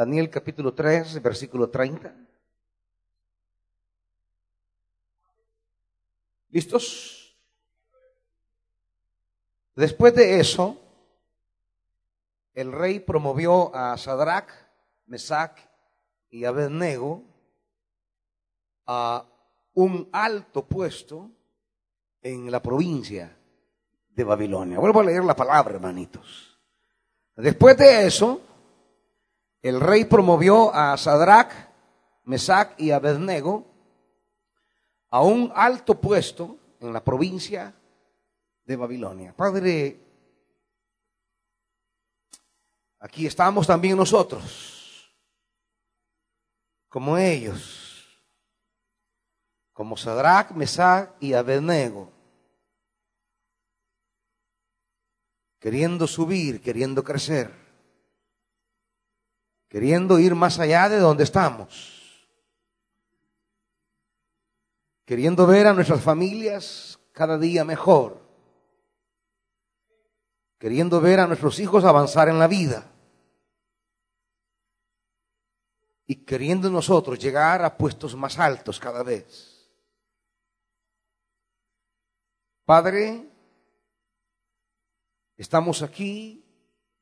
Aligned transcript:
Daniel 0.00 0.30
capítulo 0.30 0.72
3, 0.72 1.20
versículo 1.20 1.68
30. 1.68 2.10
¿Listos? 6.48 7.36
Después 9.74 10.14
de 10.14 10.40
eso, 10.40 10.80
el 12.54 12.72
rey 12.72 13.00
promovió 13.00 13.76
a 13.76 13.98
Sadrach, 13.98 14.50
Mesach 15.04 15.58
y 16.30 16.46
Abednego 16.46 17.22
a 18.86 19.26
un 19.74 20.08
alto 20.12 20.66
puesto 20.66 21.30
en 22.22 22.50
la 22.50 22.62
provincia 22.62 23.36
de 24.08 24.24
Babilonia. 24.24 24.78
Vuelvo 24.78 25.00
a 25.00 25.04
leer 25.04 25.24
la 25.24 25.36
palabra, 25.36 25.74
hermanitos. 25.74 26.58
Después 27.36 27.76
de 27.76 28.06
eso, 28.06 28.40
el 29.62 29.80
rey 29.80 30.04
promovió 30.04 30.74
a 30.74 30.96
Sadrach, 30.96 31.52
Mesach 32.24 32.72
y 32.78 32.90
Abednego 32.90 33.66
a 35.10 35.22
un 35.22 35.52
alto 35.54 36.00
puesto 36.00 36.58
en 36.80 36.92
la 36.92 37.04
provincia 37.04 37.74
de 38.64 38.76
Babilonia. 38.76 39.34
Padre, 39.36 40.00
aquí 43.00 43.26
estamos 43.26 43.66
también 43.66 43.96
nosotros, 43.96 45.12
como 46.88 47.18
ellos, 47.18 48.06
como 49.72 49.96
Sadrach, 49.96 50.52
Mesach 50.52 51.10
y 51.20 51.34
Abednego, 51.34 52.10
queriendo 55.58 56.06
subir, 56.06 56.62
queriendo 56.62 57.04
crecer 57.04 57.69
queriendo 59.70 60.18
ir 60.18 60.34
más 60.34 60.58
allá 60.58 60.88
de 60.88 60.98
donde 60.98 61.22
estamos, 61.22 62.28
queriendo 65.04 65.46
ver 65.46 65.68
a 65.68 65.72
nuestras 65.72 66.02
familias 66.02 66.98
cada 67.12 67.38
día 67.38 67.64
mejor, 67.64 68.20
queriendo 70.58 71.00
ver 71.00 71.20
a 71.20 71.28
nuestros 71.28 71.60
hijos 71.60 71.84
avanzar 71.84 72.28
en 72.28 72.40
la 72.40 72.48
vida 72.48 72.90
y 76.04 76.16
queriendo 76.16 76.68
nosotros 76.68 77.20
llegar 77.20 77.64
a 77.64 77.78
puestos 77.78 78.16
más 78.16 78.40
altos 78.40 78.80
cada 78.80 79.04
vez. 79.04 79.70
Padre, 82.64 83.24
estamos 85.36 85.80
aquí 85.82 86.44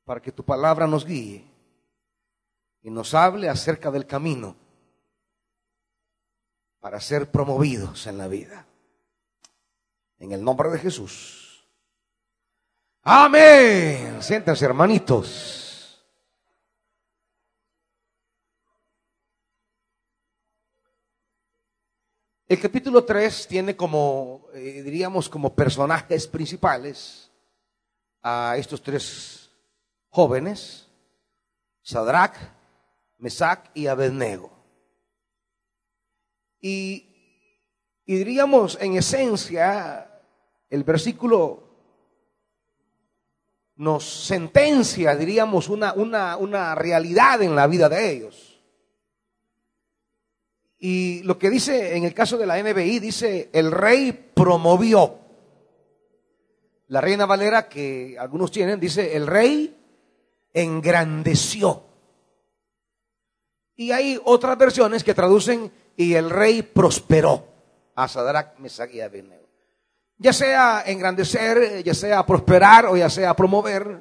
para 0.05 0.21
que 0.21 0.33
tu 0.33 0.45
palabra 0.45 0.87
nos 0.87 1.07
guíe 1.07 1.48
y 2.89 2.91
nos 2.91 3.13
hable 3.13 3.51
acerca 3.51 3.91
del 3.91 4.07
camino 4.07 4.57
para 6.81 6.99
ser 7.03 7.31
promovidos 7.31 8.07
en 8.07 8.17
la 8.17 8.29
vida. 8.29 8.67
En 10.19 10.33
el 10.33 10.43
nombre 10.43 10.71
de 10.71 10.79
Jesús. 10.79 11.69
Amén. 13.03 14.23
Siéntense, 14.23 14.65
hermanitos. 14.65 16.03
El 22.47 22.59
capítulo 22.59 23.05
3 23.05 23.49
tiene 23.49 23.77
como, 23.77 24.47
eh, 24.55 24.81
diríamos, 24.83 25.29
como 25.29 25.55
personajes 25.55 26.27
principales 26.27 27.31
a 28.23 28.55
estos 28.57 28.83
tres 28.83 29.51
jóvenes, 30.09 30.89
Sadrach, 31.83 32.57
Mesac 33.19 33.71
y 33.75 33.87
Abednego. 33.87 34.51
Y, 36.61 37.07
y 38.05 38.17
diríamos 38.17 38.79
en 38.81 38.97
esencia, 38.97 40.23
el 40.71 40.85
versículo 40.85 41.69
nos 43.77 44.05
sentencia, 44.05 45.15
diríamos, 45.15 45.69
una, 45.69 45.93
una, 45.93 46.37
una 46.37 46.75
realidad 46.75 47.43
en 47.43 47.55
la 47.55 47.67
vida 47.69 47.89
de 47.89 48.11
ellos. 48.11 48.61
Y 50.79 51.23
lo 51.23 51.39
que 51.39 51.51
dice 51.51 51.97
en 51.97 52.05
el 52.05 52.15
caso 52.15 52.39
de 52.39 52.47
la 52.47 52.61
NBI, 52.61 52.99
dice, 52.99 53.51
el 53.53 53.71
rey 53.73 54.13
promovió. 54.13 55.19
La 56.89 57.01
reina 57.01 57.27
Valera, 57.27 57.69
que 57.69 58.17
algunos 58.19 58.51
tienen, 58.51 58.81
dice, 58.81 59.17
el 59.17 59.27
rey 59.27 59.77
engrandeció. 60.53 61.88
Y 63.79 63.93
hay 63.93 64.21
otras 64.25 64.59
versiones 64.59 65.05
que 65.05 65.15
traducen 65.15 65.71
y 65.97 66.15
el 66.15 66.31
rey 66.31 66.63
prosperó 66.63 67.47
a 67.95 68.09
Sadrach, 68.09 68.59
Mesach 68.59 68.93
y 68.93 69.01
Abednego. 69.01 69.47
Ya 70.17 70.33
sea 70.33 70.83
engrandecer, 70.85 71.85
ya 71.85 71.95
sea 71.95 72.27
prosperar 72.27 72.87
o 72.87 72.97
ya 72.97 73.09
sea 73.09 73.37
promover. 73.37 74.01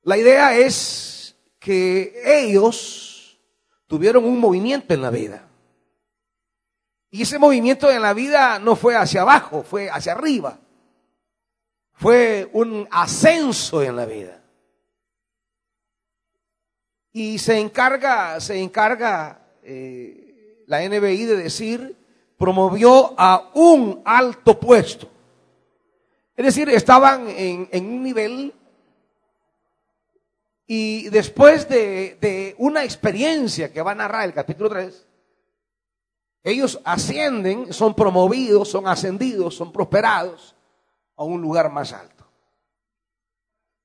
La 0.00 0.16
idea 0.16 0.56
es 0.56 1.36
que 1.58 2.22
ellos 2.24 3.38
tuvieron 3.86 4.24
un 4.24 4.40
movimiento 4.40 4.94
en 4.94 5.02
la 5.02 5.10
vida. 5.10 5.46
Y 7.10 7.20
ese 7.20 7.38
movimiento 7.38 7.90
en 7.90 8.00
la 8.00 8.14
vida 8.14 8.58
no 8.58 8.76
fue 8.76 8.96
hacia 8.96 9.20
abajo, 9.20 9.62
fue 9.62 9.90
hacia 9.90 10.12
arriba. 10.12 10.58
Fue 11.92 12.48
un 12.54 12.88
ascenso 12.90 13.82
en 13.82 13.94
la 13.94 14.06
vida. 14.06 14.42
Y 17.16 17.38
se 17.38 17.58
encarga, 17.58 18.38
se 18.42 18.60
encarga 18.60 19.40
eh, 19.62 20.62
la 20.66 20.86
NBI 20.86 21.24
de 21.24 21.36
decir, 21.36 21.96
promovió 22.36 23.14
a 23.16 23.52
un 23.54 24.02
alto 24.04 24.60
puesto. 24.60 25.08
Es 26.36 26.44
decir, 26.44 26.68
estaban 26.68 27.26
en, 27.26 27.86
un 27.86 28.02
nivel 28.02 28.52
y 30.66 31.08
después 31.08 31.66
de, 31.70 32.18
de, 32.20 32.54
una 32.58 32.84
experiencia 32.84 33.72
que 33.72 33.80
va 33.80 33.92
a 33.92 33.94
narrar 33.94 34.26
el 34.26 34.34
capítulo 34.34 34.68
3, 34.68 35.06
ellos 36.42 36.78
ascienden, 36.84 37.72
son 37.72 37.94
promovidos, 37.94 38.68
son 38.68 38.86
ascendidos, 38.86 39.54
son 39.54 39.72
prosperados 39.72 40.54
a 41.16 41.24
un 41.24 41.40
lugar 41.40 41.72
más 41.72 41.94
alto. 41.94 42.15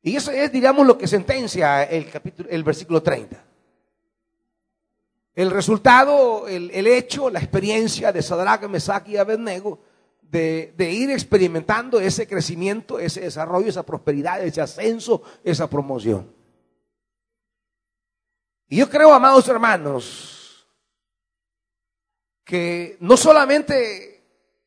Y 0.03 0.15
eso 0.15 0.31
es, 0.31 0.51
digamos, 0.51 0.85
lo 0.87 0.97
que 0.97 1.07
sentencia 1.07 1.83
el, 1.83 2.09
capítulo, 2.09 2.49
el 2.49 2.63
versículo 2.63 3.03
30. 3.03 3.43
El 5.35 5.51
resultado, 5.51 6.47
el, 6.47 6.71
el 6.71 6.87
hecho, 6.87 7.29
la 7.29 7.39
experiencia 7.39 8.11
de 8.11 8.21
Sadrach, 8.21 8.63
Mesach 8.67 9.07
y 9.07 9.17
Abednego 9.17 9.79
de, 10.21 10.73
de 10.75 10.91
ir 10.91 11.11
experimentando 11.11 11.99
ese 11.99 12.27
crecimiento, 12.27 12.99
ese 12.99 13.21
desarrollo, 13.21 13.67
esa 13.67 13.83
prosperidad, 13.83 14.43
ese 14.43 14.61
ascenso, 14.61 15.21
esa 15.43 15.69
promoción. 15.69 16.33
Y 18.67 18.77
yo 18.77 18.89
creo, 18.89 19.13
amados 19.13 19.47
hermanos, 19.49 20.67
que 22.43 22.97
no 22.99 23.17
solamente 23.17 24.23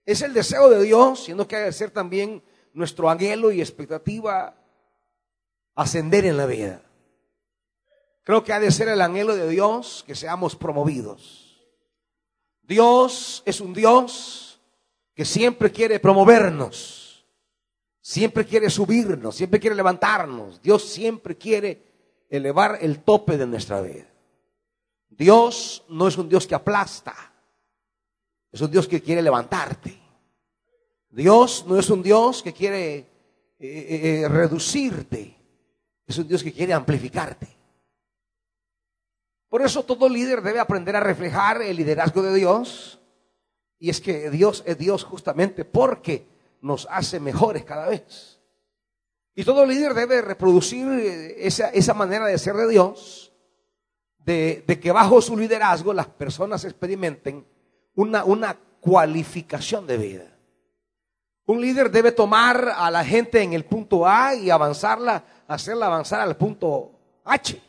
es 0.06 0.22
el 0.22 0.34
deseo 0.34 0.68
de 0.68 0.82
Dios, 0.82 1.24
sino 1.24 1.48
que 1.48 1.56
ha 1.56 1.60
de 1.60 1.72
ser 1.72 1.90
también 1.90 2.42
nuestro 2.74 3.08
anhelo 3.08 3.50
y 3.50 3.60
expectativa 3.60 4.54
ascender 5.74 6.24
en 6.24 6.36
la 6.36 6.46
vida. 6.46 6.82
Creo 8.22 8.42
que 8.42 8.52
ha 8.52 8.60
de 8.60 8.70
ser 8.70 8.88
el 8.88 9.00
anhelo 9.00 9.36
de 9.36 9.48
Dios 9.48 10.04
que 10.06 10.14
seamos 10.14 10.56
promovidos. 10.56 11.44
Dios 12.62 13.42
es 13.44 13.60
un 13.60 13.74
Dios 13.74 14.60
que 15.14 15.24
siempre 15.24 15.70
quiere 15.70 16.00
promovernos, 16.00 17.26
siempre 18.00 18.46
quiere 18.46 18.70
subirnos, 18.70 19.36
siempre 19.36 19.60
quiere 19.60 19.76
levantarnos. 19.76 20.60
Dios 20.62 20.84
siempre 20.84 21.36
quiere 21.36 22.24
elevar 22.30 22.78
el 22.80 23.02
tope 23.02 23.36
de 23.36 23.46
nuestra 23.46 23.80
vida. 23.82 24.06
Dios 25.10 25.84
no 25.88 26.08
es 26.08 26.16
un 26.16 26.28
Dios 26.28 26.46
que 26.46 26.54
aplasta, 26.54 27.14
es 28.50 28.60
un 28.60 28.70
Dios 28.70 28.88
que 28.88 29.02
quiere 29.02 29.22
levantarte. 29.22 30.00
Dios 31.10 31.64
no 31.68 31.78
es 31.78 31.90
un 31.90 32.02
Dios 32.02 32.42
que 32.42 32.52
quiere 32.52 32.96
eh, 32.96 33.06
eh, 33.60 34.20
eh 34.22 34.28
reducirte. 34.28 35.43
Es 36.06 36.18
un 36.18 36.28
Dios 36.28 36.42
que 36.42 36.52
quiere 36.52 36.72
amplificarte. 36.72 37.48
Por 39.48 39.62
eso 39.62 39.84
todo 39.84 40.08
líder 40.08 40.42
debe 40.42 40.58
aprender 40.58 40.96
a 40.96 41.00
reflejar 41.00 41.62
el 41.62 41.76
liderazgo 41.76 42.22
de 42.22 42.34
Dios. 42.34 43.00
Y 43.78 43.90
es 43.90 44.00
que 44.00 44.30
Dios 44.30 44.62
es 44.66 44.76
Dios 44.78 45.04
justamente 45.04 45.64
porque 45.64 46.26
nos 46.60 46.88
hace 46.90 47.20
mejores 47.20 47.64
cada 47.64 47.88
vez. 47.88 48.40
Y 49.34 49.44
todo 49.44 49.66
líder 49.66 49.94
debe 49.94 50.22
reproducir 50.22 50.86
esa, 51.36 51.68
esa 51.68 51.94
manera 51.94 52.26
de 52.26 52.38
ser 52.38 52.54
de 52.54 52.68
Dios, 52.68 53.32
de, 54.18 54.64
de, 54.66 54.80
que 54.80 54.92
bajo 54.92 55.20
su 55.20 55.36
liderazgo 55.36 55.92
las 55.92 56.06
personas 56.06 56.64
experimenten 56.64 57.46
una, 57.94 58.24
una 58.24 58.58
cualificación 58.80 59.86
de 59.86 59.96
vida. 59.96 60.38
Un 61.46 61.60
líder 61.60 61.90
debe 61.90 62.12
tomar 62.12 62.72
a 62.76 62.90
la 62.90 63.04
gente 63.04 63.42
en 63.42 63.52
el 63.52 63.64
punto 63.64 64.06
A 64.06 64.34
y 64.34 64.50
avanzarla 64.50 65.24
hacerla 65.48 65.86
avanzar 65.86 66.20
al 66.20 66.36
punto 66.36 66.92
H. 67.24 67.60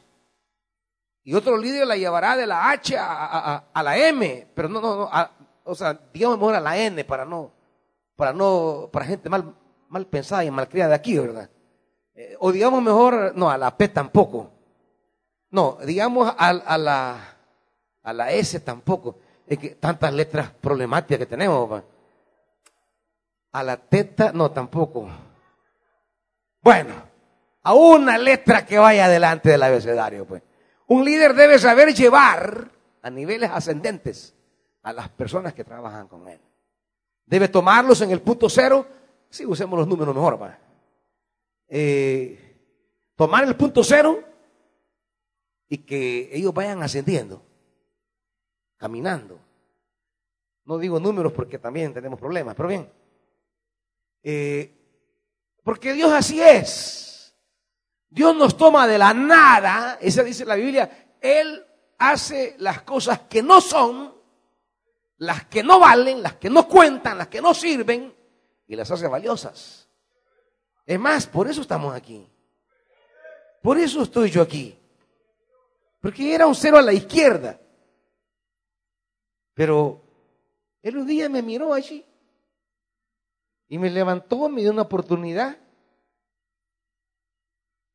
Y 1.24 1.33
otro 1.33 1.57
líder 1.57 1.88
la 1.88 1.98
llevará 1.98 2.38
de 2.38 2.45
la 2.45 2.69
H 2.69 2.95
a, 3.00 3.81
la 3.83 3.98
M, 3.98 4.48
pero 4.54 4.69
no, 4.69 4.80
no, 4.80 4.95
no, 4.95 5.10
o 5.63 5.75
sea, 5.75 6.00
digamos 6.13 6.38
mejor 6.38 6.56
a 6.56 6.60
la 6.60 6.77
N 6.77 7.04
para 7.04 7.25
no, 7.25 7.51
para 8.16 8.31
no, 8.31 8.89
para 8.92 9.06
gente 9.06 9.30
mal, 9.30 9.56
mal 9.89 10.06
pensada 10.06 10.45
y 10.45 10.51
mal 10.51 10.69
criada 10.69 10.89
de 10.89 10.95
aquí, 10.95 11.18
¿verdad? 11.18 11.50
Eh, 12.13 12.36
o 12.39 12.51
digamos 12.51 12.81
mejor, 12.81 13.33
no, 13.36 13.50
a 13.50 13.57
la 13.57 13.75
P 13.75 13.89
tampoco. 13.89 14.51
No, 15.50 15.77
digamos 15.86 16.33
a, 16.38 16.50
a, 16.50 16.77
la, 16.77 17.38
a 18.04 18.13
la 18.13 18.31
S 18.31 18.60
tampoco. 18.60 19.18
Es 19.48 19.57
que 19.57 19.69
tantas 19.72 20.13
letras 20.13 20.50
problemáticas 20.50 21.19
que 21.19 21.25
tenemos. 21.25 21.83
A 23.51 23.63
la 23.63 23.77
teta, 23.77 24.31
no, 24.33 24.51
tampoco. 24.51 25.07
Bueno, 26.62 26.94
a 27.66 27.74
una 27.74 28.16
letra 28.20 28.64
que 28.64 28.78
vaya 28.78 29.10
delante 29.10 29.50
del 29.50 29.64
abecedario, 29.64 30.24
pues. 30.26 30.44
Un 30.86 31.04
líder 31.04 31.34
debe 31.34 31.58
saber 31.58 31.96
llevar 31.96 32.70
a 33.02 33.10
niveles 33.10 33.50
ascendentes 33.50 34.36
a 34.84 34.94
las 34.94 35.10
personas 35.10 35.56
que 35.56 35.64
trabajan 35.64 36.08
con 36.08 36.28
él. 36.28 36.40
Debe 37.26 37.48
tomarlos 37.48 38.02
en 38.02 38.12
el 38.12 38.22
punto 38.22 38.50
cero. 38.50 38.86
Si 39.32 39.40
sí, 39.40 39.46
usemos 39.48 39.80
los 39.80 39.88
números 39.88 40.14
mejor. 40.14 40.56
Eh, 41.68 42.56
tomar 43.16 43.44
el 43.46 43.56
punto 43.56 43.84
cero 43.84 44.24
y 45.68 45.80
que 45.80 46.30
ellos 46.34 46.54
vayan 46.54 46.84
ascendiendo, 46.84 47.42
caminando. 48.78 49.40
No 50.66 50.78
digo 50.78 51.00
números 51.00 51.34
porque 51.34 51.58
también 51.58 51.96
tenemos 51.96 52.20
problemas, 52.20 52.54
pero 52.54 52.70
bien. 52.70 52.88
Eh, 54.22 54.72
porque 55.64 55.94
Dios 55.94 56.14
así 56.14 56.40
es. 56.40 57.05
Dios 58.16 58.34
nos 58.34 58.56
toma 58.56 58.88
de 58.88 58.98
la 58.98 59.14
nada, 59.14 59.98
esa 60.00 60.24
dice 60.24 60.46
la 60.46 60.56
Biblia, 60.56 61.18
Él 61.20 61.66
hace 61.98 62.56
las 62.60 62.82
cosas 62.84 63.20
que 63.30 63.44
no 63.44 63.60
son, 63.60 64.16
las 65.18 65.48
que 65.48 65.62
no 65.62 65.82
valen, 65.82 66.24
las 66.24 66.36
que 66.36 66.50
no 66.50 66.66
cuentan, 66.66 67.18
las 67.18 67.28
que 67.28 67.42
no 67.42 67.54
sirven, 67.54 68.16
y 68.68 68.76
las 68.78 68.90
hace 68.90 69.10
valiosas. 69.10 69.90
Es 70.86 70.98
más, 70.98 71.28
por 71.28 71.50
eso 71.50 71.60
estamos 71.60 71.94
aquí. 71.94 72.26
Por 73.62 73.78
eso 73.78 74.04
estoy 74.04 74.30
yo 74.30 74.42
aquí. 74.42 74.80
Porque 76.00 76.34
era 76.34 76.48
un 76.48 76.56
cero 76.56 76.78
a 76.78 76.82
la 76.82 76.94
izquierda. 76.94 77.60
Pero 79.54 80.02
él 80.82 80.96
un 80.96 81.06
día 81.06 81.28
me 81.28 81.42
miró 81.42 81.74
allí 81.74 82.06
y 83.68 83.78
me 83.78 83.90
levantó, 83.90 84.48
me 84.48 84.62
dio 84.62 84.72
una 84.72 84.84
oportunidad. 84.84 85.58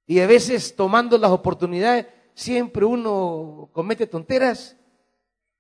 Y 0.06 0.20
a 0.20 0.26
veces 0.26 0.75
tomando 0.75 1.17
las 1.19 1.31
oportunidades, 1.31 2.06
siempre 2.35 2.85
uno 2.85 3.69
comete 3.73 4.06
tonteras, 4.06 4.76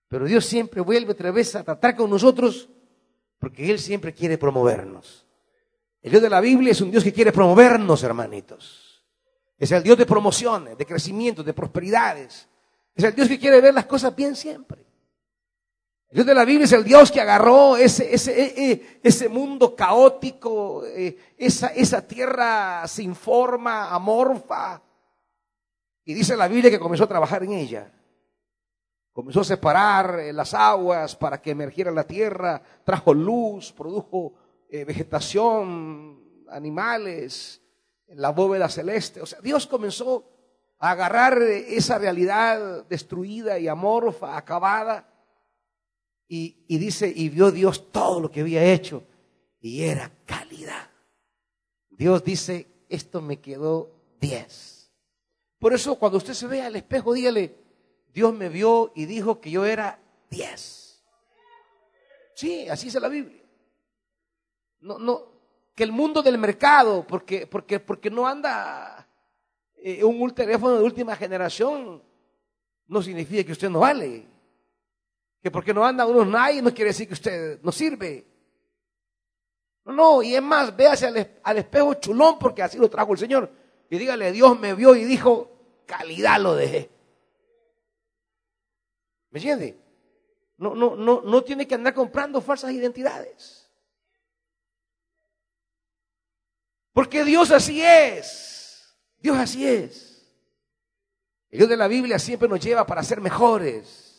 pero 0.08 0.24
Dios 0.24 0.44
siempre 0.44 0.80
vuelve 0.80 1.12
otra 1.12 1.30
vez 1.30 1.54
a 1.54 1.62
tratar 1.62 1.94
con 1.94 2.10
nosotros 2.10 2.68
porque 3.38 3.70
Él 3.70 3.78
siempre 3.78 4.12
quiere 4.12 4.38
promovernos. 4.38 5.26
El 6.02 6.12
Dios 6.12 6.22
de 6.22 6.30
la 6.30 6.40
Biblia 6.40 6.72
es 6.72 6.80
un 6.80 6.90
Dios 6.90 7.04
que 7.04 7.12
quiere 7.12 7.32
promovernos, 7.32 8.02
hermanitos. 8.02 9.04
Es 9.58 9.70
el 9.72 9.82
Dios 9.82 9.98
de 9.98 10.06
promociones, 10.06 10.76
de 10.76 10.86
crecimiento, 10.86 11.42
de 11.42 11.52
prosperidades. 11.52 12.48
Es 12.94 13.04
el 13.04 13.14
Dios 13.14 13.28
que 13.28 13.38
quiere 13.38 13.60
ver 13.60 13.74
las 13.74 13.86
cosas 13.86 14.14
bien 14.16 14.34
siempre. 14.34 14.84
Dios 16.12 16.26
de 16.26 16.34
la 16.34 16.44
Biblia 16.44 16.64
es 16.64 16.72
el 16.72 16.82
Dios 16.82 17.12
que 17.12 17.20
agarró 17.20 17.76
ese, 17.76 18.12
ese, 18.12 18.32
e, 18.32 18.72
e, 18.72 19.00
ese 19.00 19.28
mundo 19.28 19.76
caótico, 19.76 20.84
eh, 20.84 21.16
esa, 21.38 21.68
esa 21.68 22.04
tierra 22.04 22.86
sin 22.88 23.14
forma, 23.14 23.94
amorfa. 23.94 24.82
Y 26.04 26.12
dice 26.12 26.36
la 26.36 26.48
Biblia 26.48 26.68
que 26.68 26.80
comenzó 26.80 27.04
a 27.04 27.08
trabajar 27.08 27.44
en 27.44 27.52
ella. 27.52 27.92
Comenzó 29.12 29.42
a 29.42 29.44
separar 29.44 30.18
eh, 30.18 30.32
las 30.32 30.52
aguas 30.52 31.14
para 31.14 31.40
que 31.40 31.52
emergiera 31.52 31.92
la 31.92 32.04
tierra, 32.04 32.60
trajo 32.82 33.14
luz, 33.14 33.72
produjo 33.72 34.34
eh, 34.68 34.84
vegetación, 34.84 36.44
animales, 36.48 37.62
la 38.08 38.30
bóveda 38.30 38.68
celeste. 38.68 39.20
O 39.20 39.26
sea, 39.26 39.40
Dios 39.40 39.64
comenzó 39.68 40.24
a 40.80 40.90
agarrar 40.90 41.40
esa 41.40 41.98
realidad 41.98 42.84
destruida 42.88 43.60
y 43.60 43.68
amorfa, 43.68 44.36
acabada, 44.36 45.09
y, 46.32 46.78
dice, 46.78 47.12
y 47.12 47.28
vio 47.28 47.50
Dios 47.50 47.90
todo 47.90 48.20
lo 48.20 48.30
que 48.30 48.42
había 48.42 48.62
hecho 48.62 49.02
y 49.60 49.82
era 49.82 50.12
calidad. 50.24 50.88
Dios 51.90 52.22
dice, 52.22 52.68
esto 52.88 53.20
me 53.20 53.40
quedó 53.40 53.90
10. 54.20 54.92
Por 55.58 55.74
eso 55.74 55.96
cuando 55.96 56.18
usted 56.18 56.34
se 56.34 56.46
ve 56.46 56.62
al 56.62 56.76
espejo, 56.76 57.14
dígale, 57.14 57.56
Dios 58.14 58.32
me 58.32 58.48
vio 58.48 58.92
y 58.94 59.06
dijo 59.06 59.40
que 59.40 59.50
yo 59.50 59.66
era 59.66 59.98
10. 60.30 61.02
Sí, 62.36 62.68
así 62.68 62.86
dice 62.86 63.00
la 63.00 63.08
Biblia. 63.08 63.42
No, 64.78 65.00
no, 65.00 65.24
que 65.74 65.82
el 65.82 65.90
mundo 65.90 66.22
del 66.22 66.38
mercado, 66.38 67.04
porque, 67.08 67.48
porque, 67.48 67.80
porque 67.80 68.08
no 68.08 68.28
anda 68.28 69.04
eh, 69.74 70.04
un 70.04 70.30
teléfono 70.30 70.76
de 70.76 70.84
última 70.84 71.16
generación, 71.16 72.00
no 72.86 73.02
significa 73.02 73.42
que 73.42 73.52
usted 73.52 73.68
no 73.68 73.80
vale. 73.80 74.30
Que 75.42 75.50
porque 75.50 75.72
no 75.72 75.84
anda 75.84 76.06
unos 76.06 76.26
nadie 76.26 76.60
no 76.60 76.72
quiere 76.74 76.90
decir 76.90 77.08
que 77.08 77.14
usted 77.14 77.60
no 77.62 77.72
sirve. 77.72 78.26
No, 79.84 79.92
no, 79.92 80.22
y 80.22 80.34
es 80.34 80.42
más, 80.42 80.76
véase 80.76 81.06
al, 81.42 81.58
espejo 81.58 81.94
chulón 81.94 82.38
porque 82.38 82.62
así 82.62 82.78
lo 82.78 82.90
trajo 82.90 83.12
el 83.12 83.18
Señor. 83.18 83.50
Y 83.88 83.98
dígale, 83.98 84.32
Dios 84.32 84.58
me 84.58 84.74
vio 84.74 84.94
y 84.94 85.04
dijo, 85.04 85.50
calidad 85.86 86.40
lo 86.40 86.54
dejé. 86.54 86.90
¿Me 89.30 89.38
entiende? 89.38 89.78
No, 90.58 90.74
no, 90.74 90.94
no, 90.94 91.22
no 91.22 91.42
tiene 91.42 91.66
que 91.66 91.74
andar 91.74 91.94
comprando 91.94 92.40
falsas 92.40 92.72
identidades. 92.72 93.70
Porque 96.92 97.24
Dios 97.24 97.50
así 97.50 97.80
es. 97.82 98.94
Dios 99.18 99.38
así 99.38 99.66
es. 99.66 100.10
El 101.48 101.58
Dios 101.58 101.68
de 101.70 101.76
la 101.76 101.88
Biblia 101.88 102.18
siempre 102.18 102.48
nos 102.48 102.60
lleva 102.60 102.86
para 102.86 103.02
ser 103.02 103.20
mejores. 103.20 104.09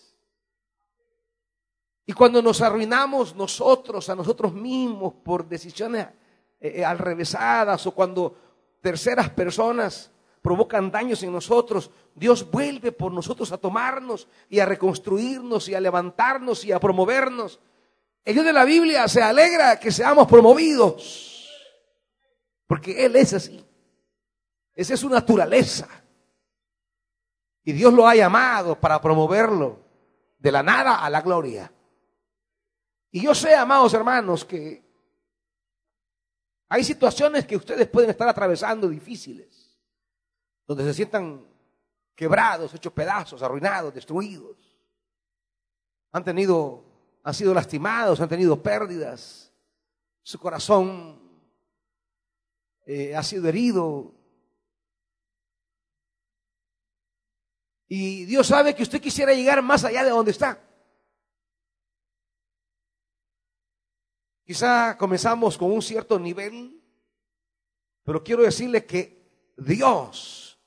Y 2.12 2.14
cuando 2.14 2.42
nos 2.42 2.62
arruinamos 2.62 3.38
nosotros, 3.38 4.10
a 4.10 4.16
nosotros 4.16 4.52
mismos, 4.52 5.14
por 5.24 5.48
decisiones 5.48 6.08
eh, 6.60 6.74
eh, 6.76 6.84
alrevesadas 6.84 7.88
o 7.88 7.92
cuando 7.92 8.36
terceras 8.82 9.30
personas 9.30 10.12
provocan 10.42 10.92
daños 10.92 11.24
en 11.24 11.32
nosotros, 11.32 11.90
Dios 12.14 12.52
vuelve 12.52 12.92
por 12.92 13.14
nosotros 13.14 13.54
a 13.54 13.58
tomarnos 13.58 14.28
y 14.50 14.60
a 14.60 14.66
reconstruirnos 14.66 15.70
y 15.70 15.74
a 15.74 15.80
levantarnos 15.80 16.66
y 16.66 16.74
a 16.74 16.82
promovernos. 16.82 17.62
El 18.26 18.34
Dios 18.34 18.46
de 18.46 18.52
la 18.52 18.66
Biblia 18.66 19.08
se 19.08 19.22
alegra 19.22 19.80
que 19.80 19.90
seamos 19.90 20.28
promovidos, 20.28 21.50
porque 22.68 23.06
Él 23.06 23.16
es 23.16 23.32
así. 23.32 23.66
Esa 24.76 24.96
es 24.96 25.00
su 25.00 25.08
naturaleza. 25.08 25.88
Y 27.64 27.72
Dios 27.72 27.94
lo 27.94 28.06
ha 28.06 28.16
llamado 28.16 28.78
para 28.78 29.02
promoverlo 29.02 29.80
de 30.40 30.52
la 30.52 30.62
nada 30.62 30.96
a 30.96 31.10
la 31.10 31.22
gloria. 31.22 31.72
Y 33.12 33.22
yo 33.22 33.36
sé, 33.36 33.54
amados 33.54 33.94
hermanos, 33.94 34.46
que 34.46 34.82
hay 36.70 36.84
situaciones 36.86 37.46
que 37.46 37.58
ustedes 37.58 37.88
pueden 37.90 38.10
estar 38.10 38.30
atravesando 38.30 38.88
difíciles, 38.88 39.78
donde 40.66 40.86
se 40.86 40.94
sientan 40.94 41.46
quebrados, 42.16 42.74
hechos 42.74 42.94
pedazos, 42.94 43.44
arruinados, 43.44 43.94
destruidos. 43.94 44.58
Han 46.14 46.24
tenido, 46.24 46.86
han 47.24 47.34
sido 47.34 47.54
lastimados, 47.54 48.22
han 48.22 48.30
tenido 48.30 48.64
pérdidas, 48.64 49.52
su 50.24 50.40
corazón 50.40 51.20
eh, 52.86 53.14
ha 53.14 53.24
sido 53.24 53.50
herido. 53.50 54.14
Y 57.90 58.24
Dios 58.24 58.48
sabe 58.48 58.74
que 58.74 58.84
usted 58.84 59.02
quisiera 59.02 59.34
llegar 59.34 59.62
más 59.62 59.84
allá 59.84 60.06
de 60.06 60.12
donde 60.12 60.32
está. 60.32 60.71
Quizá 64.52 64.98
comenzamos 64.98 65.58
con 65.58 65.72
un 65.72 65.82
cierto 65.82 66.20
nivel, 66.20 66.78
pero 68.04 68.22
quiero 68.22 68.44
decirle 68.44 68.86
que 68.86 69.54
Dios 69.56 70.60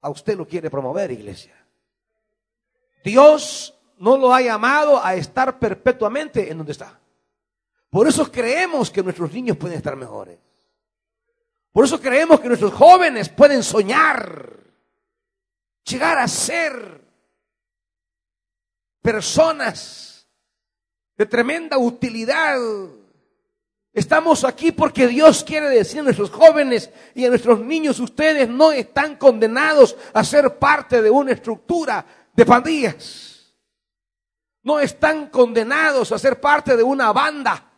a 0.00 0.10
usted 0.10 0.36
lo 0.36 0.44
quiere 0.44 0.68
promover, 0.68 1.12
iglesia. 1.12 1.54
Dios 3.04 3.78
no 3.98 4.16
lo 4.16 4.34
ha 4.34 4.42
llamado 4.42 5.00
a 5.00 5.14
estar 5.14 5.60
perpetuamente 5.60 6.50
en 6.50 6.56
donde 6.58 6.72
está. 6.72 6.98
Por 7.90 8.08
eso 8.08 8.28
creemos 8.28 8.90
que 8.90 9.04
nuestros 9.04 9.32
niños 9.32 9.56
pueden 9.56 9.76
estar 9.76 9.94
mejores. 9.94 10.40
Por 11.70 11.84
eso 11.84 12.00
creemos 12.00 12.40
que 12.40 12.48
nuestros 12.48 12.72
jóvenes 12.72 13.28
pueden 13.28 13.62
soñar, 13.62 14.52
llegar 15.84 16.18
a 16.18 16.26
ser 16.26 17.00
personas 19.00 20.26
de 21.16 21.24
tremenda 21.24 21.78
utilidad 21.78 22.58
Estamos 23.94 24.44
aquí 24.44 24.72
porque 24.72 25.06
Dios 25.06 25.44
quiere 25.44 25.68
decir 25.68 26.00
a 26.00 26.04
nuestros 26.04 26.30
jóvenes 26.30 26.90
y 27.14 27.26
a 27.26 27.28
nuestros 27.28 27.60
niños, 27.60 28.00
ustedes 28.00 28.48
no 28.48 28.72
están 28.72 29.16
condenados 29.16 29.96
a 30.14 30.24
ser 30.24 30.58
parte 30.58 31.02
de 31.02 31.10
una 31.10 31.32
estructura 31.32 32.04
de 32.32 32.46
pandillas. 32.46 33.54
No 34.62 34.80
están 34.80 35.28
condenados 35.28 36.10
a 36.10 36.18
ser 36.18 36.40
parte 36.40 36.74
de 36.74 36.82
una 36.82 37.12
banda. 37.12 37.70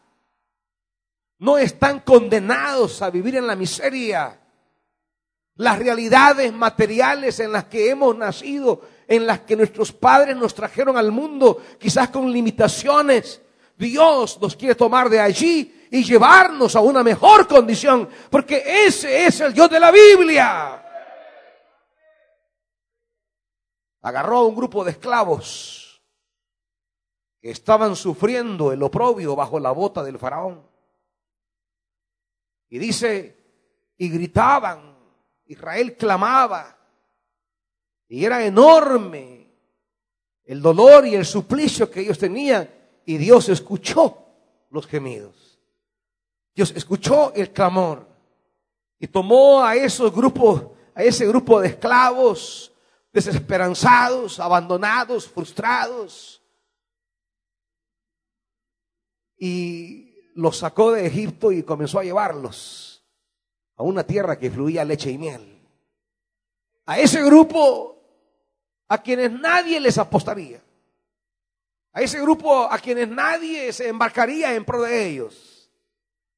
No 1.39 1.59
están 1.59 2.01
condenados 2.01 3.03
a 3.03 3.11
vivir 3.11 3.37
en 3.37 3.49
la 3.49 3.57
miseria. 3.57 4.41
Las 5.57 5.79
realidades 5.81 6.53
materiales 6.53 7.41
en 7.41 7.51
las 7.51 7.65
que 7.65 7.91
hemos 7.91 8.17
nacido, 8.17 8.83
en 9.09 9.27
las 9.27 9.41
que 9.41 9.57
nuestros 9.57 9.93
padres 9.93 10.37
nos 10.37 10.55
trajeron 10.55 10.97
al 10.97 11.11
mundo, 11.11 11.61
quizás 11.79 12.11
con 12.11 12.31
limitaciones, 12.31 13.41
Dios 13.77 14.39
nos 14.41 14.55
quiere 14.55 14.75
tomar 14.75 15.09
de 15.09 15.21
allí 15.21 15.84
y 15.95 16.03
llevarnos 16.03 16.75
a 16.75 16.81
una 16.81 17.05
mejor 17.05 17.47
condición, 17.47 18.09
porque 18.29 18.85
ese 18.85 19.27
es 19.27 19.41
el 19.41 19.55
Dios 19.55 19.71
de 19.71 19.79
la 19.79 19.93
Biblia. 19.93 20.85
Agarró 24.03 24.39
a 24.39 24.47
un 24.47 24.57
grupo 24.57 24.83
de 24.83 24.91
esclavos 24.91 26.03
que 27.41 27.53
estaban 27.53 27.95
sufriendo 27.95 28.73
el 28.73 28.83
oprobio 28.83 29.37
bajo 29.37 29.61
la 29.61 29.71
bota 29.71 30.03
del 30.03 30.19
faraón. 30.19 30.69
Y 32.71 32.79
dice, 32.81 33.95
y 33.97 34.09
gritaban, 34.09 34.99
Israel 35.47 35.97
clamaba, 35.97 36.77
y 38.09 38.25
era 38.25 38.45
enorme 38.45 39.49
el 40.43 40.61
dolor 40.61 41.07
y 41.07 41.15
el 41.15 41.25
suplicio 41.25 41.89
que 41.89 42.01
ellos 42.01 42.19
tenían 42.19 42.69
y 43.07 43.17
Dios 43.17 43.49
escuchó 43.49 44.27
los 44.71 44.89
gemidos. 44.89 45.44
Dios 46.55 46.73
escuchó 46.77 47.33
el 47.35 47.53
clamor 47.53 48.09
y 48.99 49.09
tomó 49.09 49.65
a 49.65 49.75
esos 49.77 50.15
grupos, 50.15 50.63
a 50.95 51.03
ese 51.03 51.27
grupo 51.27 51.61
de 51.61 51.69
esclavos 51.69 52.73
desesperanzados, 53.13 54.41
abandonados, 54.41 55.29
frustrados 55.29 56.43
y 59.37 60.33
los 60.35 60.59
sacó 60.59 60.93
de 60.93 61.07
Egipto 61.07 61.53
y 61.53 61.63
comenzó 61.63 61.99
a 61.99 62.05
llevarlos 62.05 63.05
a 63.77 63.83
una 63.83 64.05
tierra 64.05 64.39
que 64.39 64.51
fluía 64.51 64.85
leche 64.85 65.11
y 65.11 65.19
miel. 65.19 65.63
A 66.87 66.99
ese 66.99 67.23
grupo 67.23 68.03
a 68.89 69.03
quienes 69.03 69.33
nadie 69.33 69.81
les 69.81 69.99
apostaría 69.99 70.65
a 71.95 72.03
ese 72.03 72.21
grupo 72.21 72.71
a 72.71 72.77
quienes 72.79 73.09
nadie 73.09 73.73
se 73.73 73.89
embarcaría 73.89 74.55
en 74.55 74.65
pro 74.65 74.83
de 74.83 75.07
ellos. 75.07 75.54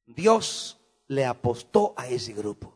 Dios 0.07 0.79
le 1.07 1.25
apostó 1.25 1.93
a 1.95 2.07
ese 2.07 2.33
grupo. 2.33 2.73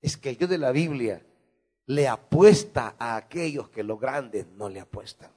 Es 0.00 0.16
que 0.16 0.30
el 0.30 0.36
Dios 0.36 0.48
de 0.48 0.58
la 0.58 0.72
Biblia 0.72 1.24
le 1.86 2.08
apuesta 2.08 2.94
a 2.98 3.16
aquellos 3.16 3.68
que 3.68 3.82
los 3.82 4.00
grandes 4.00 4.46
no 4.46 4.68
le 4.68 4.80
apuestan. 4.80 5.30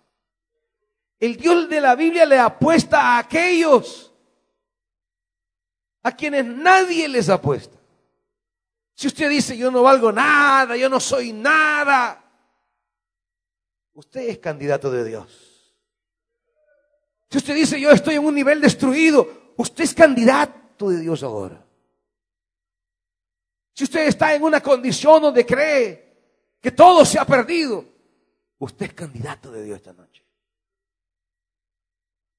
El 1.19 1.35
Dios 1.35 1.67
de 1.67 1.81
la 1.81 1.95
Biblia 1.95 2.25
le 2.25 2.37
apuesta 2.37 3.01
a 3.01 3.19
aquellos 3.19 4.13
a 6.03 6.15
quienes 6.15 6.45
nadie 6.45 7.07
les 7.07 7.27
apuesta. 7.27 7.77
Si 8.93 9.07
usted 9.07 9.29
dice 9.29 9.57
yo 9.57 9.71
no 9.71 9.83
valgo 9.83 10.11
nada, 10.11 10.77
yo 10.77 10.89
no 10.89 10.99
soy 10.99 11.33
nada, 11.33 12.23
usted 13.93 14.29
es 14.29 14.37
candidato 14.37 14.91
de 14.91 15.03
Dios. 15.03 15.75
Si 17.29 17.37
usted 17.39 17.55
dice, 17.55 17.79
yo 17.79 17.91
estoy 17.91 18.15
en 18.15 18.25
un 18.25 18.33
nivel 18.33 18.61
destruido, 18.61 19.53
usted 19.57 19.83
es 19.83 19.93
candidato 19.93 20.66
de 20.85 20.99
Dios 20.99 21.23
ahora. 21.23 21.65
Si 23.73 23.83
usted 23.83 24.07
está 24.07 24.33
en 24.33 24.43
una 24.43 24.61
condición 24.61 25.21
donde 25.21 25.45
cree 25.45 26.07
que 26.59 26.71
todo 26.71 27.05
se 27.05 27.19
ha 27.19 27.25
perdido, 27.25 27.85
usted 28.59 28.87
es 28.87 28.93
candidato 28.93 29.51
de 29.51 29.63
Dios 29.63 29.77
esta 29.77 29.93
noche. 29.93 30.23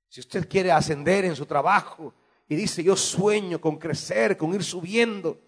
Si 0.09 0.21
usted 0.21 0.49
quiere 0.49 0.73
ascender 0.73 1.25
en 1.25 1.37
su 1.37 1.47
trabajo 1.47 2.15
y 2.49 2.57
dice, 2.57 2.83
yo 2.83 2.97
sueño 2.97 3.61
con 3.61 3.79
crecer, 3.79 4.37
con 4.37 4.55
ir 4.55 4.65
subiendo, 4.65 5.39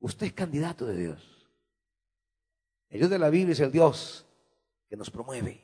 usted 0.00 0.28
es 0.28 0.32
candidato 0.32 0.86
de 0.86 0.96
Dios. 0.96 1.48
El 2.88 3.00
Dios 3.00 3.10
de 3.10 3.18
la 3.18 3.28
Biblia 3.28 3.52
es 3.52 3.60
el 3.60 3.72
Dios 3.72 4.24
que 4.88 4.96
nos 4.96 5.10
promueve. 5.10 5.62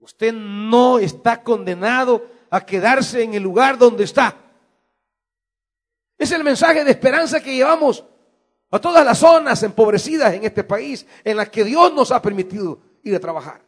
Usted 0.00 0.32
no 0.32 0.98
está 0.98 1.42
condenado 1.42 2.26
a 2.50 2.64
quedarse 2.64 3.22
en 3.22 3.34
el 3.34 3.42
lugar 3.42 3.78
donde 3.78 4.04
está. 4.04 4.47
Es 6.18 6.32
el 6.32 6.42
mensaje 6.42 6.84
de 6.84 6.90
esperanza 6.90 7.40
que 7.40 7.54
llevamos 7.54 8.04
a 8.70 8.78
todas 8.80 9.04
las 9.04 9.18
zonas 9.18 9.62
empobrecidas 9.62 10.34
en 10.34 10.44
este 10.44 10.64
país 10.64 11.06
en 11.24 11.36
las 11.36 11.48
que 11.48 11.64
Dios 11.64 11.94
nos 11.94 12.10
ha 12.10 12.20
permitido 12.20 12.80
ir 13.04 13.14
a 13.14 13.20
trabajar. 13.20 13.62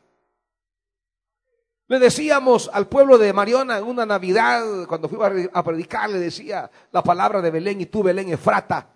Le 1.87 1.99
decíamos 1.99 2.71
al 2.73 2.89
pueblo 2.89 3.19
de 3.19 3.33
Mariona 3.33 3.79
en 3.79 3.85
una 3.85 4.05
Navidad, 4.05 4.87
cuando 4.87 5.09
fui 5.09 5.19
a 5.53 5.65
predicar, 5.65 6.11
le 6.11 6.19
decía 6.19 6.71
la 6.93 7.03
palabra 7.03 7.41
de 7.41 7.51
Belén 7.51 7.81
y 7.81 7.87
tú, 7.87 8.03
Belén 8.03 8.29
Efrata, 8.29 8.89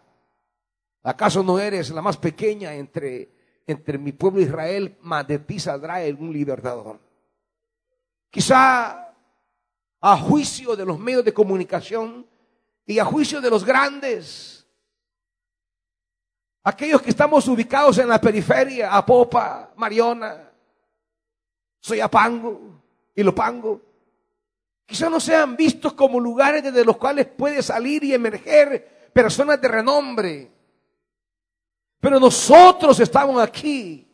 ¿acaso 1.02 1.42
no 1.42 1.58
eres 1.58 1.90
la 1.90 2.02
más 2.02 2.16
pequeña 2.16 2.74
entre, 2.74 3.30
entre 3.66 3.98
mi 3.98 4.12
pueblo 4.12 4.40
Israel? 4.40 4.96
Mas 5.00 5.26
de 5.26 5.40
ti 5.40 5.58
saldrá 5.58 5.96
un 6.18 6.32
libertador. 6.32 7.00
Quizá 8.30 9.12
a 10.00 10.16
juicio 10.18 10.76
de 10.76 10.84
los 10.84 10.98
medios 10.98 11.24
de 11.24 11.32
comunicación 11.32 12.26
y 12.86 12.98
a 12.98 13.04
juicio 13.04 13.40
de 13.40 13.50
los 13.50 13.64
grandes, 13.64 14.66
aquellos 16.62 17.00
que 17.02 17.10
estamos 17.10 17.46
ubicados 17.48 17.98
en 17.98 18.08
la 18.08 18.20
periferia, 18.20 18.94
Apopa, 18.94 19.72
Mariona, 19.76 20.50
Soyapango 21.80 22.82
y 23.14 23.22
Lopango, 23.22 23.80
quizá 24.86 25.08
no 25.08 25.20
sean 25.20 25.56
vistos 25.56 25.94
como 25.94 26.20
lugares 26.20 26.62
desde 26.62 26.84
los 26.84 26.96
cuales 26.96 27.26
puede 27.26 27.62
salir 27.62 28.04
y 28.04 28.14
emerger 28.14 29.10
personas 29.12 29.60
de 29.60 29.68
renombre. 29.68 30.50
Pero 32.00 32.20
nosotros 32.20 33.00
estamos 33.00 33.42
aquí 33.42 34.06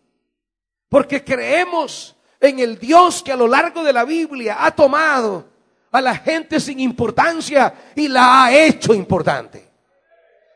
porque 0.89 1.25
creemos 1.25 2.17
en 2.39 2.59
el 2.61 2.79
Dios 2.79 3.23
que 3.23 3.33
a 3.33 3.37
lo 3.37 3.49
largo 3.49 3.83
de 3.83 3.93
la 3.93 4.05
Biblia 4.05 4.65
ha 4.65 4.71
tomado 4.71 5.50
a 5.91 6.01
la 6.01 6.15
gente 6.15 6.61
sin 6.61 6.81
importancia 6.81 7.93
y 7.95 8.09
la 8.09 8.45
ha 8.45 8.55
hecho 8.55 8.95
importante. 8.95 9.69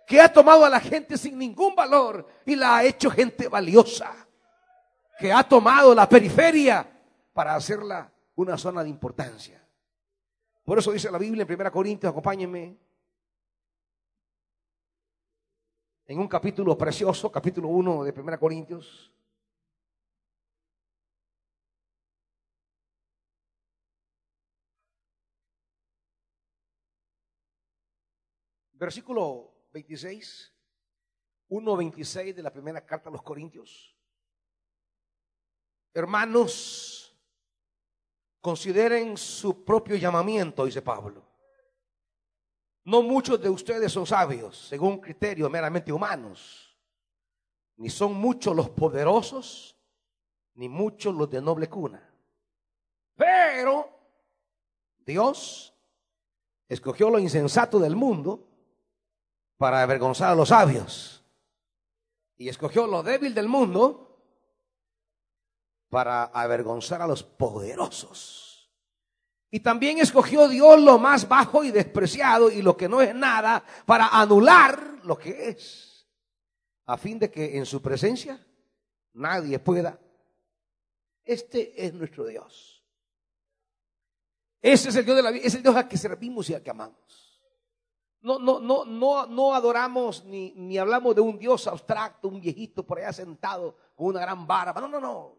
Que 0.06 0.20
ha 0.20 0.32
tomado 0.32 0.64
a 0.64 0.70
la 0.70 0.80
gente 0.80 1.16
sin 1.16 1.38
ningún 1.38 1.74
valor 1.74 2.26
y 2.44 2.56
la 2.56 2.76
ha 2.76 2.84
hecho 2.84 3.10
gente 3.10 3.48
valiosa. 3.48 4.12
Que 5.18 5.32
ha 5.32 5.42
tomado 5.42 5.94
la 5.94 6.08
periferia 6.08 6.86
para 7.32 7.54
hacerla 7.54 8.12
una 8.36 8.58
zona 8.58 8.82
de 8.82 8.90
importancia. 8.90 9.60
Por 10.64 10.78
eso 10.78 10.92
dice 10.92 11.10
la 11.10 11.18
Biblia 11.18 11.46
en 11.48 11.60
1 11.60 11.72
Corintios, 11.72 12.10
acompáñenme, 12.10 12.76
en 16.06 16.18
un 16.18 16.28
capítulo 16.28 16.76
precioso, 16.76 17.30
capítulo 17.30 17.68
1 17.68 18.04
de 18.04 18.20
1 18.20 18.38
Corintios, 18.38 19.12
Versículo 28.74 29.68
26, 29.72 30.52
1.26 31.48 32.34
de 32.34 32.42
la 32.42 32.52
primera 32.52 32.84
carta 32.84 33.08
a 33.08 33.12
los 33.12 33.22
Corintios. 33.22 33.96
Hermanos, 35.92 37.16
consideren 38.40 39.16
su 39.16 39.64
propio 39.64 39.96
llamamiento, 39.96 40.64
dice 40.64 40.82
Pablo. 40.82 41.24
No 42.84 43.02
muchos 43.02 43.40
de 43.40 43.48
ustedes 43.48 43.92
son 43.92 44.06
sabios, 44.06 44.58
según 44.58 45.00
criterios 45.00 45.50
meramente 45.50 45.92
humanos. 45.92 46.76
Ni 47.76 47.88
son 47.88 48.14
muchos 48.14 48.54
los 48.54 48.68
poderosos, 48.70 49.76
ni 50.54 50.68
muchos 50.68 51.14
los 51.14 51.30
de 51.30 51.40
noble 51.40 51.68
cuna. 51.68 52.12
Pero 53.14 53.88
Dios 54.98 55.72
escogió 56.68 57.08
lo 57.08 57.18
insensato 57.18 57.78
del 57.78 57.94
mundo 57.94 58.53
para 59.64 59.80
avergonzar 59.80 60.30
a 60.30 60.34
los 60.34 60.50
sabios. 60.50 61.24
Y 62.36 62.50
escogió 62.50 62.86
lo 62.86 63.02
débil 63.02 63.32
del 63.32 63.48
mundo 63.48 64.20
para 65.88 66.24
avergonzar 66.24 67.00
a 67.00 67.06
los 67.06 67.22
poderosos. 67.22 68.70
Y 69.50 69.60
también 69.60 70.00
escogió 70.00 70.48
Dios 70.48 70.78
lo 70.82 70.98
más 70.98 71.26
bajo 71.26 71.64
y 71.64 71.70
despreciado 71.70 72.50
y 72.50 72.60
lo 72.60 72.76
que 72.76 72.90
no 72.90 73.00
es 73.00 73.14
nada 73.14 73.64
para 73.86 74.08
anular 74.08 74.98
lo 75.02 75.16
que 75.16 75.48
es. 75.48 76.06
A 76.84 76.98
fin 76.98 77.18
de 77.18 77.30
que 77.30 77.56
en 77.56 77.64
su 77.64 77.80
presencia 77.80 78.46
nadie 79.14 79.58
pueda. 79.60 79.98
Este 81.24 81.86
es 81.86 81.94
nuestro 81.94 82.26
Dios. 82.26 82.84
Ese 84.60 84.90
es 84.90 84.96
el 84.96 85.06
Dios 85.06 85.16
de 85.16 85.22
la 85.22 85.30
vida, 85.30 85.46
es 85.46 85.54
el 85.54 85.62
Dios 85.62 85.74
al 85.74 85.88
que 85.88 85.96
servimos 85.96 86.50
y 86.50 86.54
al 86.54 86.62
que 86.62 86.68
amamos. 86.68 87.23
No, 88.24 88.38
no, 88.38 88.58
no, 88.58 88.84
no, 88.86 89.26
no 89.26 89.54
adoramos 89.54 90.24
ni, 90.24 90.52
ni 90.56 90.78
hablamos 90.78 91.14
de 91.14 91.20
un 91.20 91.38
Dios 91.38 91.66
abstracto, 91.66 92.26
un 92.28 92.40
viejito 92.40 92.84
por 92.84 92.98
allá 92.98 93.12
sentado 93.12 93.76
con 93.94 94.06
una 94.08 94.20
gran 94.20 94.46
barba. 94.46 94.80
No, 94.80 94.88
no, 94.88 94.98
no. 94.98 95.36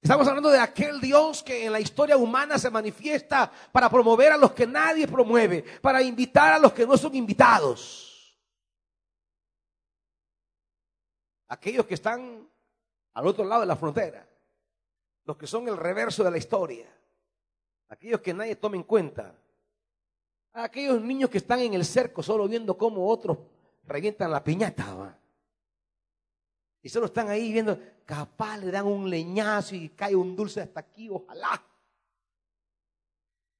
Estamos 0.00 0.26
hablando 0.26 0.50
de 0.50 0.60
aquel 0.60 1.00
Dios 1.00 1.42
que 1.42 1.66
en 1.66 1.72
la 1.72 1.80
historia 1.80 2.16
humana 2.16 2.58
se 2.58 2.70
manifiesta 2.70 3.50
para 3.72 3.90
promover 3.90 4.32
a 4.32 4.36
los 4.36 4.52
que 4.52 4.66
nadie 4.66 5.06
promueve, 5.06 5.64
para 5.80 6.00
invitar 6.00 6.54
a 6.54 6.58
los 6.58 6.72
que 6.72 6.86
no 6.86 6.96
son 6.96 7.14
invitados. 7.14 8.38
Aquellos 11.48 11.86
que 11.86 11.94
están 11.94 12.48
al 13.14 13.26
otro 13.26 13.44
lado 13.44 13.60
de 13.62 13.66
la 13.66 13.76
frontera, 13.76 14.26
los 15.24 15.36
que 15.36 15.46
son 15.46 15.68
el 15.68 15.76
reverso 15.76 16.24
de 16.24 16.30
la 16.30 16.38
historia 16.38 16.86
aquellos 17.92 18.22
que 18.22 18.32
nadie 18.32 18.56
toma 18.56 18.76
en 18.76 18.84
cuenta, 18.84 19.34
aquellos 20.52 21.00
niños 21.00 21.30
que 21.30 21.38
están 21.38 21.60
en 21.60 21.74
el 21.74 21.84
cerco 21.84 22.22
solo 22.22 22.46
viendo 22.48 22.76
cómo 22.76 23.08
otros 23.08 23.38
revientan 23.84 24.30
la 24.30 24.42
piñata. 24.42 25.18
Y 26.82 26.88
solo 26.88 27.06
están 27.06 27.28
ahí 27.28 27.52
viendo, 27.52 27.78
capaz 28.04 28.58
le 28.58 28.70
dan 28.70 28.86
un 28.86 29.08
leñazo 29.08 29.74
y 29.74 29.90
cae 29.90 30.16
un 30.16 30.34
dulce 30.34 30.60
hasta 30.60 30.80
aquí, 30.80 31.08
ojalá. 31.08 31.64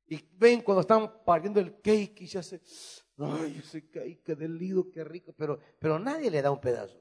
Y 0.07 0.21
ven 0.33 0.61
cuando 0.61 0.81
están 0.81 1.25
partiendo 1.25 1.61
el 1.61 1.81
cake 1.81 2.23
y 2.23 2.27
se 2.27 2.39
hace, 2.39 2.61
ay, 3.17 3.61
ese 3.65 3.89
cake, 3.89 4.23
qué 4.23 4.35
delido, 4.35 4.91
qué 4.91 5.05
rico, 5.05 5.33
pero, 5.33 5.59
pero 5.79 5.99
nadie 5.99 6.31
le 6.31 6.43
da 6.43 6.51
un 6.51 6.61
pedazo. 6.61 6.99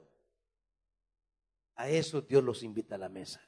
A 1.74 1.88
eso 1.88 2.20
Dios 2.20 2.44
los 2.44 2.62
invita 2.62 2.94
a 2.94 2.98
la 2.98 3.08
mesa. 3.08 3.40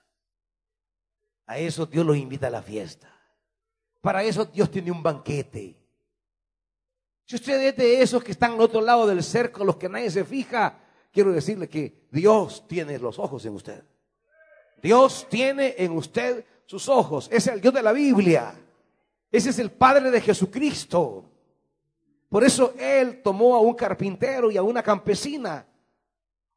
A 1.46 1.58
eso 1.58 1.86
Dios 1.86 2.04
los 2.04 2.16
invita 2.16 2.48
a 2.48 2.50
la 2.50 2.62
fiesta. 2.62 3.10
Para 4.00 4.24
eso 4.24 4.44
Dios 4.44 4.70
tiene 4.70 4.90
un 4.90 5.02
banquete. 5.02 5.83
Si 7.24 7.36
usted 7.36 7.60
es 7.62 7.76
de 7.76 8.02
esos 8.02 8.22
que 8.22 8.32
están 8.32 8.52
al 8.52 8.60
otro 8.60 8.80
lado 8.80 9.06
del 9.06 9.22
cerco, 9.22 9.64
los 9.64 9.76
que 9.76 9.88
nadie 9.88 10.10
se 10.10 10.24
fija, 10.24 10.78
quiero 11.10 11.32
decirle 11.32 11.68
que 11.68 12.06
Dios 12.10 12.66
tiene 12.68 12.98
los 12.98 13.18
ojos 13.18 13.44
en 13.46 13.54
usted. 13.54 13.82
Dios 14.82 15.26
tiene 15.30 15.74
en 15.78 15.92
usted 15.92 16.44
sus 16.66 16.88
ojos. 16.88 17.28
Es 17.32 17.46
el 17.46 17.60
Dios 17.60 17.72
de 17.72 17.82
la 17.82 17.92
Biblia. 17.92 18.54
Ese 19.32 19.50
es 19.50 19.58
el 19.58 19.70
Padre 19.70 20.10
de 20.10 20.20
Jesucristo. 20.20 21.24
Por 22.28 22.44
eso 22.44 22.74
Él 22.78 23.22
tomó 23.22 23.54
a 23.54 23.60
un 23.60 23.74
carpintero 23.74 24.50
y 24.50 24.56
a 24.56 24.62
una 24.62 24.82
campesina. 24.82 25.66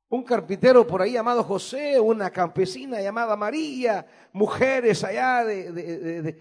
Un 0.09 0.23
carpintero 0.23 0.87
por 0.87 1.01
ahí 1.01 1.13
llamado 1.13 1.43
José, 1.43 1.99
una 1.99 2.29
campesina 2.29 3.01
llamada 3.01 3.35
María, 3.35 4.05
mujeres 4.31 5.03
allá 5.03 5.43
de, 5.43 6.35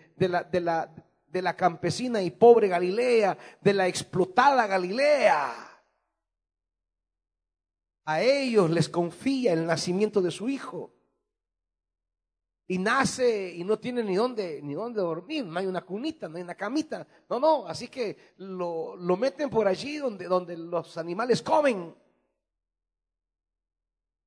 la, 0.61 0.89
de 1.27 1.43
la 1.43 1.57
campesina 1.57 2.23
y 2.23 2.31
pobre 2.31 2.69
Galilea, 2.69 3.37
de 3.61 3.73
la 3.75 3.87
explotada 3.87 4.67
Galilea. 4.67 5.53
A 8.05 8.23
ellos 8.23 8.71
les 8.71 8.89
confía 8.89 9.53
el 9.53 9.67
nacimiento 9.67 10.21
de 10.23 10.31
su 10.31 10.49
hijo. 10.49 10.93
Y 12.69 12.79
nace 12.79 13.53
y 13.55 13.63
no 13.63 13.79
tiene 13.79 14.03
ni 14.03 14.17
dónde, 14.17 14.61
ni 14.63 14.75
dónde 14.75 15.01
dormir, 15.01 15.45
no 15.45 15.59
hay 15.59 15.67
una 15.67 15.83
cunita, 15.83 16.29
no 16.29 16.37
hay 16.37 16.43
una 16.43 16.57
camita. 16.57 17.07
No, 17.29 17.39
no, 17.39 17.67
así 17.67 17.89
que 17.89 18.35
lo, 18.39 18.97
lo 18.97 19.17
meten 19.17 19.49
por 19.49 19.69
allí 19.69 19.99
donde, 19.99 20.27
donde 20.27 20.57
los 20.57 20.99
animales 20.99 21.43
comen. 21.43 21.95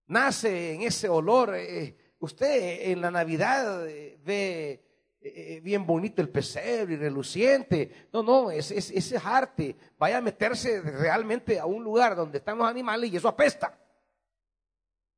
Nace 0.08 0.74
en 0.74 0.82
ese 0.84 1.10
olor. 1.10 1.53
Eh, 1.56 2.10
Usted 2.22 2.91
en 2.91 3.00
la 3.00 3.12
Navidad 3.12 3.88
eh, 3.88 4.20
ve 4.22 4.84
eh, 5.21 5.59
bien 5.61 5.85
bonito 5.85 6.21
el 6.21 6.29
pesebre 6.29 6.93
y 6.93 6.97
reluciente. 6.97 8.07
No, 8.13 8.23
no, 8.23 8.51
ese 8.51 8.77
es, 8.77 9.13
arte. 9.25 9.75
Vaya 9.97 10.17
a 10.17 10.21
meterse 10.21 10.81
realmente 10.81 11.59
a 11.59 11.65
un 11.65 11.83
lugar 11.83 12.15
donde 12.15 12.38
están 12.38 12.57
los 12.57 12.67
animales 12.67 13.11
y 13.11 13.17
eso 13.17 13.27
apesta. 13.27 13.77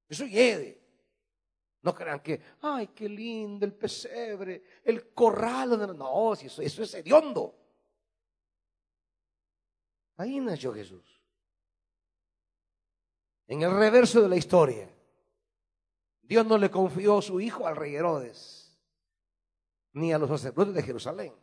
Eso 0.10 0.26
hiede. 0.26 0.80
No 1.84 1.96
crean 1.96 2.20
que, 2.20 2.40
ay, 2.62 2.88
qué 2.88 3.10
lindo 3.10 3.66
el 3.66 3.74
pesebre, 3.74 4.64
el 4.84 5.14
corral. 5.14 5.70
No, 5.70 5.94
no 5.94 6.34
eso, 6.34 6.62
eso 6.62 6.84
es 6.84 6.94
hediondo. 6.94 7.56
Ahí 10.18 10.40
nació 10.40 10.74
Jesús. 10.74 11.22
En 13.48 13.62
el 13.64 13.72
reverso 13.72 14.22
de 14.22 14.30
la 14.30 14.36
historia. 14.36 14.90
Dios 16.22 16.46
no 16.46 16.58
le 16.58 16.72
confió 16.72 17.22
su 17.22 17.42
hijo 17.42 17.68
al 17.68 17.76
rey 17.76 17.96
Herodes, 17.96 18.61
ni 19.94 20.14
a 20.14 20.18
los 20.18 20.30
sacerdotes 20.30 20.74
de 20.74 20.84
Jerusalén. 20.84 21.34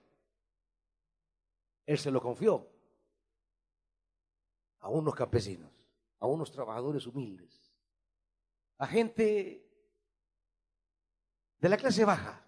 Él 1.86 1.98
se 1.98 2.10
lo 2.10 2.20
confió 2.20 2.68
a 4.80 4.88
unos 4.88 5.14
campesinos, 5.14 5.70
a 6.20 6.26
unos 6.26 6.50
trabajadores 6.52 7.06
humildes, 7.06 7.72
a 8.78 8.86
gente 8.86 9.66
de 11.58 11.68
la 11.68 11.76
clase 11.76 12.04
baja. 12.04 12.44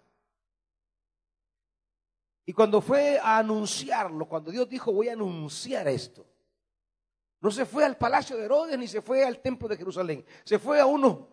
Y 2.45 2.53
cuando 2.53 2.81
fue 2.81 3.19
a 3.19 3.37
anunciarlo, 3.37 4.27
cuando 4.27 4.51
Dios 4.51 4.67
dijo 4.67 4.91
voy 4.91 5.09
a 5.09 5.13
anunciar 5.13 5.87
esto, 5.87 6.25
no 7.39 7.49
se 7.49 7.65
fue 7.65 7.83
al 7.85 7.97
palacio 7.97 8.37
de 8.37 8.45
Herodes 8.45 8.77
ni 8.77 8.87
se 8.87 9.01
fue 9.01 9.25
al 9.25 9.41
templo 9.41 9.67
de 9.67 9.77
Jerusalén, 9.77 10.25
se 10.43 10.59
fue 10.59 10.79
a 10.79 10.85
unos 10.85 11.27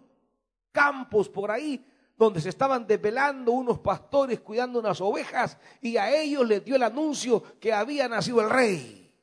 campos 0.72 1.28
por 1.28 1.50
ahí 1.50 1.84
donde 2.18 2.40
se 2.40 2.48
estaban 2.48 2.84
desvelando 2.84 3.52
unos 3.52 3.78
pastores 3.78 4.40
cuidando 4.40 4.80
unas 4.80 5.00
ovejas 5.00 5.56
y 5.80 5.96
a 5.96 6.10
ellos 6.10 6.46
les 6.46 6.64
dio 6.64 6.74
el 6.74 6.82
anuncio 6.82 7.58
que 7.60 7.72
había 7.72 8.08
nacido 8.08 8.40
el 8.40 8.50
rey. 8.50 9.14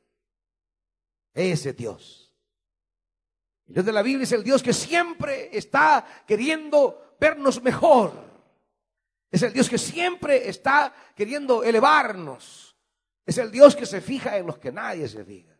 Ese 1.34 1.74
Dios. 1.74 2.34
El 3.66 3.74
Dios 3.74 3.86
de 3.86 3.92
la 3.92 4.02
Biblia 4.02 4.24
es 4.24 4.32
el 4.32 4.42
Dios 4.42 4.62
que 4.62 4.72
siempre 4.72 5.50
está 5.52 6.24
queriendo 6.26 7.16
vernos 7.20 7.62
mejor. 7.62 8.12
Es 9.30 9.42
el 9.42 9.52
Dios 9.52 9.68
que 9.68 9.76
siempre 9.76 10.48
está 10.48 10.94
queriendo 11.14 11.62
elevarnos. 11.62 12.78
Es 13.26 13.36
el 13.36 13.50
Dios 13.50 13.76
que 13.76 13.84
se 13.84 14.00
fija 14.00 14.38
en 14.38 14.46
los 14.46 14.56
que 14.56 14.72
nadie 14.72 15.06
se 15.06 15.22
fija. 15.22 15.54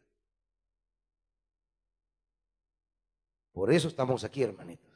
Por 3.52 3.70
eso 3.70 3.88
estamos 3.88 4.24
aquí, 4.24 4.42
hermanitos. 4.42 4.95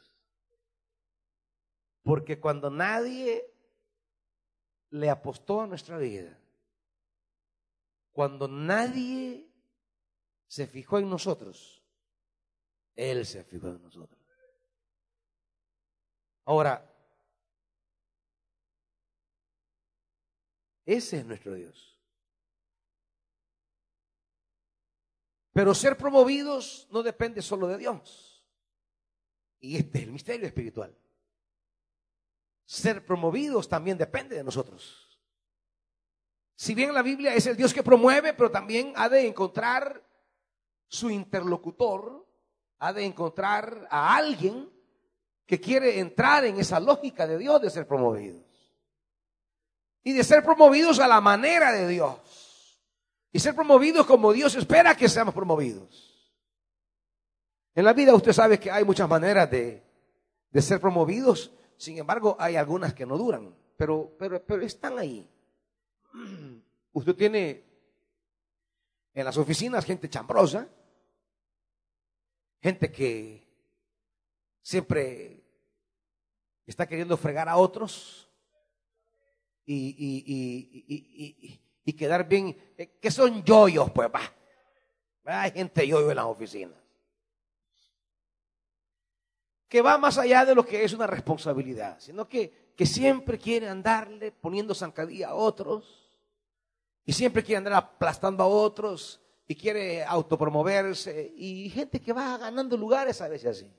Porque 2.02 2.40
cuando 2.40 2.70
nadie 2.70 3.52
le 4.90 5.10
apostó 5.10 5.60
a 5.60 5.66
nuestra 5.66 5.98
vida, 5.98 6.38
cuando 8.12 8.48
nadie 8.48 9.48
se 10.46 10.66
fijó 10.66 10.98
en 10.98 11.08
nosotros, 11.08 11.82
Él 12.96 13.24
se 13.26 13.44
fijó 13.44 13.68
en 13.68 13.82
nosotros. 13.82 14.18
Ahora, 16.44 16.86
ese 20.84 21.18
es 21.18 21.26
nuestro 21.26 21.54
Dios. 21.54 22.00
Pero 25.52 25.74
ser 25.74 25.96
promovidos 25.96 26.88
no 26.90 27.02
depende 27.02 27.42
solo 27.42 27.68
de 27.68 27.78
Dios. 27.78 28.44
Y 29.60 29.76
este 29.76 29.98
es 29.98 30.04
el 30.04 30.12
misterio 30.12 30.46
espiritual 30.46 30.96
ser 32.70 33.04
promovidos 33.04 33.68
también 33.68 33.98
depende 33.98 34.36
de 34.36 34.44
nosotros. 34.44 35.20
Si 36.54 36.72
bien 36.72 36.94
la 36.94 37.02
Biblia 37.02 37.34
es 37.34 37.44
el 37.46 37.56
Dios 37.56 37.74
que 37.74 37.82
promueve, 37.82 38.32
pero 38.32 38.48
también 38.48 38.92
ha 38.94 39.08
de 39.08 39.26
encontrar 39.26 40.00
su 40.86 41.10
interlocutor, 41.10 42.28
ha 42.78 42.92
de 42.92 43.04
encontrar 43.04 43.88
a 43.90 44.14
alguien 44.14 44.70
que 45.46 45.60
quiere 45.60 45.98
entrar 45.98 46.44
en 46.44 46.60
esa 46.60 46.78
lógica 46.78 47.26
de 47.26 47.38
Dios 47.38 47.60
de 47.60 47.70
ser 47.70 47.88
promovidos. 47.88 48.46
Y 50.04 50.12
de 50.12 50.22
ser 50.22 50.44
promovidos 50.44 51.00
a 51.00 51.08
la 51.08 51.20
manera 51.20 51.72
de 51.72 51.88
Dios. 51.88 52.78
Y 53.32 53.40
ser 53.40 53.56
promovidos 53.56 54.06
como 54.06 54.32
Dios 54.32 54.54
espera 54.54 54.96
que 54.96 55.08
seamos 55.08 55.34
promovidos. 55.34 56.32
En 57.74 57.84
la 57.84 57.92
vida 57.94 58.14
usted 58.14 58.32
sabe 58.32 58.60
que 58.60 58.70
hay 58.70 58.84
muchas 58.84 59.08
maneras 59.08 59.50
de, 59.50 59.82
de 60.52 60.62
ser 60.62 60.80
promovidos 60.80 61.50
sin 61.80 61.96
embargo, 61.96 62.36
hay 62.38 62.56
algunas 62.56 62.92
que 62.92 63.06
no 63.06 63.16
duran, 63.16 63.56
pero, 63.74 64.14
pero, 64.18 64.44
pero 64.44 64.62
están 64.62 64.98
ahí. 64.98 65.26
Usted 66.92 67.14
tiene 67.14 67.64
en 69.14 69.24
las 69.24 69.38
oficinas 69.38 69.86
gente 69.86 70.10
chambrosa, 70.10 70.68
gente 72.60 72.92
que 72.92 73.48
siempre 74.60 75.42
está 76.66 76.86
queriendo 76.86 77.16
fregar 77.16 77.48
a 77.48 77.56
otros 77.56 78.30
y, 79.64 79.96
y, 81.82 81.92
quedar 81.94 82.28
bien, 82.28 82.56
eh, 82.76 82.98
que 83.00 83.10
son 83.10 83.42
yoyos, 83.42 83.90
pues 83.90 84.10
va. 84.14 84.20
Hay 85.24 85.52
gente 85.52 85.88
yoyo 85.88 86.10
en 86.10 86.16
las 86.16 86.26
oficinas 86.26 86.79
que 89.70 89.82
va 89.82 89.96
más 89.98 90.18
allá 90.18 90.44
de 90.44 90.56
lo 90.56 90.66
que 90.66 90.82
es 90.82 90.92
una 90.92 91.06
responsabilidad, 91.06 92.00
sino 92.00 92.28
que, 92.28 92.72
que 92.76 92.84
siempre 92.84 93.38
quiere 93.38 93.68
andarle 93.68 94.32
poniendo 94.32 94.74
zancadilla 94.74 95.28
a 95.28 95.34
otros, 95.34 95.96
Y 97.06 97.12
siempre 97.12 97.42
quiere 97.42 97.58
andar 97.58 97.72
aplastando 97.74 98.42
a 98.42 98.46
otros 98.46 99.20
y 99.48 99.54
quiere 99.54 100.04
autopromoverse. 100.04 101.32
Y 101.34 101.70
gente 101.70 102.00
que 102.00 102.12
va 102.12 102.36
ganando 102.36 102.76
lugares 102.76 103.20
a 103.20 103.28
veces 103.28 103.58
así. 103.58 103.72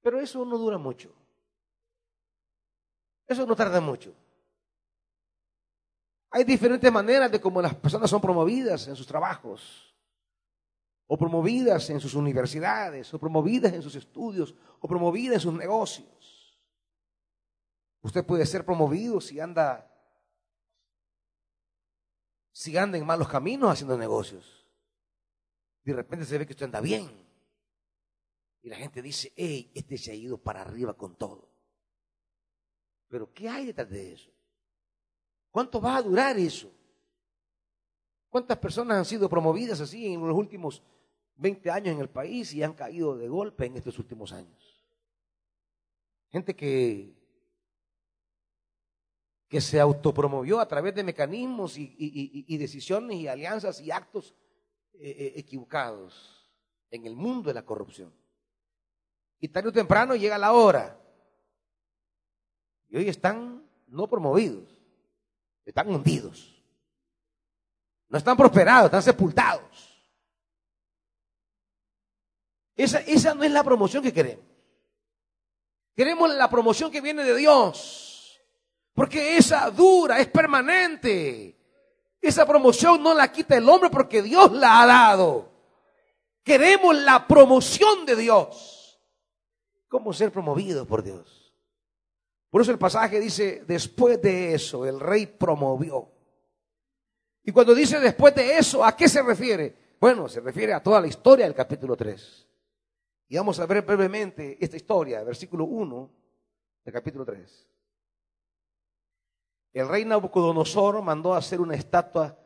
Pero 0.00 0.18
eso 0.18 0.44
no 0.44 0.56
dura 0.56 0.78
mucho. 0.78 1.12
Eso 3.28 3.46
no 3.46 3.54
tarda 3.54 3.80
mucho. 3.80 4.12
Hay 6.30 6.42
diferentes 6.44 6.90
maneras 6.90 7.30
de 7.30 7.40
cómo 7.40 7.60
las 7.60 7.74
personas 7.74 8.08
son 8.08 8.20
promovidas 8.20 8.88
en 8.88 8.96
sus 8.96 9.06
trabajos, 9.06 9.89
o 11.12 11.18
promovidas 11.18 11.90
en 11.90 11.98
sus 11.98 12.14
universidades, 12.14 13.12
o 13.12 13.18
promovidas 13.18 13.72
en 13.72 13.82
sus 13.82 13.96
estudios, 13.96 14.54
o 14.78 14.86
promovidas 14.86 15.34
en 15.34 15.40
sus 15.40 15.54
negocios. 15.54 16.56
Usted 18.00 18.24
puede 18.24 18.46
ser 18.46 18.64
promovido 18.64 19.20
si 19.20 19.40
anda 19.40 19.90
si 22.52 22.76
anda 22.76 22.96
en 22.96 23.04
malos 23.04 23.28
caminos 23.28 23.72
haciendo 23.72 23.98
negocios. 23.98 24.64
De 25.82 25.94
repente 25.94 26.24
se 26.26 26.38
ve 26.38 26.46
que 26.46 26.52
usted 26.52 26.66
anda 26.66 26.80
bien. 26.80 27.10
Y 28.62 28.68
la 28.68 28.76
gente 28.76 29.02
dice, 29.02 29.32
hey, 29.34 29.72
este 29.74 29.98
se 29.98 30.12
ha 30.12 30.14
ido 30.14 30.38
para 30.38 30.60
arriba 30.60 30.94
con 30.94 31.16
todo. 31.16 31.50
Pero 33.08 33.32
¿qué 33.34 33.48
hay 33.48 33.66
detrás 33.66 33.90
de 33.90 34.12
eso? 34.12 34.30
¿Cuánto 35.50 35.80
va 35.80 35.96
a 35.96 36.02
durar 36.02 36.38
eso? 36.38 36.70
¿Cuántas 38.28 38.58
personas 38.58 38.96
han 38.96 39.04
sido 39.04 39.28
promovidas 39.28 39.80
así 39.80 40.06
en 40.06 40.24
los 40.24 40.36
últimos 40.36 40.84
20 41.40 41.70
años 41.70 41.94
en 41.94 42.00
el 42.00 42.10
país 42.10 42.52
y 42.52 42.62
han 42.62 42.74
caído 42.74 43.16
de 43.16 43.28
golpe 43.28 43.66
en 43.66 43.76
estos 43.76 43.98
últimos 43.98 44.32
años? 44.32 44.84
Gente 46.30 46.54
que, 46.54 47.14
que 49.48 49.60
se 49.60 49.80
autopromovió 49.80 50.60
a 50.60 50.68
través 50.68 50.94
de 50.94 51.02
mecanismos 51.02 51.76
y, 51.76 52.56
decisiones 52.56 53.16
y 53.16 53.26
alianzas 53.26 53.80
y 53.80 53.90
actos 53.90 54.34
eh, 54.92 55.10
eh, 55.10 55.32
equivocados 55.36 56.48
en 56.90 57.06
el 57.06 57.16
mundo 57.16 57.48
de 57.48 57.54
la 57.54 57.64
corrupción. 57.64 58.14
Y 59.40 59.48
tarde 59.48 59.70
o 59.70 59.72
temprano 59.72 60.14
llega 60.14 60.38
la 60.38 60.52
hora. 60.52 61.00
Y 62.88 62.96
hoy 62.96 63.08
están 63.08 63.66
no 63.88 64.06
promovidos, 64.08 64.68
están 65.64 65.88
hundidos. 65.88 66.62
No 68.08 68.18
están 68.18 68.36
prosperados, 68.36 68.86
están 68.86 69.02
sepultados. 69.02 69.89
Esa, 72.80 73.00
esa 73.00 73.34
no 73.34 73.44
es 73.44 73.50
la 73.50 73.62
promoción 73.62 74.02
que 74.02 74.12
queremos. 74.12 74.46
Queremos 75.94 76.34
la 76.34 76.48
promoción 76.48 76.90
que 76.90 77.02
viene 77.02 77.22
de 77.24 77.36
Dios. 77.36 78.40
Porque 78.94 79.36
esa 79.36 79.70
dura, 79.70 80.18
es 80.18 80.28
permanente. 80.28 81.58
Esa 82.22 82.46
promoción 82.46 83.02
no 83.02 83.12
la 83.12 83.30
quita 83.30 83.54
el 83.58 83.68
hombre 83.68 83.90
porque 83.90 84.22
Dios 84.22 84.52
la 84.52 84.80
ha 84.80 84.86
dado. 84.86 85.52
Queremos 86.42 86.96
la 86.96 87.26
promoción 87.26 88.06
de 88.06 88.16
Dios. 88.16 88.98
¿Cómo 89.86 90.14
ser 90.14 90.32
promovido 90.32 90.86
por 90.86 91.02
Dios? 91.02 91.54
Por 92.48 92.62
eso 92.62 92.70
el 92.70 92.78
pasaje 92.78 93.20
dice, 93.20 93.62
después 93.66 94.22
de 94.22 94.54
eso, 94.54 94.86
el 94.86 94.98
rey 94.98 95.26
promovió. 95.26 96.10
Y 97.44 97.52
cuando 97.52 97.74
dice 97.74 98.00
después 98.00 98.34
de 98.34 98.56
eso, 98.56 98.82
¿a 98.82 98.96
qué 98.96 99.06
se 99.06 99.22
refiere? 99.22 99.96
Bueno, 100.00 100.30
se 100.30 100.40
refiere 100.40 100.72
a 100.72 100.82
toda 100.82 100.98
la 100.98 101.08
historia 101.08 101.44
del 101.44 101.54
capítulo 101.54 101.94
3. 101.94 102.46
Y 103.32 103.36
vamos 103.36 103.60
a 103.60 103.66
ver 103.66 103.82
brevemente 103.82 104.58
esta 104.60 104.76
historia, 104.76 105.22
versículo 105.22 105.64
1 105.64 106.10
del 106.84 106.92
capítulo 106.92 107.24
3. 107.24 107.68
El 109.72 109.88
rey 109.88 110.04
Nabucodonosor 110.04 111.00
mandó 111.00 111.34
hacer 111.34 111.60
una 111.60 111.76
estatua 111.76 112.36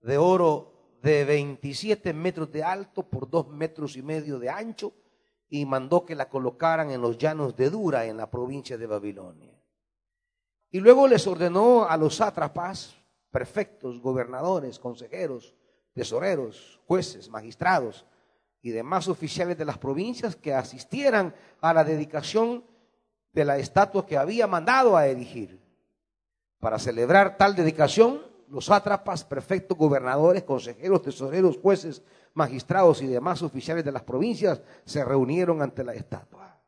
de 0.00 0.18
oro 0.18 0.96
de 1.00 1.24
27 1.24 2.12
metros 2.12 2.50
de 2.50 2.64
alto 2.64 3.08
por 3.08 3.30
2 3.30 3.50
metros 3.50 3.96
y 3.96 4.02
medio 4.02 4.40
de 4.40 4.50
ancho 4.50 4.94
y 5.48 5.64
mandó 5.64 6.04
que 6.04 6.16
la 6.16 6.28
colocaran 6.28 6.90
en 6.90 7.02
los 7.02 7.16
llanos 7.18 7.54
de 7.54 7.70
Dura, 7.70 8.04
en 8.04 8.16
la 8.16 8.28
provincia 8.28 8.76
de 8.76 8.86
Babilonia. 8.88 9.56
Y 10.72 10.80
luego 10.80 11.06
les 11.06 11.24
ordenó 11.28 11.84
a 11.84 11.96
los 11.96 12.16
sátrapas, 12.16 12.96
prefectos, 13.30 14.00
gobernadores, 14.00 14.80
consejeros, 14.80 15.54
tesoreros, 15.94 16.80
jueces, 16.84 17.28
magistrados 17.28 18.04
y 18.66 18.72
demás 18.72 19.06
oficiales 19.06 19.56
de 19.56 19.64
las 19.64 19.78
provincias 19.78 20.34
que 20.34 20.52
asistieran 20.52 21.32
a 21.60 21.72
la 21.72 21.84
dedicación 21.84 22.64
de 23.32 23.44
la 23.44 23.58
estatua 23.58 24.04
que 24.04 24.16
había 24.16 24.48
mandado 24.48 24.96
a 24.96 25.06
erigir. 25.06 25.62
Para 26.58 26.80
celebrar 26.80 27.36
tal 27.36 27.54
dedicación, 27.54 28.22
los 28.48 28.64
sátrapas, 28.64 29.22
prefectos, 29.22 29.78
gobernadores, 29.78 30.42
consejeros, 30.42 31.00
tesoreros, 31.00 31.58
jueces, 31.58 32.02
magistrados 32.34 33.02
y 33.02 33.06
demás 33.06 33.40
oficiales 33.40 33.84
de 33.84 33.92
las 33.92 34.02
provincias 34.02 34.60
se 34.84 35.04
reunieron 35.04 35.62
ante 35.62 35.84
la 35.84 35.94
estatua. 35.94 36.60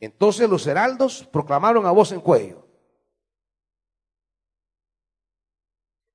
Entonces 0.00 0.50
los 0.50 0.66
heraldos 0.66 1.22
proclamaron 1.32 1.86
a 1.86 1.92
voz 1.92 2.10
en 2.10 2.20
cuello, 2.20 2.66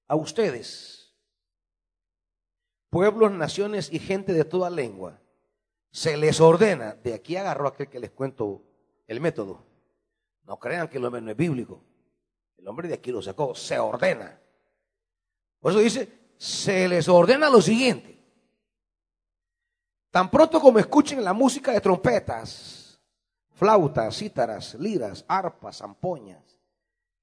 a 0.10 0.16
ustedes, 0.18 0.97
pueblos, 2.98 3.32
naciones 3.32 3.90
y 3.94 4.00
gente 4.00 4.34
de 4.34 4.44
toda 4.44 4.72
lengua, 4.72 5.22
se 5.92 6.18
les 6.18 6.42
ordena, 6.42 6.96
de 6.96 7.14
aquí 7.14 7.36
agarró 7.36 7.68
aquel 7.68 7.88
que 7.90 8.00
les 8.00 8.10
cuento 8.10 8.64
el 9.06 9.22
método, 9.22 9.64
no 10.46 10.58
crean 10.58 10.88
que 10.88 10.98
el 10.98 11.06
hombre 11.06 11.22
no 11.22 11.30
es 11.30 11.38
bíblico, 11.38 11.80
el 12.58 12.68
hombre 12.68 12.88
de 12.88 12.96
aquí 12.96 13.12
lo 13.12 13.22
sacó, 13.22 13.54
se 13.54 13.78
ordena. 13.78 14.42
Por 15.60 15.74
eso 15.74 15.80
dice, 15.80 16.10
se 16.38 16.88
les 16.88 17.08
ordena 17.08 17.52
lo 17.52 17.62
siguiente. 17.62 18.20
Tan 20.10 20.32
pronto 20.32 20.60
como 20.60 20.80
escuchen 20.80 21.24
la 21.24 21.34
música 21.34 21.74
de 21.74 21.82
trompetas, 21.82 23.00
flautas, 23.52 24.18
cítaras, 24.18 24.74
liras, 24.74 25.24
arpas, 25.28 25.78
zampoñas 25.78 26.47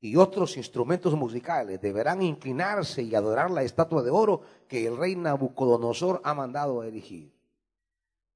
y 0.05 0.17
otros 0.17 0.59
instrumentos 0.59 1.15
musicales, 1.15 1.81
deberán 1.81 2.21
inclinarse 2.21 3.03
y 3.03 3.15
adorar 3.15 3.51
la 3.51 3.63
estatua 3.63 4.03
de 4.03 4.11
oro 4.11 4.43
que 4.69 4.87
el 4.87 4.99
rey 4.99 5.17
Nabucodonosor 5.17 6.21
ha 6.23 6.35
mandado 6.35 6.83
a 6.83 6.87
erigir. 6.87 7.33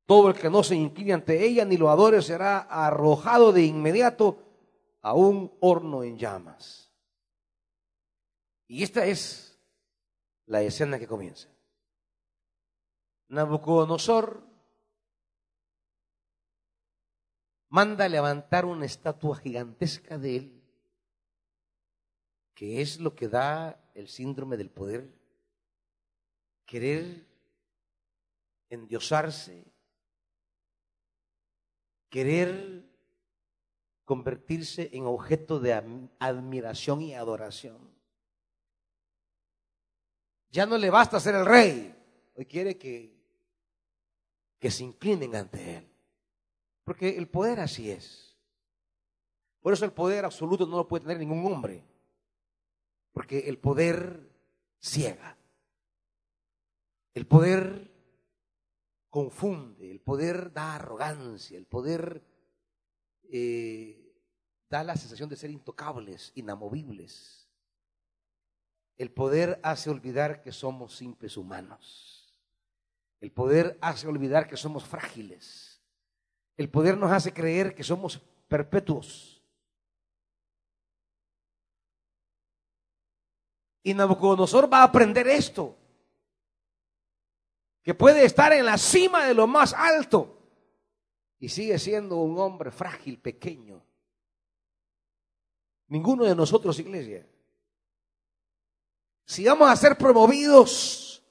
Todo 0.06 0.30
el 0.30 0.34
que 0.34 0.48
no 0.48 0.62
se 0.62 0.76
incline 0.76 1.12
ante 1.12 1.44
ella 1.44 1.66
ni 1.66 1.76
lo 1.76 1.90
adore 1.90 2.22
será 2.22 2.60
arrojado 2.60 3.52
de 3.52 3.64
inmediato 3.64 4.38
a 5.02 5.12
un 5.12 5.52
horno 5.60 6.02
en 6.04 6.16
llamas. 6.16 6.90
Y 8.66 8.82
esta 8.82 9.04
es 9.04 9.60
la 10.46 10.62
escena 10.62 10.98
que 10.98 11.06
comienza. 11.06 11.50
Nabucodonosor 13.28 14.42
manda 17.68 18.08
levantar 18.08 18.64
una 18.64 18.86
estatua 18.86 19.36
gigantesca 19.36 20.16
de 20.16 20.36
él, 20.36 20.57
que 22.58 22.82
es 22.82 22.98
lo 22.98 23.14
que 23.14 23.28
da 23.28 23.80
el 23.94 24.08
síndrome 24.08 24.56
del 24.56 24.68
poder, 24.68 25.08
querer 26.66 27.24
endiosarse, 28.68 29.64
querer 32.08 32.84
convertirse 34.04 34.90
en 34.92 35.06
objeto 35.06 35.60
de 35.60 35.72
admiración 36.18 37.00
y 37.00 37.14
adoración. 37.14 37.78
Ya 40.50 40.66
no 40.66 40.78
le 40.78 40.90
basta 40.90 41.20
ser 41.20 41.36
el 41.36 41.46
rey, 41.46 41.94
hoy 42.34 42.44
quiere 42.44 42.76
que 42.76 43.16
que 44.58 44.72
se 44.72 44.82
inclinen 44.82 45.36
ante 45.36 45.76
Él. 45.76 45.88
Porque 46.82 47.16
el 47.16 47.28
poder 47.28 47.60
así 47.60 47.88
es. 47.88 48.36
Por 49.60 49.72
eso 49.72 49.84
el 49.84 49.92
poder 49.92 50.24
absoluto 50.24 50.66
no 50.66 50.78
lo 50.78 50.88
puede 50.88 51.02
tener 51.02 51.20
ningún 51.20 51.46
hombre. 51.46 51.84
Porque 53.12 53.48
el 53.48 53.58
poder 53.58 54.28
ciega. 54.80 55.36
El 57.14 57.26
poder 57.26 57.90
confunde, 59.10 59.90
el 59.90 60.00
poder 60.00 60.52
da 60.52 60.76
arrogancia, 60.76 61.58
el 61.58 61.66
poder 61.66 62.22
eh, 63.30 64.14
da 64.68 64.84
la 64.84 64.96
sensación 64.96 65.28
de 65.28 65.36
ser 65.36 65.50
intocables, 65.50 66.32
inamovibles. 66.34 67.48
El 68.96 69.10
poder 69.10 69.60
hace 69.62 69.90
olvidar 69.90 70.42
que 70.42 70.52
somos 70.52 70.96
simples 70.96 71.36
humanos. 71.36 72.36
El 73.20 73.32
poder 73.32 73.78
hace 73.80 74.06
olvidar 74.06 74.46
que 74.48 74.56
somos 74.56 74.84
frágiles. 74.84 75.80
El 76.56 76.68
poder 76.68 76.96
nos 76.96 77.12
hace 77.12 77.32
creer 77.32 77.74
que 77.74 77.84
somos 77.84 78.20
perpetuos. 78.48 79.37
Y 83.82 83.94
Nabucodonosor 83.94 84.72
va 84.72 84.80
a 84.80 84.84
aprender 84.84 85.28
esto. 85.28 85.76
Que 87.82 87.94
puede 87.94 88.24
estar 88.24 88.52
en 88.52 88.66
la 88.66 88.76
cima 88.76 89.26
de 89.26 89.34
lo 89.34 89.46
más 89.46 89.72
alto 89.72 90.38
y 91.38 91.48
sigue 91.48 91.78
siendo 91.78 92.16
un 92.16 92.38
hombre 92.38 92.70
frágil, 92.70 93.18
pequeño. 93.18 93.82
Ninguno 95.88 96.24
de 96.24 96.34
nosotros, 96.34 96.78
iglesia, 96.78 97.26
si 99.24 99.44
vamos 99.44 99.70
a 99.70 99.76
ser 99.76 99.96
promovidos, 99.96 101.22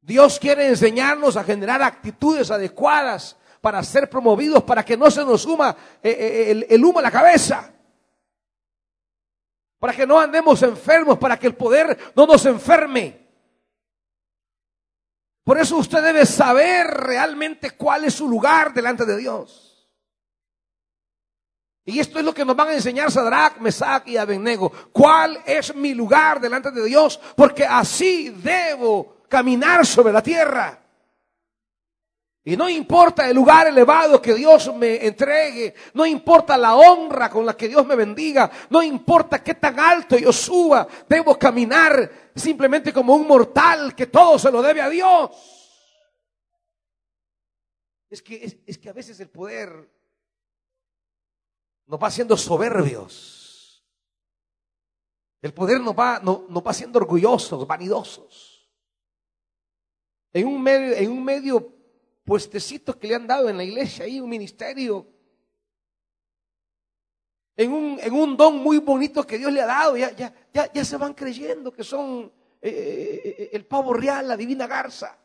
Dios 0.00 0.38
quiere 0.38 0.68
enseñarnos 0.68 1.36
a 1.36 1.44
generar 1.44 1.82
actitudes 1.82 2.50
adecuadas 2.50 3.36
para 3.60 3.82
ser 3.82 4.10
promovidos, 4.10 4.62
para 4.64 4.84
que 4.84 4.96
no 4.96 5.10
se 5.10 5.24
nos 5.24 5.42
suma 5.42 5.76
eh, 6.02 6.10
eh, 6.10 6.50
el, 6.50 6.66
el 6.68 6.84
humo 6.84 6.98
a 6.98 7.02
la 7.02 7.10
cabeza 7.10 7.75
para 9.86 9.96
que 9.96 10.04
no 10.04 10.18
andemos 10.18 10.60
enfermos, 10.64 11.16
para 11.16 11.38
que 11.38 11.46
el 11.46 11.54
poder 11.54 11.96
no 12.16 12.26
nos 12.26 12.44
enferme. 12.44 13.24
Por 15.44 15.58
eso 15.58 15.76
usted 15.76 16.02
debe 16.02 16.26
saber 16.26 16.88
realmente 16.88 17.70
cuál 17.70 18.02
es 18.02 18.14
su 18.14 18.28
lugar 18.28 18.74
delante 18.74 19.06
de 19.06 19.16
Dios. 19.16 19.88
Y 21.84 22.00
esto 22.00 22.18
es 22.18 22.24
lo 22.24 22.34
que 22.34 22.44
nos 22.44 22.56
van 22.56 22.70
a 22.70 22.74
enseñar 22.74 23.12
Sadrach, 23.12 23.58
Mesach 23.60 24.08
y 24.08 24.16
Abednego. 24.16 24.72
¿Cuál 24.90 25.40
es 25.46 25.72
mi 25.76 25.94
lugar 25.94 26.40
delante 26.40 26.72
de 26.72 26.84
Dios? 26.84 27.20
Porque 27.36 27.64
así 27.64 28.30
debo 28.30 29.18
caminar 29.28 29.86
sobre 29.86 30.12
la 30.12 30.20
tierra. 30.20 30.82
Y 32.48 32.56
no 32.56 32.68
importa 32.68 33.28
el 33.28 33.34
lugar 33.34 33.66
elevado 33.66 34.22
que 34.22 34.32
Dios 34.32 34.72
me 34.72 35.04
entregue, 35.04 35.74
no 35.94 36.06
importa 36.06 36.56
la 36.56 36.76
honra 36.76 37.28
con 37.28 37.44
la 37.44 37.56
que 37.56 37.66
Dios 37.66 37.84
me 37.84 37.96
bendiga, 37.96 38.48
no 38.70 38.84
importa 38.84 39.42
qué 39.42 39.54
tan 39.54 39.80
alto 39.80 40.16
yo 40.16 40.32
suba, 40.32 40.86
debo 41.08 41.36
caminar 41.36 42.30
simplemente 42.36 42.92
como 42.92 43.16
un 43.16 43.26
mortal 43.26 43.96
que 43.96 44.06
todo 44.06 44.38
se 44.38 44.52
lo 44.52 44.62
debe 44.62 44.80
a 44.80 44.88
Dios. 44.88 45.30
Es 48.08 48.22
que, 48.22 48.62
es, 48.64 48.78
que 48.78 48.90
a 48.90 48.92
veces 48.92 49.18
el 49.18 49.28
poder 49.28 49.90
nos 51.86 52.00
va 52.00 52.06
haciendo 52.06 52.36
soberbios. 52.36 53.84
El 55.42 55.52
poder 55.52 55.80
nos 55.80 55.98
va, 55.98 56.20
va 56.20 56.70
haciendo 56.70 57.00
orgullosos, 57.00 57.66
vanidosos. 57.66 58.70
En 60.32 60.46
un 60.46 60.62
medio, 60.62 60.94
en 60.94 61.10
un 61.10 61.24
medio 61.24 61.75
puestecitos 62.26 62.96
que 62.96 63.06
le 63.06 63.14
han 63.14 63.26
dado 63.26 63.48
en 63.48 63.56
la 63.56 63.64
iglesia, 63.64 64.04
ahí 64.04 64.20
un 64.20 64.28
ministerio, 64.28 65.06
en 67.56 67.72
un, 67.72 67.98
en 68.02 68.12
un 68.12 68.36
don 68.36 68.58
muy 68.58 68.78
bonito 68.78 69.24
que 69.24 69.38
Dios 69.38 69.52
le 69.52 69.62
ha 69.62 69.66
dado, 69.66 69.96
ya, 69.96 70.10
ya, 70.10 70.34
ya, 70.52 70.70
ya 70.72 70.84
se 70.84 70.96
van 70.96 71.14
creyendo 71.14 71.72
que 71.72 71.84
son 71.84 72.30
eh, 72.60 73.22
eh, 73.24 73.50
el 73.52 73.64
pavo 73.64 73.94
real, 73.94 74.28
la 74.28 74.36
divina 74.36 74.66
garza. 74.66 75.18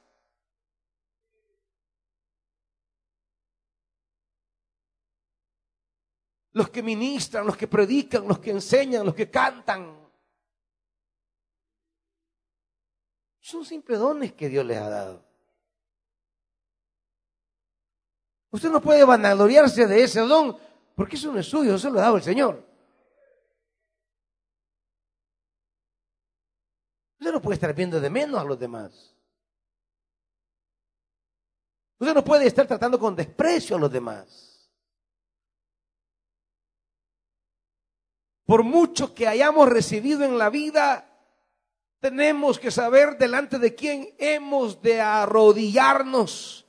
los 6.53 6.69
que 6.69 6.83
ministran, 6.83 7.45
los 7.45 7.55
que 7.55 7.65
predican, 7.65 8.27
los 8.27 8.39
que 8.39 8.51
enseñan, 8.51 9.05
los 9.05 9.15
que 9.15 9.29
cantan. 9.29 9.97
Son 13.39 13.63
simples 13.63 13.97
dones 13.97 14.33
que 14.33 14.49
Dios 14.49 14.65
les 14.65 14.77
ha 14.77 14.89
dado. 14.89 15.30
Usted 18.51 18.69
no 18.69 18.81
puede 18.81 19.03
vanagloriarse 19.05 19.87
de 19.87 20.03
ese 20.03 20.19
don, 20.19 20.57
porque 20.95 21.15
eso 21.15 21.31
no 21.31 21.39
es 21.39 21.47
suyo, 21.47 21.75
eso 21.75 21.89
lo 21.89 21.99
ha 21.99 22.03
dado 22.03 22.17
el 22.17 22.23
Señor. 22.23 22.67
Usted 27.19 27.31
no 27.31 27.41
puede 27.41 27.55
estar 27.55 27.73
viendo 27.73 27.99
de 27.99 28.09
menos 28.09 28.41
a 28.41 28.43
los 28.43 28.59
demás. 28.59 29.15
Usted 31.99 32.13
no 32.13 32.23
puede 32.23 32.47
estar 32.47 32.67
tratando 32.67 32.99
con 32.99 33.15
desprecio 33.15 33.77
a 33.77 33.79
los 33.79 33.91
demás. 33.91 34.69
Por 38.45 38.63
mucho 38.63 39.13
que 39.13 39.27
hayamos 39.27 39.69
recibido 39.69 40.25
en 40.25 40.37
la 40.37 40.49
vida, 40.49 41.07
tenemos 41.99 42.59
que 42.59 42.71
saber 42.71 43.17
delante 43.17 43.59
de 43.59 43.75
quién 43.75 44.13
hemos 44.17 44.81
de 44.81 44.99
arrodillarnos 44.99 46.60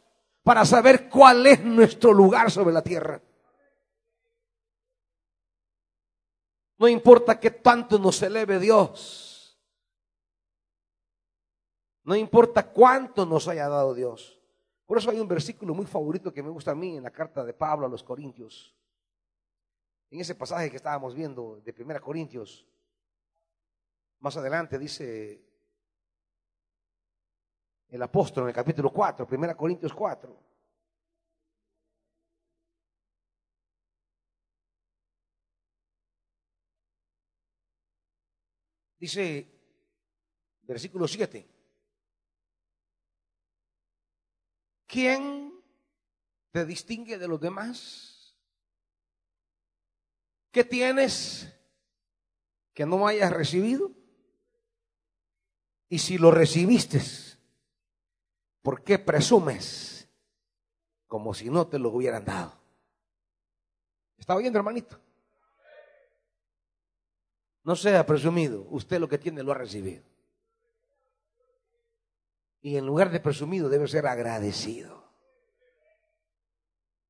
para 0.42 0.64
saber 0.64 1.08
cuál 1.08 1.46
es 1.46 1.64
nuestro 1.64 2.12
lugar 2.12 2.50
sobre 2.50 2.72
la 2.72 2.82
tierra. 2.82 3.20
No 6.78 6.88
importa 6.88 7.38
que 7.38 7.50
tanto 7.50 7.98
nos 7.98 8.20
eleve 8.22 8.58
Dios. 8.58 9.60
No 12.04 12.16
importa 12.16 12.68
cuánto 12.68 13.24
nos 13.24 13.46
haya 13.46 13.68
dado 13.68 13.94
Dios. 13.94 14.40
Por 14.86 14.98
eso 14.98 15.10
hay 15.10 15.20
un 15.20 15.28
versículo 15.28 15.74
muy 15.74 15.86
favorito 15.86 16.32
que 16.32 16.42
me 16.42 16.50
gusta 16.50 16.72
a 16.72 16.74
mí 16.74 16.96
en 16.96 17.04
la 17.04 17.12
carta 17.12 17.44
de 17.44 17.54
Pablo 17.54 17.86
a 17.86 17.88
los 17.88 18.02
Corintios 18.02 18.74
en 20.12 20.20
ese 20.20 20.34
pasaje 20.34 20.70
que 20.70 20.76
estábamos 20.76 21.14
viendo 21.14 21.62
de 21.64 21.72
Primera 21.72 21.98
Corintios, 21.98 22.66
más 24.20 24.36
adelante 24.36 24.78
dice 24.78 25.42
el 27.92 28.02
apóstol 28.02 28.44
en 28.44 28.48
el 28.48 28.54
capítulo 28.54 28.90
4, 28.90 29.26
Primera 29.26 29.54
Corintios 29.54 29.92
4. 29.92 30.34
Dice, 38.98 39.46
versículo 40.62 41.06
7, 41.06 41.46
¿quién 44.86 45.62
te 46.50 46.64
distingue 46.64 47.18
de 47.18 47.28
los 47.28 47.40
demás? 47.40 48.34
¿Qué 50.50 50.64
tienes 50.64 51.54
que 52.72 52.86
no 52.86 53.06
hayas 53.06 53.32
recibido? 53.34 53.92
Y 55.90 55.98
si 55.98 56.16
lo 56.16 56.30
recibiste, 56.30 57.02
¿por 58.62 58.82
qué 58.82 58.98
presumes 58.98 60.08
como 61.06 61.34
si 61.34 61.50
no 61.50 61.66
te 61.66 61.78
lo 61.78 61.90
hubieran 61.90 62.24
dado? 62.24 62.52
¿Está 64.16 64.34
oyendo, 64.34 64.58
hermanito? 64.58 64.98
No 67.64 67.76
sea 67.76 68.04
presumido, 68.06 68.66
usted 68.70 68.98
lo 68.98 69.08
que 69.08 69.18
tiene 69.18 69.42
lo 69.42 69.52
ha 69.52 69.56
recibido. 69.56 70.02
Y 72.60 72.76
en 72.76 72.86
lugar 72.86 73.10
de 73.10 73.20
presumido 73.20 73.68
debe 73.68 73.88
ser 73.88 74.06
agradecido. 74.06 75.02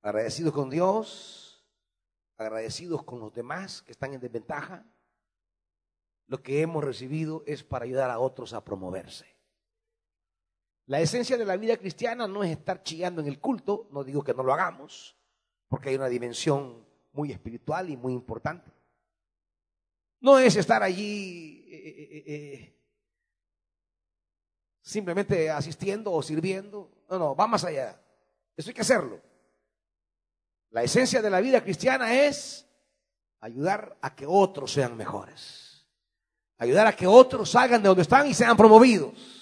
Agradecido 0.01 0.53
con 0.53 0.69
Dios, 0.71 1.65
agradecidos 2.37 3.05
con 3.05 3.21
los 3.21 3.33
demás 3.33 3.83
que 3.83 3.93
están 3.93 4.15
en 4.15 4.21
desventaja. 4.21 4.87
Lo 6.27 6.43
que 6.43 6.63
hemos 6.63 6.83
recibido 6.83 7.45
es 7.47 7.63
para 7.63 7.85
ayudar 7.85 8.11
a 8.11 8.19
otros 8.19 8.53
a 8.53 8.65
promoverse. 8.65 9.32
La 10.93 11.01
esencia 11.01 11.39
de 11.39 11.47
la 11.47 11.57
vida 11.57 11.79
cristiana 11.79 12.29
no 12.29 12.45
es 12.45 12.51
estar 12.51 12.83
chillando 12.83 13.23
en 13.23 13.27
el 13.27 13.41
culto, 13.41 13.89
no 13.93 14.05
digo 14.05 14.23
que 14.23 14.35
no 14.35 14.43
lo 14.43 14.53
hagamos, 14.53 15.17
porque 15.67 15.89
hay 15.89 15.95
una 15.95 16.09
dimensión 16.11 16.87
muy 17.13 17.33
espiritual 17.33 17.89
y 17.89 17.97
muy 17.97 18.13
importante. 18.13 18.71
No 20.21 20.39
es 20.39 20.55
estar 20.55 20.83
allí 20.83 21.65
eh, 21.67 21.89
eh, 21.89 22.25
eh, 22.27 22.81
simplemente 24.83 25.49
asistiendo 25.49 26.13
o 26.13 26.23
sirviendo. 26.23 26.91
No, 27.09 27.19
no, 27.19 27.35
va 27.35 27.47
más 27.47 27.65
allá. 27.65 27.99
Eso 28.55 28.69
hay 28.69 28.75
que 28.75 28.83
hacerlo. 28.83 29.19
La 30.73 30.83
esencia 30.83 31.23
de 31.23 31.31
la 31.31 31.41
vida 31.41 31.63
cristiana 31.63 32.13
es 32.13 32.69
ayudar 33.41 33.97
a 34.03 34.15
que 34.15 34.27
otros 34.27 34.71
sean 34.71 34.95
mejores. 34.95 35.87
Ayudar 36.59 36.87
a 36.87 36.95
que 36.95 37.07
otros 37.07 37.51
salgan 37.53 37.81
de 37.81 37.89
donde 37.89 38.03
están 38.03 38.27
y 38.27 38.35
sean 38.35 38.59
promovidos. 38.59 39.42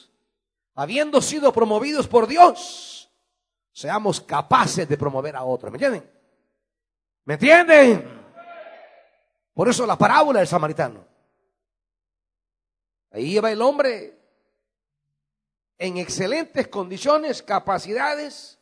Habiendo 0.81 1.21
sido 1.21 1.53
promovidos 1.53 2.09
por 2.09 2.27
Dios, 2.27 3.13
seamos 3.71 4.19
capaces 4.19 4.89
de 4.89 4.97
promover 4.97 5.37
a 5.37 5.45
otros. 5.45 5.71
¿Me 5.71 5.77
entienden? 5.77 6.11
¿Me 7.27 7.35
entienden? 7.35 8.21
Por 9.53 9.69
eso 9.69 9.85
la 9.85 9.99
parábola 9.99 10.39
del 10.39 10.49
samaritano. 10.49 11.05
Ahí 13.11 13.33
lleva 13.33 13.53
el 13.53 13.61
hombre 13.61 14.19
en 15.77 15.99
excelentes 15.99 16.69
condiciones, 16.69 17.43
capacidades, 17.43 18.59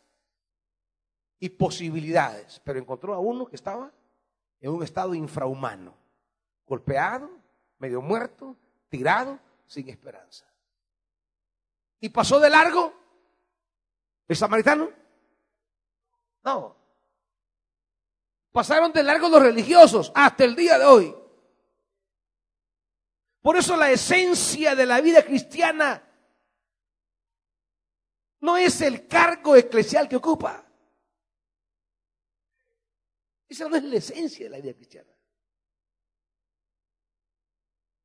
y 1.38 1.50
posibilidades, 1.50 2.60
pero 2.64 2.80
encontró 2.80 3.14
a 3.14 3.20
uno 3.20 3.46
que 3.46 3.54
estaba 3.54 3.92
en 4.60 4.72
un 4.72 4.82
estado 4.82 5.14
infrahumano, 5.14 5.94
golpeado, 6.66 7.30
medio 7.78 8.02
muerto, 8.02 8.56
tirado, 8.88 9.38
sin 9.68 9.88
esperanza. 9.88 10.47
¿Y 12.00 12.08
pasó 12.10 12.38
de 12.38 12.50
largo 12.50 12.94
el 14.28 14.36
samaritano? 14.36 14.90
No. 16.44 16.76
Pasaron 18.52 18.92
de 18.92 19.02
largo 19.02 19.28
los 19.28 19.42
religiosos 19.42 20.12
hasta 20.14 20.44
el 20.44 20.54
día 20.54 20.78
de 20.78 20.84
hoy. 20.84 21.14
Por 23.40 23.56
eso 23.56 23.76
la 23.76 23.90
esencia 23.90 24.74
de 24.74 24.86
la 24.86 25.00
vida 25.00 25.22
cristiana 25.24 26.04
no 28.40 28.56
es 28.56 28.80
el 28.80 29.06
cargo 29.08 29.56
eclesial 29.56 30.08
que 30.08 30.16
ocupa. 30.16 30.64
Esa 33.48 33.68
no 33.68 33.76
es 33.76 33.84
la 33.84 33.96
esencia 33.96 34.46
de 34.46 34.50
la 34.50 34.60
vida 34.60 34.74
cristiana. 34.74 35.10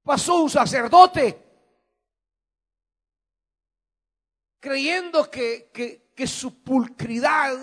Pasó 0.04 0.44
un 0.44 0.50
sacerdote 0.50 1.53
creyendo 4.64 5.30
que, 5.30 5.70
que 6.16 6.26
su 6.26 6.64
pulcridad, 6.64 7.54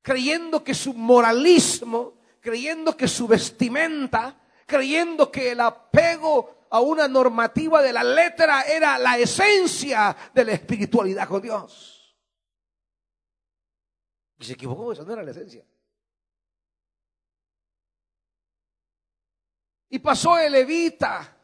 creyendo 0.00 0.64
que 0.64 0.72
su 0.72 0.94
moralismo, 0.94 2.14
creyendo 2.40 2.96
que 2.96 3.06
su 3.06 3.28
vestimenta, 3.28 4.40
creyendo 4.64 5.30
que 5.30 5.52
el 5.52 5.60
apego 5.60 6.68
a 6.70 6.80
una 6.80 7.06
normativa 7.06 7.82
de 7.82 7.92
la 7.92 8.02
letra 8.02 8.62
era 8.62 8.98
la 8.98 9.18
esencia 9.18 10.16
de 10.32 10.44
la 10.46 10.52
espiritualidad 10.52 11.28
con 11.28 11.42
Dios. 11.42 12.16
Y 14.38 14.44
se 14.46 14.54
equivocó, 14.54 14.92
esa 14.92 15.02
no 15.02 15.12
era 15.12 15.22
la 15.22 15.32
esencia. 15.32 15.66
Y 19.90 19.98
pasó 19.98 20.38
el 20.38 20.52
levita. 20.52 21.35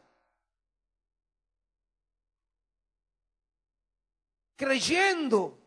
Creyendo 4.63 5.59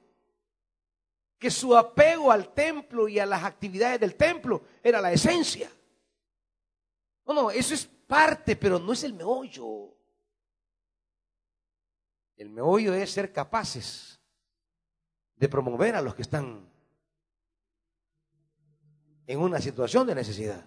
que 1.39 1.51
su 1.51 1.77
apego 1.77 2.33
al 2.33 2.55
templo 2.55 3.09
y 3.09 3.19
a 3.19 3.27
las 3.27 3.45
actividades 3.45 4.01
del 4.01 4.15
templo 4.15 4.63
era 4.83 5.03
la 5.03 5.13
esencia. 5.13 5.71
No, 7.27 7.35
no, 7.35 7.51
eso 7.51 7.75
es 7.75 7.85
parte, 7.85 8.57
pero 8.57 8.79
no 8.79 8.95
es 8.95 9.05
el 9.05 9.13
meollo. 9.13 9.95
El 12.39 12.49
meollo 12.49 12.95
es 12.95 13.11
ser 13.11 13.35
capaces 13.35 14.19
de 15.35 15.47
promover 15.47 15.95
a 15.95 16.01
los 16.01 16.15
que 16.15 16.23
están 16.23 16.67
en 19.27 19.39
una 19.39 19.61
situación 19.61 20.07
de 20.07 20.15
necesidad. 20.15 20.65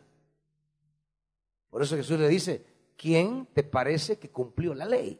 Por 1.71 1.81
eso 1.81 1.95
Jesús 1.95 2.19
le 2.19 2.27
dice, 2.27 2.93
¿quién 2.95 3.47
te 3.47 3.63
parece 3.63 4.19
que 4.19 4.29
cumplió 4.29 4.75
la 4.75 4.85
ley? 4.85 5.19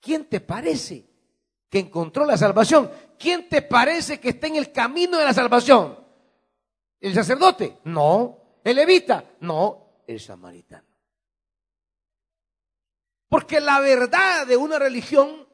¿Quién 0.00 0.24
te 0.24 0.40
parece 0.40 1.06
que 1.68 1.78
encontró 1.78 2.24
la 2.24 2.36
salvación? 2.36 2.90
¿Quién 3.18 3.48
te 3.48 3.62
parece 3.62 4.18
que 4.18 4.30
está 4.30 4.46
en 4.46 4.56
el 4.56 4.72
camino 4.72 5.18
de 5.18 5.24
la 5.24 5.34
salvación? 5.34 5.98
¿El 6.98 7.14
sacerdote? 7.14 7.78
No. 7.84 8.60
¿El 8.64 8.76
levita? 8.76 9.24
No. 9.40 10.02
El 10.06 10.20
samaritano. 10.20 10.88
Porque 13.28 13.60
la 13.60 13.80
verdad 13.80 14.46
de 14.46 14.56
una 14.56 14.78
religión 14.78 15.46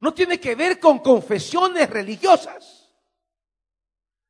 no 0.00 0.12
tiene 0.12 0.40
que 0.40 0.54
ver 0.54 0.80
con 0.80 0.98
confesiones 0.98 1.88
religiosas. 1.88 2.92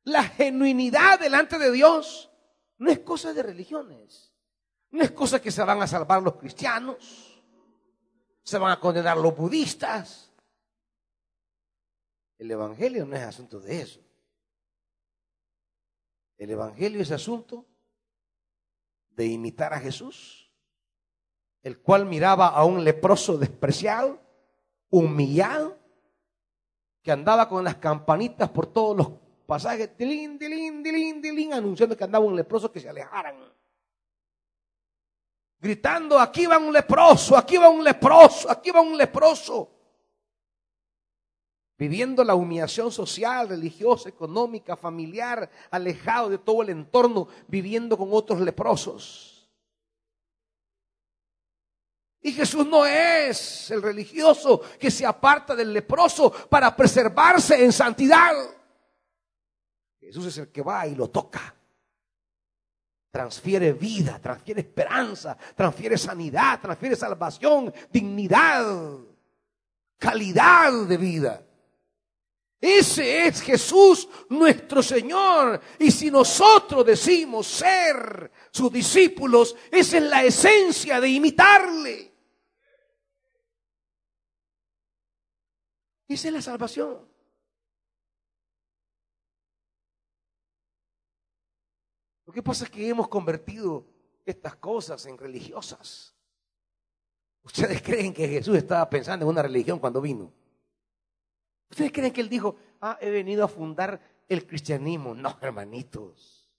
La 0.03 0.23
genuinidad 0.23 1.19
delante 1.19 1.57
de 1.57 1.71
Dios 1.71 2.29
no 2.77 2.91
es 2.91 2.99
cosa 2.99 3.33
de 3.33 3.43
religiones. 3.43 4.31
No 4.91 5.03
es 5.03 5.11
cosa 5.11 5.41
que 5.41 5.51
se 5.51 5.63
van 5.63 5.81
a 5.81 5.87
salvar 5.87 6.21
los 6.21 6.35
cristianos. 6.35 7.36
Se 8.47 8.57
van 8.57 8.71
a 8.71 8.79
condenar 8.79 9.17
los 9.17 9.35
budistas. 9.35 10.31
El 12.37 12.49
Evangelio 12.49 13.05
no 13.05 13.13
es 13.13 13.23
asunto 13.23 13.59
de 13.59 13.81
eso. 13.81 13.99
El 16.37 16.51
Evangelio 16.51 17.01
es 17.01 17.11
asunto 17.11 17.65
de 19.09 19.25
imitar 19.25 19.73
a 19.73 19.81
Jesús, 19.81 20.49
el 21.61 21.81
cual 21.81 22.05
miraba 22.05 22.47
a 22.47 22.63
un 22.63 22.85
leproso 22.85 23.37
despreciado, 23.37 24.17
humillado, 24.89 25.77
que 27.01 27.11
andaba 27.11 27.49
con 27.49 27.65
las 27.65 27.75
campanitas 27.75 28.49
por 28.49 28.67
todos 28.67 28.95
los 28.95 29.09
pasajes, 29.45 29.97
dilín, 29.97 30.39
dilín, 30.39 30.81
dilín, 30.81 31.21
dilín, 31.21 31.53
anunciando 31.53 31.97
que 31.97 32.05
andaba 32.05 32.23
un 32.23 32.37
leproso 32.37 32.71
que 32.71 32.79
se 32.79 32.87
alejaran. 32.87 33.57
Gritando, 35.59 36.19
aquí 36.19 36.45
va 36.45 36.57
un 36.57 36.71
leproso, 36.71 37.35
aquí 37.35 37.57
va 37.57 37.69
un 37.69 37.83
leproso, 37.83 38.49
aquí 38.49 38.69
va 38.69 38.81
un 38.81 38.95
leproso. 38.95 39.71
Viviendo 41.77 42.23
la 42.23 42.35
humillación 42.35 42.91
social, 42.91 43.49
religiosa, 43.49 44.09
económica, 44.09 44.75
familiar, 44.75 45.49
alejado 45.71 46.29
de 46.29 46.37
todo 46.37 46.61
el 46.61 46.69
entorno, 46.69 47.27
viviendo 47.47 47.97
con 47.97 48.09
otros 48.11 48.39
leprosos. 48.41 49.49
Y 52.21 52.33
Jesús 52.33 52.65
no 52.65 52.85
es 52.85 53.71
el 53.71 53.81
religioso 53.81 54.61
que 54.79 54.91
se 54.91 55.05
aparta 55.05 55.55
del 55.55 55.71
leproso 55.71 56.31
para 56.49 56.75
preservarse 56.75 57.63
en 57.63 57.71
santidad. 57.71 58.33
Jesús 59.99 60.25
es 60.27 60.37
el 60.39 60.51
que 60.51 60.61
va 60.61 60.85
y 60.87 60.95
lo 60.95 61.09
toca. 61.09 61.56
Transfiere 63.09 63.73
vida, 63.73 64.19
transfiere 64.19 64.61
esperanza, 64.61 65.37
transfiere 65.55 65.97
sanidad, 65.97 66.59
transfiere 66.61 66.95
salvación, 66.95 67.73
dignidad, 67.91 68.99
calidad 69.97 70.85
de 70.85 70.97
vida. 70.97 71.43
Ese 72.59 73.27
es 73.27 73.41
Jesús 73.41 74.09
nuestro 74.29 74.81
Señor. 74.81 75.61
Y 75.79 75.91
si 75.91 76.09
nosotros 76.09 76.85
decimos 76.85 77.47
ser 77.47 78.31
sus 78.51 78.71
discípulos, 78.71 79.55
esa 79.71 79.97
es 79.97 80.03
la 80.03 80.23
esencia 80.23 80.99
de 80.99 81.09
imitarle. 81.09 82.13
Esa 86.07 86.27
es 86.29 86.33
la 86.33 86.41
salvación. 86.41 87.16
Lo 92.27 92.33
que 92.33 92.43
pasa 92.43 92.65
es 92.65 92.69
que 92.69 92.87
hemos 92.87 93.07
convertido 93.07 93.87
estas 94.25 94.57
cosas 94.57 95.05
en 95.05 95.17
religiosas. 95.17 96.13
Ustedes 97.41 97.81
creen 97.83 98.13
que 98.13 98.27
Jesús 98.27 98.57
estaba 98.57 98.87
pensando 98.89 99.25
en 99.25 99.29
una 99.29 99.41
religión 99.41 99.79
cuando 99.79 100.01
vino. 100.01 100.31
Ustedes 101.69 101.91
creen 101.91 102.11
que 102.11 102.19
él 102.19 102.29
dijo, 102.29 102.57
ah, 102.81 102.97
he 102.99 103.09
venido 103.09 103.45
a 103.45 103.47
fundar 103.47 103.99
el 104.27 104.45
cristianismo. 104.45 105.15
No, 105.15 105.37
hermanitos. 105.41 106.51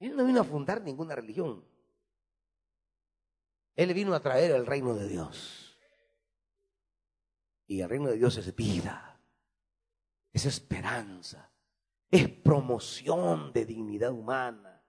Él 0.00 0.16
no 0.16 0.24
vino 0.24 0.40
a 0.40 0.44
fundar 0.44 0.80
ninguna 0.80 1.14
religión. 1.14 1.62
Él 3.76 3.92
vino 3.92 4.14
a 4.14 4.20
traer 4.20 4.52
el 4.52 4.66
reino 4.66 4.94
de 4.94 5.06
Dios. 5.06 5.78
Y 7.66 7.82
el 7.82 7.90
reino 7.90 8.08
de 8.08 8.16
Dios 8.16 8.36
es 8.38 8.54
vida, 8.54 9.20
es 10.32 10.44
esperanza, 10.44 11.51
es 12.12 12.28
promoción 12.28 13.54
de 13.54 13.64
dignidad 13.64 14.12
humana, 14.12 14.84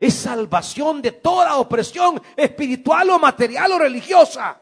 es 0.00 0.14
salvación 0.14 1.02
de 1.02 1.12
toda 1.12 1.58
opresión 1.58 2.20
espiritual 2.34 3.10
o 3.10 3.18
material 3.18 3.72
o 3.72 3.78
religiosa. 3.78 4.60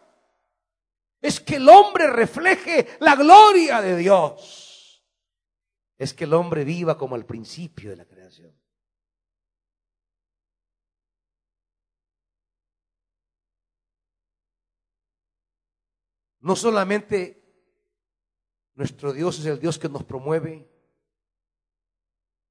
Es 1.22 1.38
que 1.38 1.56
el 1.56 1.68
hombre 1.68 2.08
refleje 2.08 2.98
la 2.98 3.14
gloria 3.14 3.80
de 3.80 3.96
Dios. 3.96 5.06
Es 5.96 6.12
que 6.12 6.24
el 6.24 6.34
hombre 6.34 6.64
viva 6.64 6.98
como 6.98 7.14
al 7.14 7.24
principio 7.24 7.90
de 7.90 7.96
la 7.96 8.06
creación. 8.06 8.58
No 16.40 16.56
solamente 16.56 17.40
nuestro 18.74 19.12
Dios 19.12 19.38
es 19.38 19.46
el 19.46 19.60
Dios 19.60 19.78
que 19.78 19.88
nos 19.88 20.04
promueve, 20.04 20.69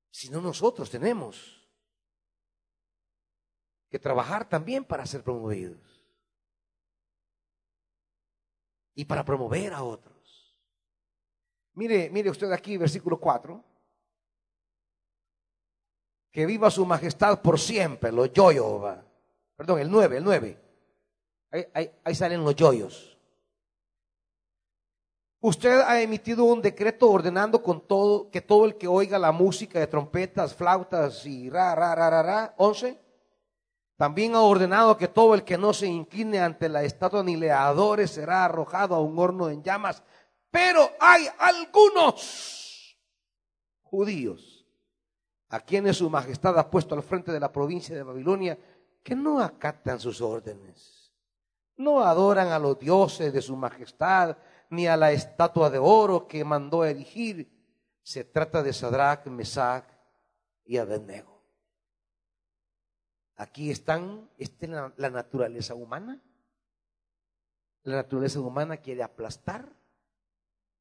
sino 0.10 0.42
nosotros 0.42 0.90
tenemos 0.90 1.60
que 3.90 4.00
trabajar 4.00 4.48
también 4.48 4.84
para 4.84 5.06
ser 5.06 5.24
promovidos 5.24 5.80
y 8.94 9.06
para 9.06 9.24
promover 9.24 9.74
a 9.74 9.84
otros. 9.84 10.20
Mire, 11.74 12.10
mire 12.10 12.30
usted 12.30 12.52
aquí, 12.52 12.78
versículo 12.78 13.20
4. 13.20 13.64
Que 16.32 16.46
viva 16.46 16.70
su 16.70 16.86
majestad 16.86 17.42
por 17.42 17.60
siempre, 17.60 18.12
los 18.12 18.32
yoyos. 18.34 19.00
Perdón, 19.56 19.80
el 19.80 19.90
9, 19.90 20.18
el 20.18 20.24
9. 20.24 20.62
Ahí, 21.52 21.92
ahí 22.04 22.16
salen 22.16 22.44
los 22.44 22.56
yoyos. 22.56 23.09
Usted 25.42 25.80
ha 25.82 26.02
emitido 26.02 26.44
un 26.44 26.62
decreto 26.62 27.10
ordenando 27.10 27.64
con 27.64 27.80
todo 27.88 28.30
que 28.30 28.42
todo 28.42 28.66
el 28.66 28.76
que 28.76 28.88
oiga 28.88 29.18
la 29.18 29.32
música 29.32 29.80
de 29.80 29.88
trompetas, 29.88 30.54
flautas 30.54 31.26
y 31.26 31.50
ra, 31.50 31.74
ra, 31.76 31.96
ra, 31.96 32.10
ra, 32.10 32.22
ra, 32.22 32.54
11. 32.58 33.00
También 33.96 34.36
ha 34.36 34.42
ordenado 34.42 34.98
que 34.98 35.08
todo 35.08 35.34
el 35.34 35.44
que 35.46 35.58
no 35.58 35.74
se 35.74 35.88
incline 35.88 36.40
ante 36.40 36.68
la 36.68 36.84
estatua 36.84 37.24
ni 37.24 37.38
le 37.38 37.52
adore 37.52 38.08
será 38.08 38.44
arrojado 38.44 38.96
a 38.96 39.00
un 39.00 39.18
horno 39.18 39.50
en 39.50 39.64
llamas. 39.64 40.04
Pero 40.52 40.90
hay 41.00 41.28
algunos 41.38 42.98
judíos 43.82 44.66
a 45.50 45.62
quienes 45.62 45.98
su 45.98 46.10
majestad 46.10 46.58
ha 46.60 46.70
puesto 46.70 46.96
al 46.96 47.04
frente 47.04 47.32
de 47.32 47.40
la 47.40 47.52
provincia 47.52 47.96
de 47.96 48.04
Babilonia 48.04 48.58
que 49.02 49.16
no 49.16 49.40
acatan 49.40 50.00
sus 50.00 50.20
órdenes, 50.22 51.14
no 51.78 52.04
adoran 52.04 52.50
a 52.50 52.60
los 52.60 52.78
dioses 52.78 53.32
de 53.32 53.42
su 53.42 53.56
majestad, 53.56 54.38
ni 54.70 54.88
a 54.88 54.96
la 54.96 55.12
estatua 55.12 55.70
de 55.70 55.80
oro 55.80 56.28
que 56.28 56.44
mandó 56.44 56.86
erigir. 56.86 57.50
Se 58.04 58.24
trata 58.24 58.64
de 58.64 58.74
Sadrach, 58.74 59.26
Mesach 59.28 59.86
y 60.66 60.78
Abednego. 60.78 61.44
Aquí 63.36 63.72
están, 63.72 64.30
está 64.38 64.94
la 64.98 65.10
naturaleza 65.10 65.74
humana. 65.74 66.22
La 67.84 67.96
naturaleza 67.98 68.40
humana 68.40 68.78
quiere 68.78 69.02
aplastar 69.02 69.74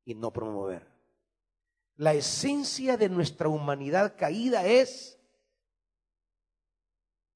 y 0.05 0.15
no 0.15 0.33
promover. 0.33 0.87
La 1.97 2.15
esencia 2.15 2.97
de 2.97 3.09
nuestra 3.09 3.49
humanidad 3.49 4.17
caída 4.17 4.67
es 4.67 5.19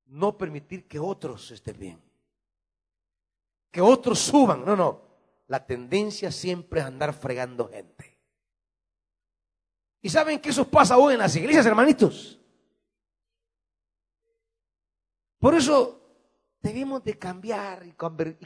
no 0.06 0.36
permitir 0.36 0.86
que 0.86 0.98
otros 0.98 1.50
estén 1.50 1.78
bien. 1.78 2.02
Que 3.70 3.80
otros 3.80 4.18
suban. 4.18 4.64
No, 4.64 4.76
no. 4.76 5.11
La 5.52 5.66
tendencia 5.66 6.32
siempre 6.32 6.80
es 6.80 6.86
andar 6.86 7.12
fregando 7.12 7.68
gente. 7.68 8.18
¿Y 10.00 10.08
saben 10.08 10.40
que 10.40 10.48
eso 10.48 10.66
pasa 10.66 10.96
hoy 10.96 11.12
en 11.12 11.18
las 11.18 11.36
iglesias, 11.36 11.66
hermanitos? 11.66 12.40
Por 15.38 15.54
eso 15.54 16.00
debemos 16.58 17.04
de 17.04 17.18
cambiar 17.18 17.84
y 17.84 17.92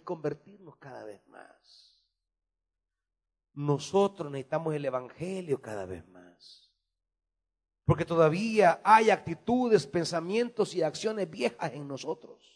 convertirnos 0.01 0.79
cada 0.79 1.05
vez 1.05 1.25
más. 1.29 2.05
Nosotros 3.53 4.33
necesitamos 4.33 4.75
el 4.75 4.85
Evangelio 4.85 5.63
cada 5.63 5.87
vez 5.87 6.05
más. 6.09 6.73
Porque 7.85 8.05
todavía 8.05 8.81
hay 8.83 9.11
actitudes, 9.11 9.87
pensamientos 9.87 10.75
y 10.75 10.83
acciones 10.83 11.31
viejas 11.31 11.73
en 11.73 11.87
nosotros. 11.87 12.56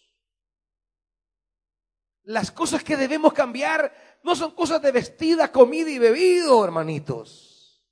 Las 2.24 2.50
cosas 2.50 2.84
que 2.84 2.96
debemos 2.96 3.32
cambiar 3.32 3.92
no 4.22 4.36
son 4.36 4.54
cosas 4.54 4.82
de 4.82 4.92
vestida, 4.92 5.50
comida 5.50 5.90
y 5.90 5.98
bebido, 5.98 6.62
hermanitos. 6.64 7.84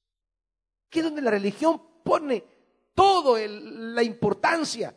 Que 0.90 1.00
es 1.00 1.04
donde 1.04 1.22
la 1.22 1.30
religión 1.30 2.02
pone 2.04 2.44
todo 2.94 3.36
la 3.38 4.02
importancia 4.02 4.96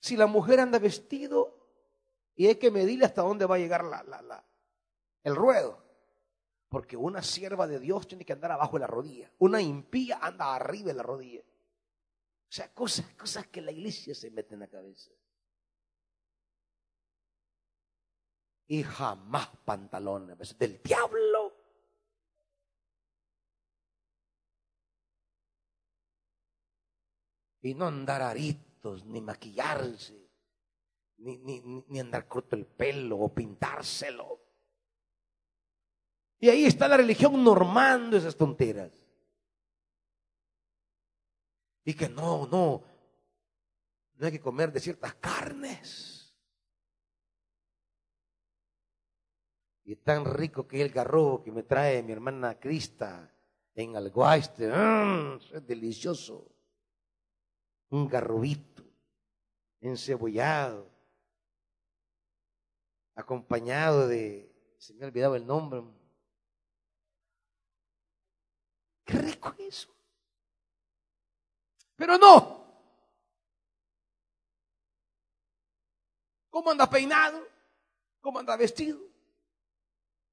si 0.00 0.16
la 0.16 0.26
mujer 0.26 0.60
anda 0.60 0.78
vestido 0.78 1.56
y 2.34 2.46
hay 2.46 2.56
que 2.56 2.70
medirle 2.70 3.06
hasta 3.06 3.22
dónde 3.22 3.46
va 3.46 3.56
a 3.56 3.58
llegar 3.58 3.84
el 5.24 5.34
ruedo. 5.34 5.82
Porque 6.68 6.96
una 6.96 7.22
sierva 7.22 7.66
de 7.66 7.80
Dios 7.80 8.06
tiene 8.06 8.24
que 8.24 8.32
andar 8.32 8.52
abajo 8.52 8.76
de 8.76 8.80
la 8.80 8.86
rodilla. 8.86 9.30
Una 9.38 9.62
impía 9.62 10.18
anda 10.20 10.54
arriba 10.54 10.88
de 10.88 10.94
la 10.94 11.02
rodilla. 11.02 11.40
O 11.40 12.52
sea, 12.52 12.72
cosas, 12.72 13.06
cosas 13.14 13.46
que 13.48 13.60
la 13.60 13.72
iglesia 13.72 14.14
se 14.14 14.30
mete 14.30 14.54
en 14.54 14.60
la 14.60 14.68
cabeza. 14.68 15.10
Y 18.68 18.82
jamás 18.82 19.48
pantalones 19.64 20.58
del 20.58 20.80
diablo. 20.82 21.54
Y 27.62 27.74
no 27.74 27.86
andar 27.86 28.22
aritos 28.22 29.04
ni 29.06 29.20
maquillarse, 29.20 30.30
ni, 31.18 31.38
ni, 31.38 31.98
andar 31.98 32.28
corto 32.28 32.54
el 32.54 32.64
pelo 32.64 33.18
o 33.18 33.34
pintárselo. 33.34 34.40
Y 36.38 36.48
ahí 36.48 36.64
está 36.64 36.86
la 36.86 36.96
religión 36.96 37.42
normando 37.42 38.16
esas 38.16 38.36
tonteras. 38.36 38.92
Y 41.84 41.94
que 41.94 42.08
no, 42.08 42.46
no, 42.46 42.84
no 44.14 44.26
hay 44.26 44.32
que 44.32 44.40
comer 44.40 44.72
de 44.72 44.80
ciertas 44.80 45.14
carnes. 45.14 46.15
Y 49.88 49.94
tan 49.94 50.24
rico 50.24 50.66
que 50.66 50.82
el 50.82 50.90
garrobo 50.90 51.44
que 51.44 51.52
me 51.52 51.62
trae 51.62 52.02
mi 52.02 52.10
hermana 52.12 52.58
Crista 52.58 53.32
en 53.72 53.94
Alguaiste, 53.94 54.68
mm, 54.68 55.38
es 55.54 55.64
delicioso. 55.64 56.50
Un 57.90 58.08
garrobito 58.08 58.82
encebollado, 59.80 60.90
acompañado 63.14 64.08
de, 64.08 64.74
se 64.76 64.92
me 64.94 65.04
ha 65.04 65.06
olvidado 65.06 65.36
el 65.36 65.46
nombre. 65.46 65.84
Qué 69.04 69.18
rico 69.18 69.54
eso. 69.56 69.94
Pero 71.94 72.18
no. 72.18 72.56
¿Cómo 76.50 76.72
anda 76.72 76.90
peinado? 76.90 77.46
¿Cómo 78.20 78.40
anda 78.40 78.56
vestido? 78.56 79.15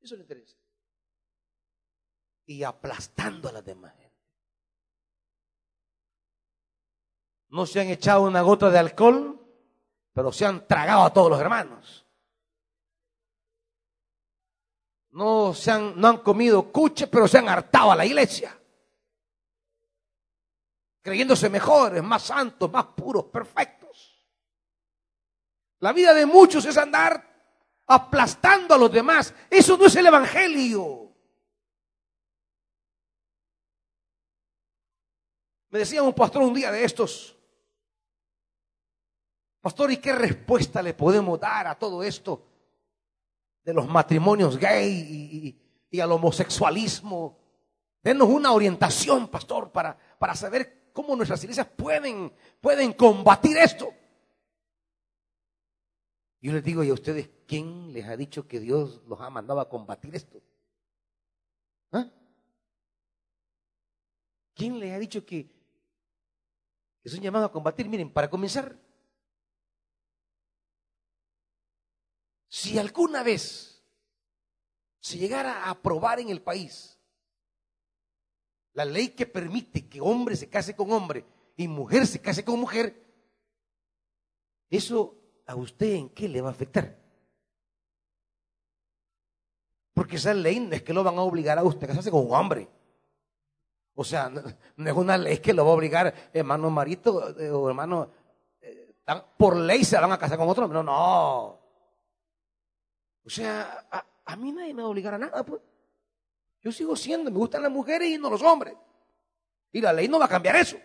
Eso 0.03 0.15
le 0.15 0.21
interesa. 0.21 0.57
Y 2.45 2.61
aplastando 2.63 3.49
a 3.49 3.53
las 3.53 3.65
demás. 3.65 3.93
No 7.47 7.65
se 7.65 7.81
han 7.81 7.87
echado 7.87 8.23
una 8.23 8.41
gota 8.41 8.69
de 8.69 8.79
alcohol 8.79 9.43
pero 10.13 10.31
se 10.31 10.45
han 10.45 10.67
tragado 10.67 11.03
a 11.03 11.11
todos 11.11 11.31
los 11.31 11.39
hermanos. 11.39 12.05
No, 15.11 15.53
se 15.53 15.71
han, 15.71 15.99
no 15.99 16.07
han 16.07 16.17
comido 16.17 16.71
cuche, 16.71 17.07
pero 17.07 17.27
se 17.27 17.39
han 17.39 17.49
hartado 17.49 17.91
a 17.91 17.95
la 17.95 18.05
iglesia. 18.05 18.57
Creyéndose 21.01 21.49
mejores, 21.49 22.01
más 22.01 22.23
santos, 22.23 22.71
más 22.71 22.85
puros, 22.85 23.25
perfectos. 23.25 24.25
La 25.79 25.91
vida 25.91 26.13
de 26.13 26.25
muchos 26.25 26.65
es 26.65 26.77
andar 26.77 27.32
aplastando 27.87 28.73
a 28.73 28.77
los 28.77 28.91
demás. 28.91 29.33
Eso 29.49 29.77
no 29.77 29.85
es 29.85 29.95
el 29.95 30.05
Evangelio. 30.05 31.11
Me 35.69 35.79
decía 35.79 36.03
un 36.03 36.13
pastor 36.13 36.43
un 36.43 36.53
día 36.53 36.71
de 36.71 36.83
estos, 36.83 37.35
Pastor, 39.63 39.93
¿y 39.93 39.97
qué 39.97 40.11
respuesta 40.11 40.81
le 40.81 40.93
podemos 40.93 41.39
dar 41.39 41.67
a 41.67 41.75
todo 41.75 42.03
esto 42.03 42.45
de 43.63 43.73
los 43.73 43.87
matrimonios 43.87 44.57
gay 44.57 45.57
y, 45.89 45.99
al 46.01 46.11
homosexualismo? 46.11 47.39
Denos 48.01 48.27
una 48.27 48.51
orientación, 48.51 49.29
pastor, 49.29 49.71
para, 49.71 49.97
para 50.19 50.35
saber 50.35 50.89
cómo 50.91 51.15
nuestras 51.15 51.41
iglesias 51.45 51.65
pueden, 51.77 52.33
pueden 52.59 52.91
combatir 52.91 53.55
esto. 53.55 53.93
Yo 56.43 56.51
les 56.51 56.63
digo, 56.63 56.83
¿y 56.83 56.89
a 56.89 56.93
ustedes 56.93 57.29
quién 57.47 57.93
les 57.93 58.05
ha 58.05 58.15
dicho 58.15 58.47
que 58.47 58.59
Dios 58.59 59.01
los 59.07 59.19
ha 59.21 59.31
mandado 59.31 59.61
a 59.61 59.69
combatir 59.69 60.13
esto? 60.13 60.41
¿Ah? 61.91 62.11
¿Quién 64.53 64.77
les 64.77 64.93
ha 64.93 64.99
dicho 64.99 65.25
que, 65.25 65.49
que 67.01 67.09
son 67.09 67.21
llamados 67.21 67.49
a 67.49 67.51
combatir? 67.51 67.87
Miren, 67.87 68.11
para 68.11 68.29
comenzar, 68.29 68.77
Si 72.53 72.77
alguna 72.77 73.23
vez 73.23 73.83
se 74.99 75.17
llegara 75.17 75.63
a 75.63 75.71
aprobar 75.71 76.19
en 76.19 76.29
el 76.29 76.39
país 76.39 76.99
la 78.73 78.85
ley 78.85 79.09
que 79.09 79.25
permite 79.25 79.89
que 79.89 79.99
hombre 79.99 80.35
se 80.35 80.49
case 80.49 80.75
con 80.75 80.91
hombre 80.91 81.25
y 81.57 81.67
mujer 81.67 82.05
se 82.05 82.21
case 82.21 82.45
con 82.45 82.59
mujer, 82.59 83.03
¿eso 84.69 85.22
a 85.45 85.55
usted 85.55 85.93
en 85.93 86.09
qué 86.09 86.27
le 86.27 86.41
va 86.41 86.49
a 86.49 86.53
afectar? 86.53 86.97
Porque 89.93 90.15
esa 90.15 90.33
ley 90.33 90.59
no 90.59 90.73
es 90.73 90.81
que 90.81 90.93
lo 90.93 91.03
van 91.03 91.17
a 91.17 91.21
obligar 91.21 91.57
a 91.57 91.63
usted 91.63 91.83
a 91.83 91.87
casarse 91.87 92.11
con 92.11 92.25
un 92.25 92.33
hombre. 92.33 92.67
O 93.95 94.03
sea, 94.03 94.29
no, 94.29 94.41
es 94.89 94.93
una 94.93 95.17
ley 95.17 95.37
que 95.37 95.53
lo 95.53 95.65
va 95.65 95.71
a 95.71 95.75
obligar, 95.75 96.13
hermano 96.33 96.69
marito 96.69 97.39
eh, 97.39 97.51
o 97.51 97.69
hermano, 97.69 98.09
eh, 98.59 98.95
por 99.37 99.55
ley 99.55 99.83
se 99.83 99.99
van 99.99 100.11
a 100.11 100.17
casar 100.17 100.37
con 100.37 100.49
otro. 100.49 100.67
No, 100.67 100.81
no. 100.81 101.59
O 103.25 103.29
sea, 103.29 103.87
a, 104.25 104.35
mí 104.35 104.51
nadie 104.51 104.73
me 104.73 104.81
va 104.81 104.87
a 104.87 104.91
obligar 104.91 105.13
a 105.13 105.19
nada, 105.19 105.45
pues. 105.45 105.61
Yo 106.61 106.71
sigo 106.71 106.95
siendo, 106.95 107.29
me 107.29 107.37
gustan 107.37 107.61
las 107.61 107.71
mujeres 107.71 108.09
y 108.09 108.17
no 108.17 108.29
los 108.29 108.41
hombres. 108.41 108.73
Y 109.71 109.81
la 109.81 109.93
ley 109.93 110.07
no 110.07 110.17
va 110.17 110.25
a 110.25 110.29
cambiar 110.29 110.55
eso. 110.55 110.77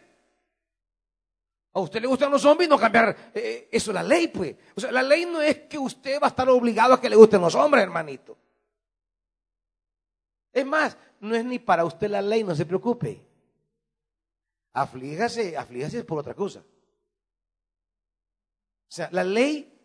A 1.73 1.81
usted 1.81 2.01
le 2.01 2.09
gustan 2.09 2.31
los 2.31 2.45
hombres 2.45 2.66
y 2.66 2.71
no 2.71 2.79
cambiar 2.79 3.31
eh, 3.35 3.69
eso 3.71 3.93
la 3.93 4.03
ley, 4.03 4.29
pues. 4.29 4.57
O 4.75 4.81
sea, 4.81 4.91
la 4.91 5.03
ley 5.03 5.27
no 5.27 5.41
es 5.41 5.61
que 5.61 5.79
usted 5.79 6.21
va 6.21 6.27
a 6.27 6.31
estar 6.31 6.49
obligado 6.49 6.95
a 6.95 7.01
que 7.01 7.11
le 7.11 7.16
gusten 7.16 7.41
los 7.41 7.55
hombres, 7.55 7.83
hermanito. 7.83 8.37
Es 10.53 10.66
más, 10.66 10.97
no 11.21 11.35
es 11.35 11.45
ni 11.45 11.59
para 11.59 11.85
usted 11.85 12.11
la 12.11 12.23
ley, 12.23 12.43
no 12.43 12.55
se 12.55 12.66
preocupe. 12.66 13.25
Aflígase, 14.73 15.57
aflígase 15.57 16.05
por 16.05 16.19
otra 16.19 16.35
cosa. 16.35 16.61
O 16.61 18.91
sea, 18.91 19.09
la 19.12 19.23
ley, 19.23 19.79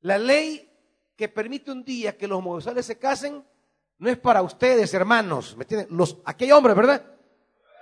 la 0.00 0.16
ley 0.16 0.70
que 1.14 1.28
permite 1.28 1.70
un 1.70 1.84
día 1.84 2.16
que 2.16 2.26
los 2.26 2.38
homosexuales 2.38 2.86
se 2.86 2.98
casen 2.98 3.44
no 3.98 4.10
es 4.10 4.18
para 4.18 4.42
ustedes, 4.42 4.92
hermanos. 4.94 5.56
¿Me 5.56 5.64
entienden? 5.64 5.96
Los, 5.96 6.18
aquí 6.24 6.44
hay 6.44 6.52
hombres, 6.52 6.74
¿verdad? 6.74 7.12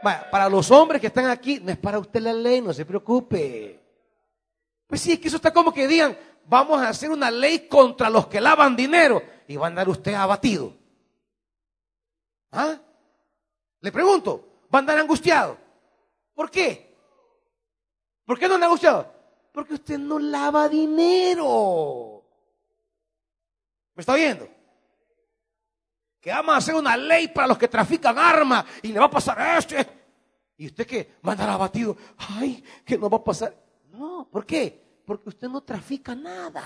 Para 0.03 0.49
los 0.49 0.71
hombres 0.71 1.01
que 1.01 1.09
están 1.09 1.27
aquí, 1.27 1.61
no 1.61 1.73
es 1.73 1.79
para 1.79 1.99
usted 1.99 2.21
la 2.21 2.33
ley, 2.33 2.61
no 2.61 2.73
se 2.73 2.85
preocupe. 2.85 3.81
Pues 4.87 5.01
sí, 5.01 5.13
es 5.13 5.19
que 5.19 5.29
eso 5.29 5.37
está 5.37 5.53
como 5.53 5.73
que 5.73 5.87
digan, 5.87 6.17
vamos 6.47 6.81
a 6.81 6.89
hacer 6.89 7.11
una 7.11 7.31
ley 7.31 7.69
contra 7.69 8.11
los 8.11 8.27
que 8.27 8.41
lavan 8.41 8.75
dinero 8.75 9.23
y 9.47 9.57
va 9.57 9.67
a 9.67 9.69
andar 9.69 9.89
usted 9.89 10.15
abatido. 10.15 10.75
¿Ah? 12.53 12.79
Le 13.81 13.93
pregunto, 13.93 14.65
¿va 14.73 14.79
a 14.79 14.81
andar 14.81 14.99
angustiado? 14.99 15.57
¿Por 16.35 16.51
qué? 16.51 16.97
¿Por 18.25 18.39
qué 18.39 18.49
no 18.49 18.55
anda 18.55 18.67
angustiado? 18.67 19.13
Porque 19.53 19.75
usted 19.75 19.99
no 19.99 20.19
lava 20.19 20.69
dinero 20.69 22.21
¿Me 23.95 24.03
está 24.03 24.15
oyendo? 24.15 24.49
Que 26.21 26.31
vamos 26.31 26.55
a 26.55 26.59
hacer 26.59 26.75
una 26.75 26.97
ley 26.97 27.29
para 27.29 27.49
los 27.49 27.59
que 27.59 27.69
trafican 27.69 28.19
armas 28.19 28.65
y 28.83 28.89
le 28.89 28.99
va 28.99 29.07
a 29.07 29.11
pasar 29.11 29.57
esto. 29.57 29.75
Y 30.57 30.67
usted 30.67 30.87
que 30.87 31.17
manda 31.23 31.51
abatido, 31.51 31.97
ay, 32.19 32.63
que 32.85 32.99
no 32.99 33.09
va 33.09 33.17
a 33.17 33.25
pasar. 33.25 33.57
No, 33.89 34.29
¿por 34.31 34.45
qué? 34.45 35.03
Porque 35.07 35.31
usted 35.31 35.49
no 35.49 35.63
trafica 35.63 36.15
nada. 36.15 36.63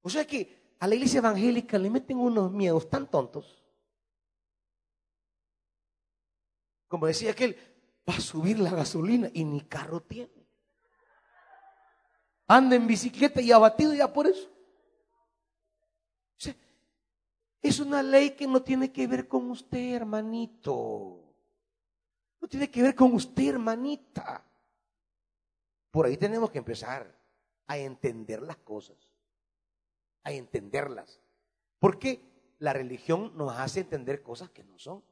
O 0.00 0.08
sea 0.08 0.26
que 0.26 0.74
a 0.80 0.86
la 0.86 0.94
iglesia 0.94 1.18
evangélica 1.18 1.78
le 1.78 1.90
meten 1.90 2.18
unos 2.18 2.50
miedos 2.50 2.88
tan 2.88 3.06
tontos. 3.06 3.62
Como 6.88 7.06
decía 7.06 7.32
aquel, 7.32 7.56
va 8.08 8.14
a 8.14 8.20
subir 8.20 8.58
la 8.58 8.70
gasolina 8.70 9.28
y 9.32 9.44
ni 9.44 9.62
carro 9.62 10.00
tiene. 10.02 10.46
Anda 12.46 12.76
en 12.76 12.86
bicicleta 12.86 13.40
y 13.40 13.52
abatido 13.52 13.94
ya 13.94 14.12
por 14.12 14.26
eso. 14.26 14.53
Es 17.64 17.80
una 17.80 18.02
ley 18.02 18.32
que 18.32 18.46
no 18.46 18.62
tiene 18.62 18.92
que 18.92 19.06
ver 19.06 19.26
con 19.26 19.50
usted, 19.50 19.94
hermanito. 19.94 21.18
No 22.38 22.46
tiene 22.46 22.70
que 22.70 22.82
ver 22.82 22.94
con 22.94 23.14
usted, 23.14 23.48
hermanita. 23.48 24.44
Por 25.90 26.04
ahí 26.04 26.18
tenemos 26.18 26.50
que 26.50 26.58
empezar 26.58 27.18
a 27.66 27.78
entender 27.78 28.42
las 28.42 28.58
cosas, 28.58 29.08
a 30.24 30.32
entenderlas. 30.32 31.22
Porque 31.78 32.20
la 32.58 32.74
religión 32.74 33.32
nos 33.34 33.56
hace 33.56 33.80
entender 33.80 34.22
cosas 34.22 34.50
que 34.50 34.62
no 34.62 34.78
son. 34.78 35.02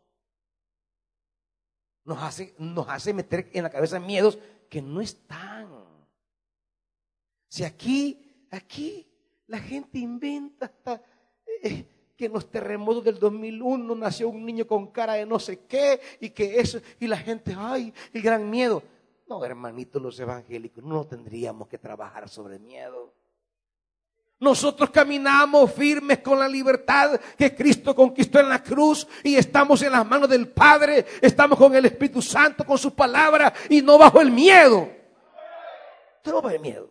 Nos 2.04 2.18
hace, 2.18 2.54
nos 2.58 2.86
hace 2.86 3.14
meter 3.14 3.48
en 3.54 3.62
la 3.62 3.70
cabeza 3.70 3.98
miedos 3.98 4.38
que 4.68 4.82
no 4.82 5.00
están. 5.00 5.70
Si 7.48 7.64
aquí, 7.64 8.46
aquí 8.50 9.10
la 9.46 9.58
gente 9.58 9.98
inventa 9.98 10.66
hasta 10.66 11.02
eh, 11.62 12.01
que 12.22 12.26
en 12.26 12.32
los 12.34 12.48
terremotos 12.48 13.02
del 13.02 13.18
2001 13.18 13.96
nació 13.96 14.28
un 14.28 14.46
niño 14.46 14.64
con 14.64 14.92
cara 14.92 15.14
de 15.14 15.26
no 15.26 15.40
sé 15.40 15.64
qué 15.66 16.00
y 16.20 16.30
que 16.30 16.60
eso, 16.60 16.80
y 17.00 17.08
la 17.08 17.16
gente, 17.16 17.52
ay, 17.58 17.92
el 18.12 18.22
gran 18.22 18.48
miedo. 18.48 18.80
No, 19.26 19.44
hermanitos 19.44 20.00
los 20.00 20.20
evangélicos, 20.20 20.84
no 20.84 21.04
tendríamos 21.04 21.66
que 21.66 21.78
trabajar 21.78 22.28
sobre 22.28 22.60
miedo. 22.60 23.12
Nosotros 24.38 24.90
caminamos 24.90 25.72
firmes 25.72 26.20
con 26.20 26.38
la 26.38 26.46
libertad 26.46 27.20
que 27.36 27.56
Cristo 27.56 27.92
conquistó 27.92 28.38
en 28.38 28.50
la 28.50 28.62
cruz 28.62 29.04
y 29.24 29.34
estamos 29.34 29.82
en 29.82 29.90
las 29.90 30.06
manos 30.06 30.28
del 30.28 30.46
Padre, 30.46 31.04
estamos 31.20 31.58
con 31.58 31.74
el 31.74 31.86
Espíritu 31.86 32.22
Santo, 32.22 32.64
con 32.64 32.78
su 32.78 32.94
palabra 32.94 33.52
y 33.68 33.82
no 33.82 33.98
bajo 33.98 34.20
el 34.20 34.30
miedo. 34.30 34.88
No 36.24 36.34
bajo 36.34 36.50
el 36.50 36.60
miedo. 36.60 36.88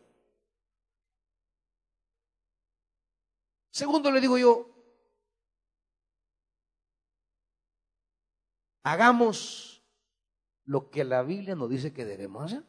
Segundo 3.69 4.11
le 4.11 4.19
digo 4.19 4.38
yo, 4.38 4.70
hagamos 8.84 9.84
lo 10.65 10.89
que 10.89 11.03
la 11.03 11.23
Biblia 11.23 11.55
nos 11.55 11.69
dice 11.69 11.93
que 11.93 12.05
debemos 12.05 12.43
hacer. 12.45 12.63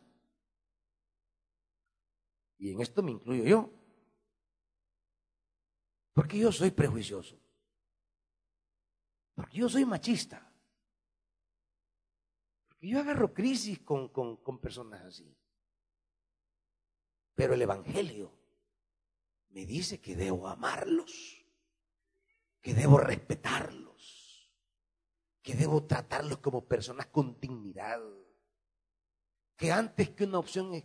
Y 2.59 2.73
en 2.73 2.81
esto 2.81 3.03
me 3.03 3.13
incluyo 3.13 3.45
yo. 3.45 3.71
Porque 6.13 6.39
yo 6.39 6.53
soy 6.53 6.71
prejuicioso. 6.71 7.39
Porque 9.35 9.59
yo 9.59 9.69
soy 9.69 9.85
machista. 9.85 10.53
Porque 12.69 12.89
yo 12.89 13.01
agarro 13.01 13.33
crisis 13.33 13.81
con, 13.81 14.09
con 14.09 14.61
personas 14.61 15.03
así. 15.03 15.37
Pero 17.35 17.55
el 17.55 17.63
Evangelio 17.63 18.33
me 19.53 19.67
dice 19.67 20.01
que 20.01 20.17
debo 20.17 20.49
amarlos, 20.49 21.45
que 22.61 22.75
debo 22.75 22.99
respetarlos, 22.99 23.92
que 25.43 25.55
debo 25.55 25.85
tratarlos 25.85 26.39
como 26.39 26.65
personas 26.65 27.07
con 27.07 27.39
dignidad, 27.41 28.01
que 29.57 29.73
antes 29.73 30.11
que 30.11 30.25
una 30.25 30.39
opción 30.39 30.83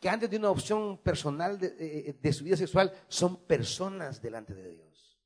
que 0.00 0.08
antes 0.08 0.30
de 0.30 0.36
una 0.36 0.50
opción 0.50 0.98
personal 0.98 1.58
de, 1.58 2.32
su 2.32 2.44
vida 2.44 2.56
sexual 2.56 2.92
son 3.08 3.36
personas 3.46 4.22
delante 4.22 4.54
de 4.54 4.70
Dios. 4.70 5.18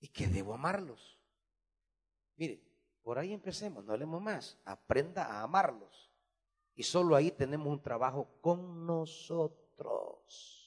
Y 0.00 0.08
que 0.08 0.26
debo 0.26 0.52
amarlos. 0.52 1.18
Mire, 2.36 2.60
por 3.02 3.18
ahí 3.18 3.32
empecemos, 3.32 3.82
no 3.84 3.92
hablemos 3.92 4.20
más. 4.20 4.58
Aprenda 4.66 5.24
a 5.24 5.42
amarlos. 5.42 6.10
Y 6.74 6.82
solo 6.82 7.16
ahí 7.16 7.30
tenemos 7.30 7.68
un 7.68 7.80
trabajo 7.80 8.28
con 8.42 8.84
nosotros. 8.84 10.61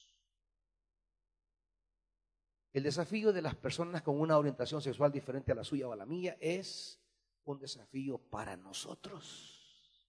El 2.76 2.82
desafío 2.82 3.32
de 3.32 3.40
las 3.40 3.54
personas 3.54 4.02
con 4.02 4.20
una 4.20 4.36
orientación 4.36 4.82
sexual 4.82 5.10
diferente 5.10 5.50
a 5.50 5.54
la 5.54 5.64
suya 5.64 5.88
o 5.88 5.94
a 5.94 5.96
la 5.96 6.04
mía 6.04 6.36
es 6.38 7.00
un 7.44 7.58
desafío 7.58 8.18
para 8.18 8.54
nosotros 8.54 10.04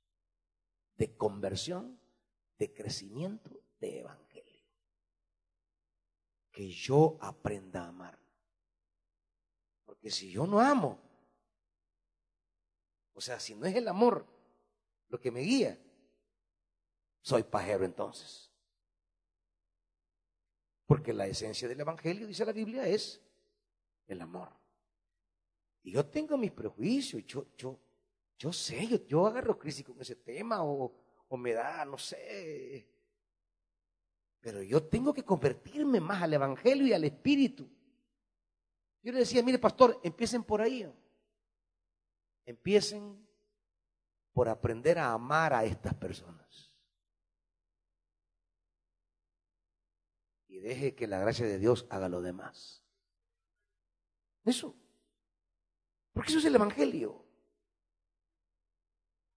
de 0.97 1.15
conversión, 1.15 1.97
de 2.57 2.74
crecimiento, 2.74 3.49
de 3.80 3.99
evangelio. 3.99 4.65
Que 6.51 6.70
yo 6.70 7.18
aprenda 7.22 7.86
a 7.86 7.88
amar. 7.88 8.20
Porque 9.86 10.11
si 10.11 10.30
yo 10.30 10.45
no 10.45 10.59
amo, 10.59 10.99
o 13.13 13.22
sea, 13.22 13.39
si 13.39 13.55
no 13.55 13.65
es 13.65 13.78
el 13.78 13.88
amor 13.88 14.28
lo 15.07 15.22
que 15.22 15.32
me 15.32 15.39
guía, 15.39 15.80
soy 17.22 17.43
pajero 17.43 17.86
entonces. 17.86 18.47
Porque 20.88 21.14
la 21.14 21.28
esencia 21.28 21.68
del 21.68 21.82
Evangelio, 21.82 22.26
dice 22.26 22.46
la 22.46 22.54
Biblia, 22.54 22.88
es 22.88 23.22
el 24.08 24.22
amor. 24.22 24.50
Y 25.84 25.92
yo 25.92 26.06
tengo 26.06 26.38
mis 26.38 26.52
prejuicios, 26.52 27.26
yo, 27.26 27.46
yo, 27.58 27.78
yo 28.40 28.54
sé, 28.54 29.06
yo, 29.06 29.28
agarro 29.28 29.60
crisis 29.60 29.86
con 29.86 30.00
ese 30.02 30.16
tema 30.16 30.64
o, 30.64 30.94
o 31.28 31.38
me 31.38 31.54
da, 31.54 31.84
no 31.84 31.98
sé. 31.98 32.88
Pero 34.40 34.64
yo 34.64 34.82
tengo 34.84 35.14
que 35.14 35.24
convertirme 35.24 36.00
más 36.00 36.24
al 36.24 36.34
Evangelio 36.34 36.88
y 36.88 36.94
al 36.94 37.04
Espíritu. 37.04 37.70
Yo 39.04 39.12
le 39.12 39.20
decía, 39.20 39.44
mire 39.44 39.60
pastor, 39.60 40.00
empiecen 40.04 40.44
por 40.44 40.62
ahí. 40.62 40.90
Empiecen 42.46 43.28
por 44.32 44.48
aprender 44.48 45.00
a 45.00 45.12
amar 45.12 45.54
a 45.54 45.66
estas 45.66 45.94
personas. 45.96 46.66
Deje 50.60 50.95
que 50.95 51.08
la 51.08 51.20
gracia 51.20 51.45
de 51.45 51.60
Dios 51.60 51.86
haga 51.89 52.10
lo 52.10 52.22
demás. 52.22 52.84
Eso. 54.45 54.76
Porque 56.14 56.30
eso 56.30 56.39
es 56.39 56.45
el 56.45 56.55
Evangelio. 56.55 57.24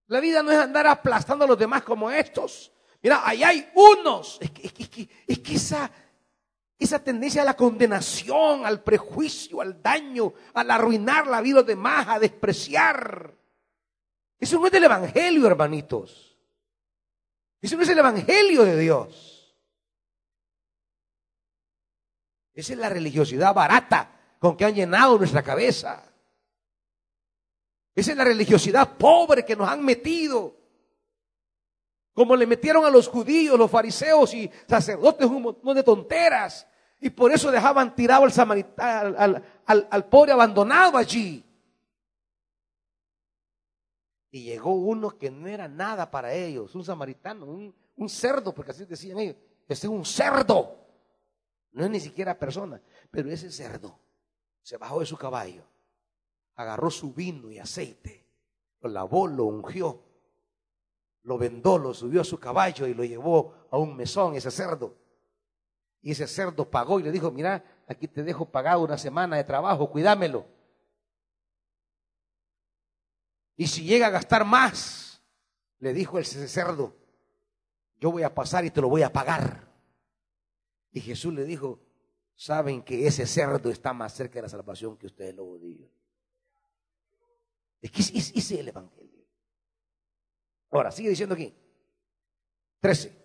La 0.06 0.20
vida 0.20 0.42
no 0.42 0.50
es 0.50 0.58
andar 0.58 0.86
aplastando 0.86 1.44
a 1.44 1.48
los 1.48 1.58
demás 1.58 1.82
como 1.82 2.10
estos. 2.10 2.72
Mira, 3.02 3.22
ahí 3.24 3.42
hay 3.42 3.70
unos. 3.74 4.38
Es 4.40 4.50
que, 4.50 5.08
es 5.26 5.38
que, 5.38 5.54
esa, 5.54 5.90
esa 6.78 7.02
tendencia 7.02 7.42
a 7.42 7.44
la 7.44 7.56
condenación, 7.56 8.66
al 8.66 8.82
prejuicio, 8.82 9.60
al 9.60 9.82
daño, 9.82 10.32
al 10.54 10.70
arruinar 10.70 11.26
la 11.26 11.40
vida 11.40 11.54
de 11.56 11.60
los 11.60 11.66
demás, 11.66 12.08
a 12.08 12.18
despreciar. 12.18 13.34
Eso 14.38 14.58
no 14.58 14.66
es 14.66 14.72
del 14.72 14.84
Evangelio, 14.84 15.46
hermanitos. 15.46 16.36
Eso 17.60 17.76
no 17.76 17.82
es 17.82 17.88
el 17.88 17.98
Evangelio 17.98 18.64
de 18.64 18.78
Dios. 18.78 19.39
Esa 22.60 22.74
es 22.74 22.78
la 22.78 22.90
religiosidad 22.90 23.54
barata 23.54 24.10
con 24.38 24.54
que 24.54 24.66
han 24.66 24.74
llenado 24.74 25.16
nuestra 25.16 25.42
cabeza. 25.42 26.04
Esa 27.94 28.10
es 28.10 28.16
la 28.18 28.24
religiosidad 28.24 28.98
pobre 28.98 29.46
que 29.46 29.56
nos 29.56 29.66
han 29.66 29.82
metido. 29.82 30.54
Como 32.12 32.36
le 32.36 32.46
metieron 32.46 32.84
a 32.84 32.90
los 32.90 33.08
judíos, 33.08 33.58
los 33.58 33.70
fariseos 33.70 34.34
y 34.34 34.50
sacerdotes 34.68 35.26
un 35.26 35.40
montón 35.40 35.74
de 35.74 35.82
tonteras. 35.82 36.66
Y 37.00 37.08
por 37.08 37.32
eso 37.32 37.50
dejaban 37.50 37.94
tirado 37.94 38.24
al, 38.24 38.32
samaritano, 38.32 39.42
al, 39.64 40.04
pobre 40.10 40.32
abandonado 40.32 40.98
allí. 40.98 41.42
Y 44.30 44.42
llegó 44.42 44.74
uno 44.74 45.16
que 45.16 45.30
no 45.30 45.48
era 45.48 45.66
nada 45.66 46.10
para 46.10 46.34
ellos, 46.34 46.74
un 46.74 46.84
samaritano, 46.84 47.46
un, 47.46 48.08
cerdo, 48.10 48.54
porque 48.54 48.72
así 48.72 48.84
decían 48.84 49.18
ellos. 49.18 49.36
Este 49.66 49.86
es 49.86 49.90
un 49.90 50.04
cerdo. 50.04 50.79
No 51.72 51.84
es 51.84 51.90
ni 51.90 52.00
siquiera 52.00 52.38
persona, 52.38 52.80
pero 53.10 53.30
ese 53.30 53.50
cerdo 53.50 53.98
se 54.62 54.76
bajó 54.76 55.00
de 55.00 55.06
su 55.06 55.16
caballo 55.16 55.70
agarró 56.60 56.90
su 56.90 57.12
vino 57.12 57.50
y 57.50 57.58
aceite, 57.58 58.26
lo 58.80 58.90
lavó, 58.90 59.26
lo 59.26 59.44
ungió, 59.44 60.02
lo 61.22 61.38
vendó, 61.38 61.78
lo 61.78 61.94
subió 61.94 62.20
a 62.20 62.24
su 62.24 62.38
caballo 62.38 62.86
y 62.86 62.94
lo 62.94 63.04
llevó 63.04 63.54
a 63.70 63.78
un 63.78 63.96
mesón, 63.96 64.34
ese 64.34 64.50
cerdo. 64.50 64.94
Y 66.02 66.12
ese 66.12 66.26
cerdo 66.26 66.70
pagó 66.70 67.00
y 67.00 67.02
le 67.02 67.12
dijo, 67.12 67.30
mira, 67.30 67.64
aquí 67.86 68.08
te 68.08 68.22
dejo 68.22 68.46
pagado 68.46 68.82
una 68.82 68.98
semana 68.98 69.36
de 69.36 69.44
trabajo, 69.44 69.90
cuídamelo. 69.90 70.46
Y 73.56 73.66
si 73.66 73.84
llega 73.84 74.06
a 74.06 74.10
gastar 74.10 74.44
más, 74.44 75.22
le 75.78 75.92
dijo 75.92 76.18
el 76.18 76.24
cerdo, 76.24 76.94
yo 77.98 78.10
voy 78.10 78.22
a 78.22 78.34
pasar 78.34 78.64
y 78.64 78.70
te 78.70 78.80
lo 78.80 78.88
voy 78.88 79.02
a 79.02 79.12
pagar. 79.12 79.69
Y 80.92 81.00
Jesús 81.00 81.32
le 81.32 81.44
dijo, 81.44 81.80
saben 82.34 82.82
que 82.82 83.06
ese 83.06 83.26
cerdo 83.26 83.70
está 83.70 83.92
más 83.92 84.14
cerca 84.14 84.36
de 84.36 84.42
la 84.42 84.48
salvación 84.48 84.96
que 84.96 85.06
ustedes 85.06 85.34
lo 85.34 85.44
odian. 85.44 85.90
Es 87.80 87.90
que 87.90 88.00
ese 88.00 88.38
es 88.38 88.50
el 88.52 88.68
Evangelio. 88.68 89.24
Ahora, 90.70 90.90
sigue 90.90 91.10
diciendo 91.10 91.34
aquí. 91.34 91.54
13. 92.80 93.20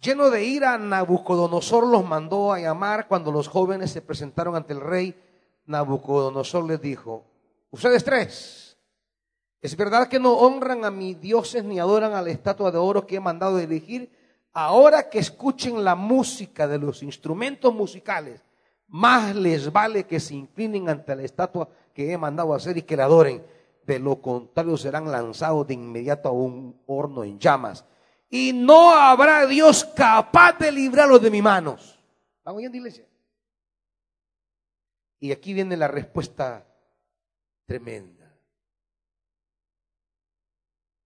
Lleno 0.00 0.30
de 0.30 0.44
ira, 0.44 0.76
Nabucodonosor 0.78 1.86
los 1.86 2.04
mandó 2.04 2.52
a 2.52 2.58
llamar. 2.58 3.06
Cuando 3.06 3.30
los 3.30 3.48
jóvenes 3.48 3.92
se 3.92 4.02
presentaron 4.02 4.56
ante 4.56 4.72
el 4.72 4.80
rey, 4.80 5.14
Nabucodonosor 5.66 6.64
les 6.64 6.80
dijo, 6.80 7.24
ustedes 7.70 8.02
tres, 8.02 8.76
¿es 9.60 9.76
verdad 9.76 10.08
que 10.08 10.18
no 10.18 10.32
honran 10.34 10.84
a 10.84 10.90
mis 10.90 11.20
dioses 11.20 11.62
ni 11.62 11.78
adoran 11.78 12.14
a 12.14 12.22
la 12.22 12.30
estatua 12.30 12.72
de 12.72 12.78
oro 12.78 13.06
que 13.06 13.16
he 13.16 13.20
mandado 13.20 13.60
elegir? 13.60 14.10
Ahora 14.52 15.08
que 15.08 15.18
escuchen 15.18 15.82
la 15.82 15.94
música 15.94 16.68
de 16.68 16.78
los 16.78 17.02
instrumentos 17.02 17.72
musicales, 17.72 18.42
más 18.88 19.34
les 19.34 19.72
vale 19.72 20.04
que 20.04 20.20
se 20.20 20.34
inclinen 20.34 20.88
ante 20.88 21.16
la 21.16 21.22
estatua 21.22 21.68
que 21.94 22.12
he 22.12 22.18
mandado 22.18 22.52
hacer 22.52 22.76
y 22.76 22.82
que 22.82 22.96
la 22.96 23.04
adoren. 23.04 23.42
De 23.86 23.98
lo 23.98 24.20
contrario 24.20 24.76
serán 24.76 25.10
lanzados 25.10 25.66
de 25.66 25.74
inmediato 25.74 26.28
a 26.28 26.32
un 26.32 26.80
horno 26.86 27.24
en 27.24 27.38
llamas. 27.38 27.84
Y 28.28 28.52
no 28.52 28.94
habrá 28.94 29.46
Dios 29.46 29.84
capaz 29.96 30.58
de 30.58 30.70
librarlos 30.70 31.22
de 31.22 31.30
mis 31.30 31.42
manos. 31.42 31.98
¿Estamos 32.38 32.58
oyendo, 32.58 32.76
iglesia? 32.76 33.06
Y 35.20 35.32
aquí 35.32 35.54
viene 35.54 35.76
la 35.76 35.88
respuesta 35.88 36.66
tremenda. 37.66 38.21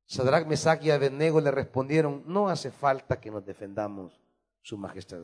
Sadrach, 0.07 0.47
Mesach 0.47 0.83
y 0.85 0.91
Abednego 0.91 1.41
le 1.41 1.51
respondieron, 1.51 2.23
no 2.27 2.49
hace 2.49 2.71
falta 2.71 3.21
que 3.21 3.31
nos 3.31 3.45
defendamos, 3.45 4.21
su 4.63 4.79
majestad. 4.79 5.23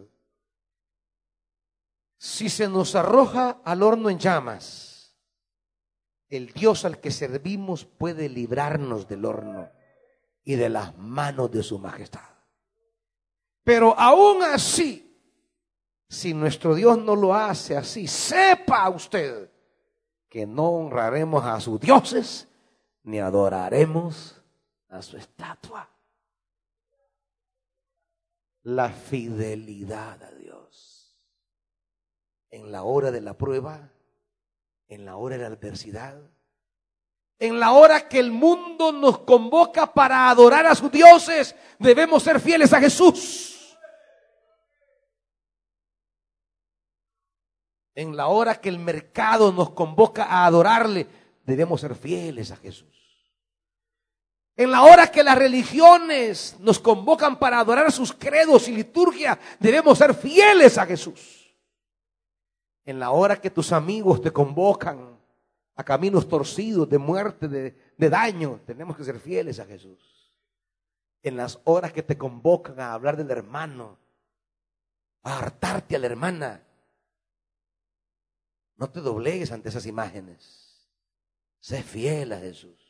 Si 2.18 2.48
se 2.48 2.68
nos 2.68 2.94
arroja 2.94 3.60
al 3.64 3.82
horno 3.82 4.10
en 4.10 4.18
llamas, 4.18 5.16
el 6.28 6.52
Dios 6.52 6.84
al 6.84 7.00
que 7.00 7.10
servimos 7.10 7.84
puede 7.84 8.28
librarnos 8.28 9.06
del 9.06 9.24
horno 9.24 9.70
y 10.44 10.56
de 10.56 10.68
las 10.68 10.96
manos 10.98 11.50
de 11.50 11.62
su 11.62 11.78
majestad. 11.78 12.20
Pero 13.64 13.98
aún 13.98 14.42
así, 14.42 15.20
si 16.08 16.34
nuestro 16.34 16.74
Dios 16.74 16.98
no 16.98 17.14
lo 17.14 17.34
hace 17.34 17.76
así, 17.76 18.06
sepa 18.08 18.88
usted 18.88 19.50
que 20.28 20.46
no 20.46 20.70
honraremos 20.70 21.44
a 21.44 21.60
sus 21.60 21.78
dioses 21.78 22.48
ni 23.02 23.18
adoraremos 23.18 24.41
a 24.92 25.02
su 25.02 25.16
estatua. 25.16 25.88
La 28.64 28.90
fidelidad 28.90 30.22
a 30.22 30.30
Dios. 30.32 31.18
En 32.50 32.70
la 32.70 32.82
hora 32.84 33.10
de 33.10 33.22
la 33.22 33.36
prueba, 33.36 33.90
en 34.88 35.04
la 35.04 35.16
hora 35.16 35.36
de 35.36 35.42
la 35.42 35.48
adversidad, 35.48 36.20
en 37.38 37.58
la 37.58 37.72
hora 37.72 38.08
que 38.08 38.20
el 38.20 38.30
mundo 38.30 38.92
nos 38.92 39.20
convoca 39.20 39.92
para 39.92 40.28
adorar 40.28 40.66
a 40.66 40.74
sus 40.74 40.92
dioses, 40.92 41.56
debemos 41.78 42.22
ser 42.22 42.38
fieles 42.38 42.72
a 42.72 42.80
Jesús. 42.80 43.78
En 47.94 48.16
la 48.16 48.28
hora 48.28 48.60
que 48.60 48.68
el 48.68 48.78
mercado 48.78 49.52
nos 49.52 49.70
convoca 49.70 50.24
a 50.24 50.46
adorarle, 50.46 51.06
debemos 51.44 51.80
ser 51.80 51.94
fieles 51.94 52.50
a 52.52 52.56
Jesús. 52.56 53.01
En 54.56 54.70
la 54.70 54.82
hora 54.82 55.10
que 55.10 55.24
las 55.24 55.38
religiones 55.38 56.56
nos 56.60 56.78
convocan 56.78 57.38
para 57.38 57.58
adorar 57.58 57.90
sus 57.90 58.12
credos 58.12 58.68
y 58.68 58.72
liturgia, 58.72 59.38
debemos 59.58 59.96
ser 59.98 60.14
fieles 60.14 60.76
a 60.76 60.84
Jesús. 60.84 61.54
En 62.84 62.98
la 62.98 63.12
hora 63.12 63.40
que 63.40 63.50
tus 63.50 63.72
amigos 63.72 64.20
te 64.20 64.30
convocan 64.30 65.18
a 65.74 65.84
caminos 65.84 66.28
torcidos 66.28 66.88
de 66.88 66.98
muerte, 66.98 67.48
de, 67.48 67.94
de 67.96 68.10
daño, 68.10 68.60
tenemos 68.66 68.96
que 68.96 69.04
ser 69.04 69.18
fieles 69.18 69.58
a 69.58 69.64
Jesús. 69.64 69.98
En 71.22 71.36
las 71.36 71.60
horas 71.64 71.92
que 71.92 72.02
te 72.02 72.18
convocan 72.18 72.78
a 72.78 72.92
hablar 72.92 73.16
del 73.16 73.30
hermano, 73.30 73.98
a 75.22 75.38
hartarte 75.38 75.96
a 75.96 75.98
la 75.98 76.06
hermana, 76.06 76.62
no 78.76 78.90
te 78.90 79.00
doblegues 79.00 79.52
ante 79.52 79.68
esas 79.68 79.86
imágenes. 79.86 80.90
Sé 81.60 81.82
fiel 81.82 82.32
a 82.32 82.38
Jesús. 82.38 82.81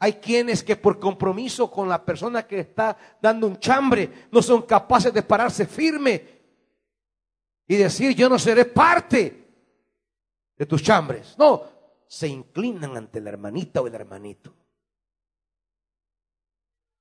Hay 0.00 0.14
quienes 0.14 0.62
que 0.62 0.76
por 0.76 1.00
compromiso 1.00 1.70
con 1.70 1.88
la 1.88 2.04
persona 2.04 2.46
que 2.46 2.60
está 2.60 2.96
dando 3.20 3.46
un 3.46 3.58
chambre 3.58 4.28
no 4.30 4.40
son 4.40 4.62
capaces 4.62 5.12
de 5.12 5.22
pararse 5.22 5.66
firme 5.66 6.38
y 7.66 7.76
decir 7.76 8.14
yo 8.14 8.28
no 8.28 8.38
seré 8.38 8.64
parte 8.64 9.46
de 10.56 10.66
tus 10.66 10.82
chambres. 10.82 11.34
No, 11.36 11.62
se 12.06 12.28
inclinan 12.28 12.96
ante 12.96 13.20
la 13.20 13.30
hermanita 13.30 13.80
o 13.80 13.86
el 13.86 13.94
hermanito. 13.94 14.54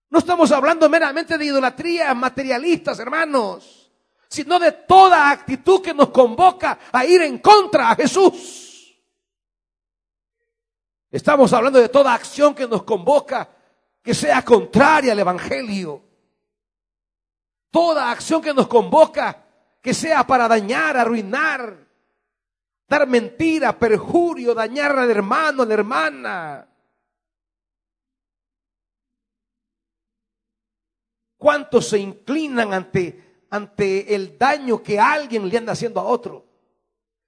No 0.09 0.19
estamos 0.19 0.51
hablando 0.51 0.89
meramente 0.89 1.37
de 1.37 1.45
idolatría 1.45 2.13
materialistas, 2.13 2.99
hermanos, 2.99 3.91
sino 4.27 4.57
de 4.57 4.71
toda 4.71 5.29
actitud 5.29 5.81
que 5.81 5.93
nos 5.93 6.09
convoca 6.09 6.79
a 6.91 7.05
ir 7.05 7.21
en 7.21 7.37
contra 7.37 7.91
a 7.91 7.95
Jesús. 7.95 8.66
Estamos 11.17 11.51
hablando 11.51 11.79
de 11.79 11.89
toda 11.89 12.13
acción 12.13 12.53
que 12.53 12.67
nos 12.67 12.83
convoca 12.83 13.49
que 14.03 14.13
sea 14.13 14.45
contraria 14.45 15.13
al 15.13 15.19
Evangelio. 15.19 16.03
Toda 17.71 18.11
acción 18.11 18.39
que 18.39 18.53
nos 18.53 18.67
convoca 18.67 19.43
que 19.81 19.95
sea 19.95 20.27
para 20.27 20.47
dañar, 20.47 20.95
arruinar, 20.95 21.87
dar 22.87 23.07
mentira, 23.07 23.79
perjurio, 23.79 24.53
dañar 24.53 24.91
al 24.99 25.09
hermano, 25.09 25.63
a 25.63 25.65
la 25.65 25.73
hermana. 25.73 26.69
¿Cuántos 31.35 31.87
se 31.89 31.97
inclinan 31.97 32.75
ante, 32.75 33.47
ante 33.49 34.13
el 34.13 34.37
daño 34.37 34.83
que 34.83 34.99
alguien 34.99 35.49
le 35.49 35.57
anda 35.57 35.73
haciendo 35.73 35.99
a 35.99 36.03
otro? 36.03 36.46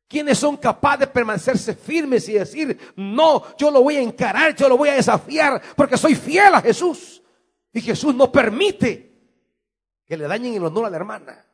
¿Quiénes 0.09 0.39
son 0.39 0.57
capaces 0.57 1.01
de 1.01 1.07
permanecerse 1.07 1.75
firmes 1.75 2.27
y 2.29 2.33
decir, 2.33 2.93
no, 2.95 3.55
yo 3.55 3.69
lo 3.69 3.83
voy 3.83 3.97
a 3.97 4.01
encarar, 4.01 4.55
yo 4.55 4.67
lo 4.67 4.75
voy 4.75 4.89
a 4.89 4.95
desafiar, 4.95 5.61
porque 5.75 5.97
soy 5.97 6.15
fiel 6.15 6.55
a 6.55 6.61
Jesús? 6.61 7.21
Y 7.71 7.79
Jesús 7.79 8.15
no 8.15 8.31
permite 8.31 9.15
que 10.07 10.17
le 10.17 10.27
dañen 10.27 10.55
el 10.55 10.65
honor 10.65 10.85
a 10.85 10.89
la 10.89 10.97
hermana. 10.97 11.45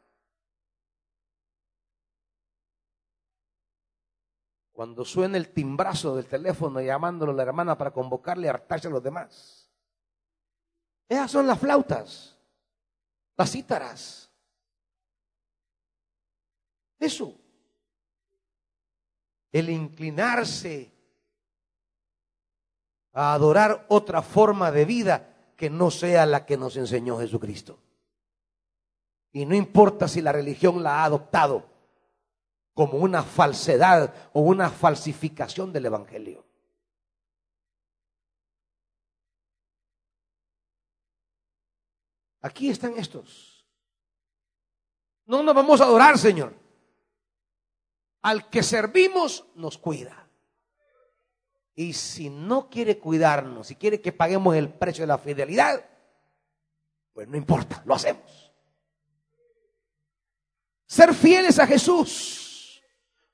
Cuando 4.72 5.04
suena 5.04 5.36
el 5.36 5.50
timbrazo 5.50 6.16
del 6.16 6.26
teléfono 6.26 6.80
llamándolo 6.80 7.34
a 7.34 7.36
la 7.36 7.44
hermana 7.44 7.78
para 7.78 7.92
convocarle 7.92 8.48
a 8.48 8.52
hartarse 8.52 8.88
a 8.88 8.92
los 8.92 9.04
demás. 9.04 9.70
Esas 11.10 11.30
son 11.30 11.46
las 11.46 11.60
flautas, 11.60 12.38
las 13.36 13.52
cítaras. 13.52 14.32
Eso 16.98 17.45
el 19.56 19.70
inclinarse 19.70 20.92
a 23.14 23.34
adorar 23.34 23.86
otra 23.88 24.22
forma 24.22 24.70
de 24.70 24.84
vida 24.84 25.54
que 25.56 25.70
no 25.70 25.90
sea 25.90 26.26
la 26.26 26.46
que 26.46 26.58
nos 26.58 26.76
enseñó 26.76 27.18
Jesucristo. 27.20 27.80
Y 29.32 29.46
no 29.46 29.56
importa 29.56 30.10
si 30.10 30.20
la 30.20 30.34
religión 30.34 30.84
la 30.84 31.00
ha 31.00 31.06
adoptado 31.06 31.70
como 32.74 32.98
una 32.98 33.24
falsedad 33.24 34.14
o 34.34 34.42
una 34.42 34.70
falsificación 34.70 35.72
del 35.72 35.86
Evangelio. 35.86 36.44
Aquí 42.42 42.70
están 42.70 42.98
estos. 42.98 43.66
No 45.26 45.42
nos 45.42 45.56
vamos 45.56 45.80
a 45.80 45.86
adorar, 45.86 46.18
Señor 46.18 46.65
al 48.26 48.50
que 48.50 48.64
servimos 48.64 49.46
nos 49.54 49.78
cuida. 49.78 50.28
Y 51.76 51.94
si 51.94 52.32
no 52.32 52.72
quiere 52.72 52.98
cuidarnos, 52.98 53.68
si 53.68 53.76
quiere 53.76 54.02
que 54.02 54.12
paguemos 54.12 54.56
el 54.56 54.70
precio 54.70 55.04
de 55.04 55.08
la 55.10 55.20
fidelidad, 55.20 55.86
pues 57.14 57.28
no 57.28 57.38
importa, 57.38 57.84
lo 57.86 57.94
hacemos. 57.94 58.52
Ser 60.88 61.14
fieles 61.14 61.60
a 61.60 61.68
Jesús. 61.68 62.82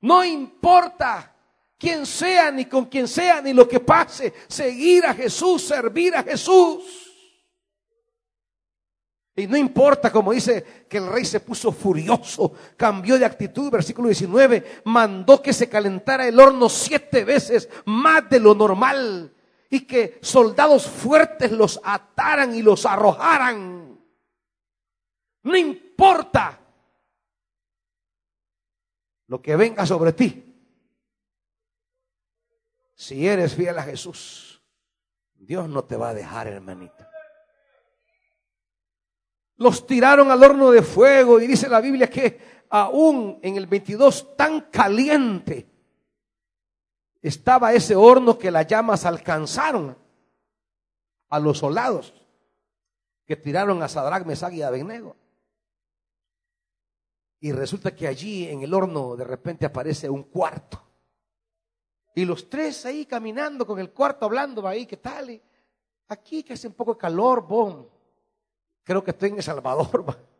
No 0.01 0.25
importa 0.25 1.37
quién 1.77 2.05
sea, 2.05 2.51
ni 2.51 2.65
con 2.65 2.87
quién 2.87 3.07
sea, 3.07 3.41
ni 3.41 3.53
lo 3.53 3.69
que 3.69 3.79
pase. 3.79 4.33
Seguir 4.49 5.05
a 5.05 5.13
Jesús, 5.13 5.61
servir 5.61 6.17
a 6.17 6.23
Jesús. 6.23 7.10
Y 9.41 9.47
no 9.47 9.57
importa, 9.57 10.11
como 10.11 10.33
dice, 10.33 10.85
que 10.87 10.97
el 10.97 11.07
rey 11.07 11.25
se 11.25 11.39
puso 11.39 11.71
furioso, 11.71 12.53
cambió 12.77 13.17
de 13.17 13.25
actitud, 13.25 13.71
versículo 13.71 14.07
19, 14.07 14.81
mandó 14.85 15.41
que 15.41 15.51
se 15.51 15.67
calentara 15.67 16.27
el 16.27 16.39
horno 16.39 16.69
siete 16.69 17.25
veces 17.25 17.67
más 17.85 18.29
de 18.29 18.39
lo 18.39 18.53
normal. 18.53 19.33
y 19.73 19.87
que 19.87 20.19
soldados 20.21 20.85
fuertes 20.85 21.49
los 21.53 21.79
ataran 21.81 22.53
y 22.53 22.61
los 22.61 22.85
arrojaran. 22.85 23.97
No 25.43 25.55
importa 25.55 26.59
lo 29.27 29.41
que 29.41 29.55
venga 29.55 29.85
sobre 29.85 30.11
ti. 30.11 30.53
Si 32.93 33.25
eres 33.25 33.55
fiel 33.55 33.79
a 33.79 33.83
Jesús, 33.83 34.61
Dios 35.33 35.69
no 35.69 35.85
te 35.85 35.95
va 35.95 36.09
a 36.09 36.13
dejar, 36.13 36.47
hermanito. 36.47 37.10
Los 39.61 39.85
tiraron 39.85 40.31
al 40.31 40.43
horno 40.43 40.71
de 40.71 40.81
fuego 40.81 41.39
y 41.39 41.45
dice 41.45 41.69
la 41.69 41.81
Biblia 41.81 42.09
que 42.09 42.65
aún 42.67 43.37
en 43.43 43.57
el 43.57 43.67
22 43.67 44.35
tan 44.35 44.61
caliente 44.71 45.69
estaba 47.21 47.71
ese 47.71 47.95
horno 47.95 48.39
que 48.39 48.49
las 48.49 48.65
llamas 48.65 49.05
alcanzaron 49.05 49.95
a 51.29 51.39
los 51.39 51.59
soldados 51.59 52.11
que 53.23 53.35
tiraron 53.35 53.83
a 53.83 53.87
Sadrach, 53.87 54.25
Mesach 54.25 54.51
y 54.51 54.63
Abednego. 54.63 55.15
Y 57.39 57.51
resulta 57.51 57.95
que 57.95 58.07
allí 58.07 58.47
en 58.47 58.63
el 58.63 58.73
horno 58.73 59.15
de 59.15 59.25
repente 59.25 59.67
aparece 59.67 60.09
un 60.09 60.23
cuarto. 60.23 60.81
Y 62.15 62.25
los 62.25 62.49
tres 62.49 62.83
ahí 62.87 63.05
caminando 63.05 63.67
con 63.67 63.77
el 63.77 63.91
cuarto 63.91 64.25
hablando 64.25 64.67
ahí, 64.67 64.87
¿qué 64.87 64.97
tal? 64.97 65.39
aquí 66.07 66.41
que 66.41 66.53
hace 66.53 66.67
un 66.67 66.73
poco 66.73 66.95
de 66.95 66.99
calor, 66.99 67.45
bom. 67.47 68.00
Creo 68.83 69.03
que 69.03 69.11
estoy 69.11 69.29
en 69.29 69.37
El 69.37 69.43
Salvador. 69.43 70.17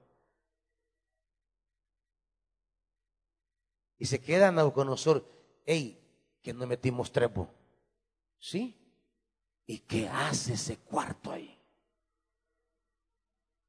Y 3.98 4.08
se 4.08 4.20
queda 4.20 4.52
Nauconosor, 4.52 5.24
hey, 5.64 6.02
que 6.42 6.56
no 6.56 6.66
metimos 6.66 7.12
trepo. 7.12 7.48
¿Sí? 8.40 8.76
¿Y 9.68 9.78
qué 9.78 10.10
hace 10.10 10.54
ese 10.54 10.78
cuarto 10.78 11.32
ahí? 11.32 11.56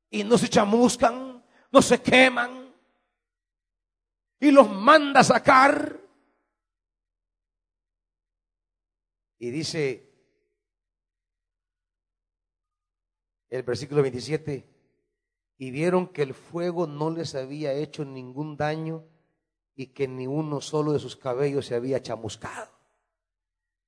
Y 0.08 0.24
no 0.24 0.38
se 0.38 0.48
chamuscan, 0.48 1.44
no 1.70 1.82
se 1.82 2.00
queman. 2.00 2.74
Y 4.40 4.50
los 4.50 4.70
manda 4.70 5.20
a 5.20 5.24
sacar. 5.24 6.00
Y 9.38 9.50
dice 9.50 10.11
el 13.52 13.62
versículo 13.64 14.00
27, 14.00 14.66
y 15.58 15.70
vieron 15.70 16.06
que 16.08 16.22
el 16.22 16.32
fuego 16.32 16.86
no 16.86 17.10
les 17.10 17.34
había 17.34 17.74
hecho 17.74 18.04
ningún 18.04 18.56
daño 18.56 19.04
y 19.74 19.88
que 19.88 20.08
ni 20.08 20.26
uno 20.26 20.62
solo 20.62 20.92
de 20.92 20.98
sus 20.98 21.16
cabellos 21.16 21.66
se 21.66 21.74
había 21.74 22.00
chamuscado. 22.00 22.70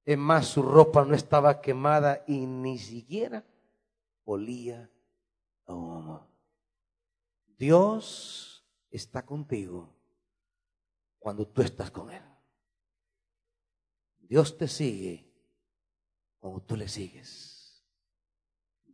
Es 0.04 0.18
más, 0.18 0.46
su 0.46 0.62
ropa 0.62 1.04
no 1.06 1.14
estaba 1.14 1.62
quemada 1.62 2.24
y 2.26 2.46
ni 2.46 2.78
siquiera 2.78 3.42
olía 4.24 4.90
a 5.64 5.74
humo. 5.74 6.28
Dios 7.56 8.66
está 8.90 9.24
contigo 9.24 9.94
cuando 11.18 11.46
tú 11.46 11.62
estás 11.62 11.90
con 11.90 12.10
Él. 12.10 12.22
Dios 14.18 14.58
te 14.58 14.68
sigue 14.68 15.26
cuando 16.38 16.60
tú 16.60 16.76
le 16.76 16.86
sigues. 16.86 17.53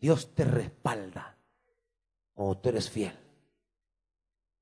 Dios 0.01 0.35
te 0.35 0.45
respalda 0.45 1.37
cuando 2.33 2.59
tú 2.59 2.71
eres 2.71 2.89
fiel. 2.89 3.17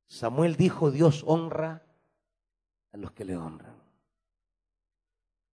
Samuel 0.09 0.57
dijo, 0.57 0.91
Dios 0.91 1.23
honra 1.27 1.87
a 2.93 2.97
los 2.97 3.13
que 3.13 3.25
le 3.25 3.37
honran. 3.37 3.77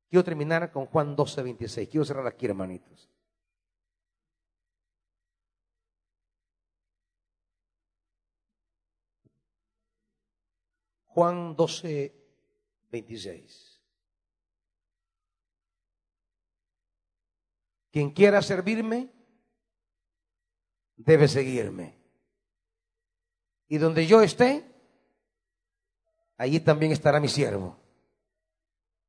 Quiero 0.10 0.24
terminar 0.24 0.72
con 0.72 0.86
Juan 0.88 1.16
12, 1.16 1.44
26. 1.44 1.90
Quiero 1.90 2.06
cerrar 2.06 2.26
aquí, 2.26 2.46
hermanitos. 2.46 3.10
Juan 11.06 11.56
12, 11.56 12.14
26. 12.92 13.82
Quien 17.92 18.12
quiera 18.12 18.42
servirme, 18.42 19.14
debe 20.96 21.28
seguirme. 21.28 21.96
Y 23.68 23.78
donde 23.78 24.06
yo 24.06 24.22
esté, 24.22 24.64
allí 26.38 26.60
también 26.60 26.91
estará 26.91 27.20
mi 27.20 27.28
siervo. 27.28 27.78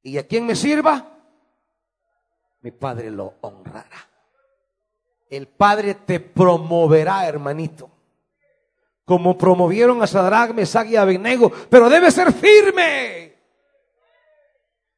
Y 0.02 0.18
a 0.18 0.26
quien 0.26 0.46
me 0.46 0.54
sirva, 0.54 1.16
mi 2.60 2.70
Padre 2.70 3.10
lo 3.10 3.34
honrará. 3.40 4.08
El 5.28 5.48
Padre 5.48 5.94
te 5.94 6.20
promoverá, 6.20 7.26
hermanito. 7.26 7.90
Como 9.04 9.36
promovieron 9.36 10.02
a 10.02 10.06
Sadrach, 10.06 10.52
Mesach 10.52 10.88
y 10.88 10.96
Abednego. 10.96 11.50
Pero 11.68 11.88
debe 11.88 12.10
ser 12.10 12.32
firme. 12.32 13.36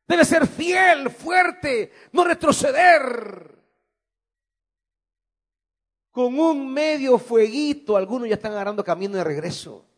Debe 0.06 0.24
ser 0.24 0.46
fiel, 0.46 1.10
fuerte, 1.10 1.92
no 2.12 2.24
retroceder. 2.24 3.57
Con 6.18 6.36
un 6.36 6.72
medio 6.72 7.16
fueguito, 7.16 7.96
algunos 7.96 8.28
ya 8.28 8.34
están 8.34 8.50
agarrando 8.50 8.82
camino 8.82 9.16
de 9.16 9.22
regreso 9.22 9.88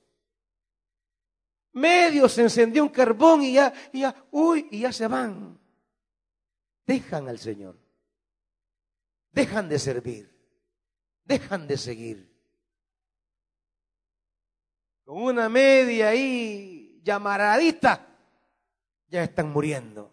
medio 1.73 2.29
se 2.29 2.43
encendió 2.43 2.83
un 2.83 2.89
carbón 2.89 3.43
y 3.43 3.55
ya, 3.55 3.73
y 3.93 4.01
ya, 4.01 4.15
uy, 4.31 4.69
y 4.71 4.81
ya 4.81 4.93
se 4.93 5.07
van. 5.07 5.59
Dejan 6.87 7.29
al 7.29 7.39
Señor. 7.39 7.79
Dejan 9.31 9.69
de 9.69 9.79
servir. 9.79 10.31
Dejan 11.25 11.67
de 11.67 11.79
seguir. 11.79 12.31
Con 15.05 15.23
una 15.23 15.49
media 15.49 16.09
ahí 16.09 17.01
llamaradita, 17.03 18.07
ya 19.09 19.23
están 19.23 19.51
muriendo. 19.51 20.13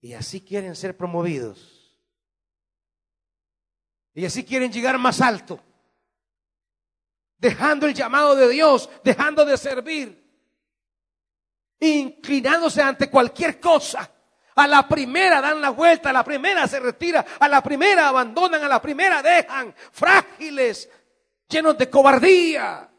Y 0.00 0.12
así 0.14 0.40
quieren 0.40 0.74
ser 0.74 0.96
promovidos. 0.96 1.79
Y 4.20 4.26
así 4.26 4.44
quieren 4.44 4.70
llegar 4.70 4.98
más 4.98 5.22
alto 5.22 5.58
dejando 7.38 7.86
el 7.86 7.94
llamado 7.94 8.36
de 8.36 8.50
Dios, 8.50 8.90
dejando 9.02 9.46
de 9.46 9.56
servir 9.56 10.20
inclinándose 11.80 12.82
ante 12.82 13.08
cualquier 13.08 13.58
cosa. 13.58 14.12
A 14.56 14.66
la 14.66 14.86
primera 14.86 15.40
dan 15.40 15.62
la 15.62 15.70
vuelta, 15.70 16.10
a 16.10 16.12
la 16.12 16.22
primera 16.22 16.68
se 16.68 16.80
retira, 16.80 17.24
a 17.38 17.48
la 17.48 17.62
primera 17.62 18.08
abandonan, 18.08 18.62
a 18.62 18.68
la 18.68 18.82
primera 18.82 19.22
dejan 19.22 19.74
frágiles, 19.90 20.90
llenos 21.48 21.78
de 21.78 21.88
cobardía. 21.88 22.89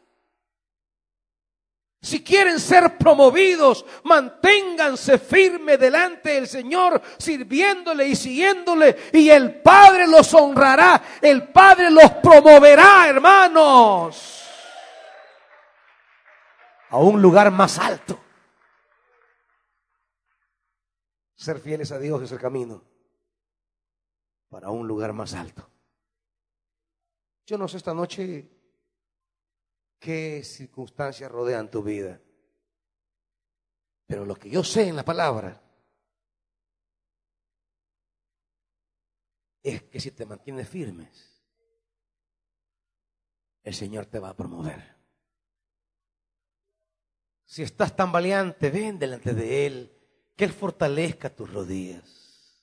Si 2.02 2.24
quieren 2.24 2.58
ser 2.58 2.98
promovidos, 2.98 3.86
manténganse 4.02 5.18
firmes 5.18 5.78
delante 5.78 6.30
del 6.30 6.48
Señor, 6.48 7.00
sirviéndole 7.16 8.08
y 8.08 8.16
siguiéndole, 8.16 9.10
y 9.12 9.30
el 9.30 9.62
Padre 9.62 10.08
los 10.08 10.34
honrará, 10.34 11.00
el 11.20 11.52
Padre 11.52 11.92
los 11.92 12.10
promoverá, 12.14 13.08
hermanos, 13.08 14.42
a 16.90 16.96
un 16.98 17.22
lugar 17.22 17.52
más 17.52 17.78
alto. 17.78 18.18
Ser 21.36 21.60
fieles 21.60 21.92
a 21.92 22.00
Dios 22.00 22.20
es 22.22 22.32
el 22.32 22.40
camino 22.40 22.82
para 24.48 24.70
un 24.70 24.88
lugar 24.88 25.12
más 25.12 25.34
alto. 25.34 25.68
Yo 27.46 27.56
no 27.56 27.68
sé 27.68 27.76
esta 27.76 27.94
noche 27.94 28.61
qué 30.02 30.42
circunstancias 30.42 31.30
rodean 31.30 31.70
tu 31.70 31.80
vida, 31.80 32.20
pero 34.04 34.26
lo 34.26 34.34
que 34.34 34.50
yo 34.50 34.64
sé 34.64 34.88
en 34.88 34.96
la 34.96 35.04
palabra 35.04 35.62
es 39.62 39.84
que 39.84 40.00
si 40.00 40.10
te 40.10 40.26
mantienes 40.26 40.68
firmes, 40.68 41.40
el 43.62 43.74
Señor 43.74 44.06
te 44.06 44.18
va 44.18 44.30
a 44.30 44.36
promover. 44.36 44.96
Si 47.44 47.62
estás 47.62 47.94
tan 47.94 48.10
valiente, 48.10 48.70
ven 48.70 48.98
delante 48.98 49.32
de 49.32 49.66
Él 49.66 49.98
que 50.34 50.44
Él 50.44 50.52
fortalezca 50.52 51.30
tus 51.30 51.52
rodillas. 51.52 52.58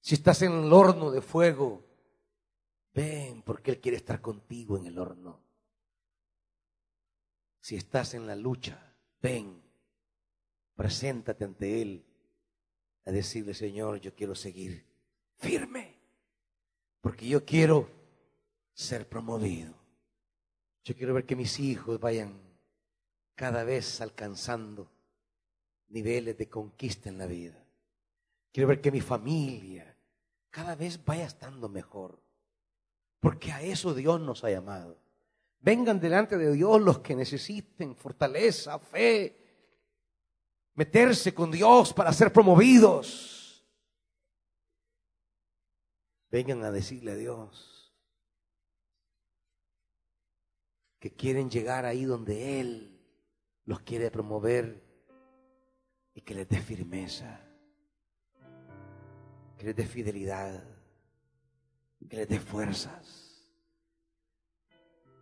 Si 0.00 0.14
estás 0.14 0.42
en 0.42 0.52
el 0.52 0.72
horno 0.72 1.10
de 1.10 1.20
fuego, 1.20 1.84
ven 2.92 3.42
porque 3.42 3.72
Él 3.72 3.80
quiere 3.80 3.96
estar 3.96 4.20
contigo 4.20 4.78
en 4.78 4.86
el 4.86 4.96
horno. 4.96 5.43
Si 7.64 7.76
estás 7.76 8.12
en 8.12 8.26
la 8.26 8.36
lucha, 8.36 8.94
ven, 9.22 9.62
preséntate 10.76 11.46
ante 11.46 11.80
Él 11.80 12.04
a 13.06 13.10
decirle, 13.10 13.54
Señor, 13.54 14.00
yo 14.00 14.14
quiero 14.14 14.34
seguir 14.34 14.84
firme, 15.38 15.98
porque 17.00 17.26
yo 17.26 17.46
quiero 17.46 17.88
ser 18.74 19.08
promovido. 19.08 19.72
Yo 20.82 20.94
quiero 20.94 21.14
ver 21.14 21.24
que 21.24 21.36
mis 21.36 21.58
hijos 21.58 21.98
vayan 21.98 22.38
cada 23.34 23.64
vez 23.64 24.02
alcanzando 24.02 24.92
niveles 25.88 26.36
de 26.36 26.50
conquista 26.50 27.08
en 27.08 27.16
la 27.16 27.24
vida. 27.24 27.64
Quiero 28.52 28.68
ver 28.68 28.82
que 28.82 28.92
mi 28.92 29.00
familia 29.00 29.96
cada 30.50 30.74
vez 30.74 31.02
vaya 31.02 31.24
estando 31.24 31.70
mejor. 31.70 32.20
Porque 33.20 33.52
a 33.52 33.62
eso 33.62 33.94
Dios 33.94 34.20
nos 34.20 34.44
ha 34.44 34.50
llamado. 34.50 35.02
Vengan 35.64 35.98
delante 35.98 36.36
de 36.36 36.52
Dios 36.52 36.78
los 36.78 36.98
que 36.98 37.16
necesiten 37.16 37.96
fortaleza, 37.96 38.78
fe, 38.78 39.34
meterse 40.74 41.32
con 41.32 41.50
Dios 41.50 41.94
para 41.94 42.12
ser 42.12 42.30
promovidos. 42.30 43.66
Vengan 46.30 46.62
a 46.64 46.70
decirle 46.70 47.12
a 47.12 47.16
Dios 47.16 47.94
que 50.98 51.14
quieren 51.14 51.48
llegar 51.48 51.86
ahí 51.86 52.04
donde 52.04 52.60
Él 52.60 53.00
los 53.64 53.80
quiere 53.80 54.10
promover 54.10 54.84
y 56.12 56.20
que 56.20 56.34
les 56.34 56.46
dé 56.46 56.60
firmeza, 56.60 57.40
que 59.56 59.64
les 59.64 59.74
dé 59.74 59.86
fidelidad, 59.86 60.62
que 62.06 62.16
les 62.16 62.28
dé 62.28 62.38
fuerzas. 62.38 63.23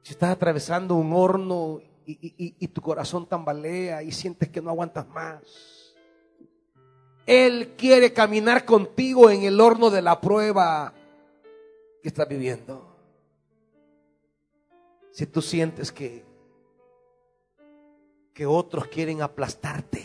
Si 0.03 0.13
estás 0.13 0.31
atravesando 0.31 0.97
un 0.97 1.13
horno 1.13 1.81
y, 2.05 2.69
tu 2.69 2.81
corazón 2.81 3.27
tambalea 3.27 4.03
y 4.03 4.11
sientes 4.11 4.49
que 4.49 4.61
no 4.61 4.71
aguantas 4.71 5.09
más, 5.09 5.95
Él 7.25 7.75
quiere 7.77 8.13
caminar 8.13 8.65
contigo 8.65 9.31
en 9.31 9.45
el 9.45 9.61
horno 9.61 9.91
de 9.91 10.03
la 10.03 10.21
prueba 10.21 10.93
que 12.03 12.09
estás 12.09 12.29
viviendo. 12.29 12.89
Si 15.13 15.27
tú 15.27 15.41
sientes 15.41 15.93
que, 15.93 16.25
que 18.35 18.47
otros 18.47 18.89
quieren 18.89 19.23
aplastarte, 19.23 20.05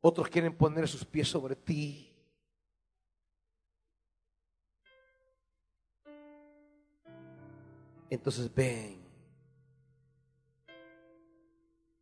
otros 0.00 0.28
quieren 0.28 0.54
poner 0.54 0.86
sus 0.86 1.04
pies 1.04 1.28
sobre 1.28 1.56
ti, 1.56 2.13
entonces 8.14 8.52
ven. 8.54 9.04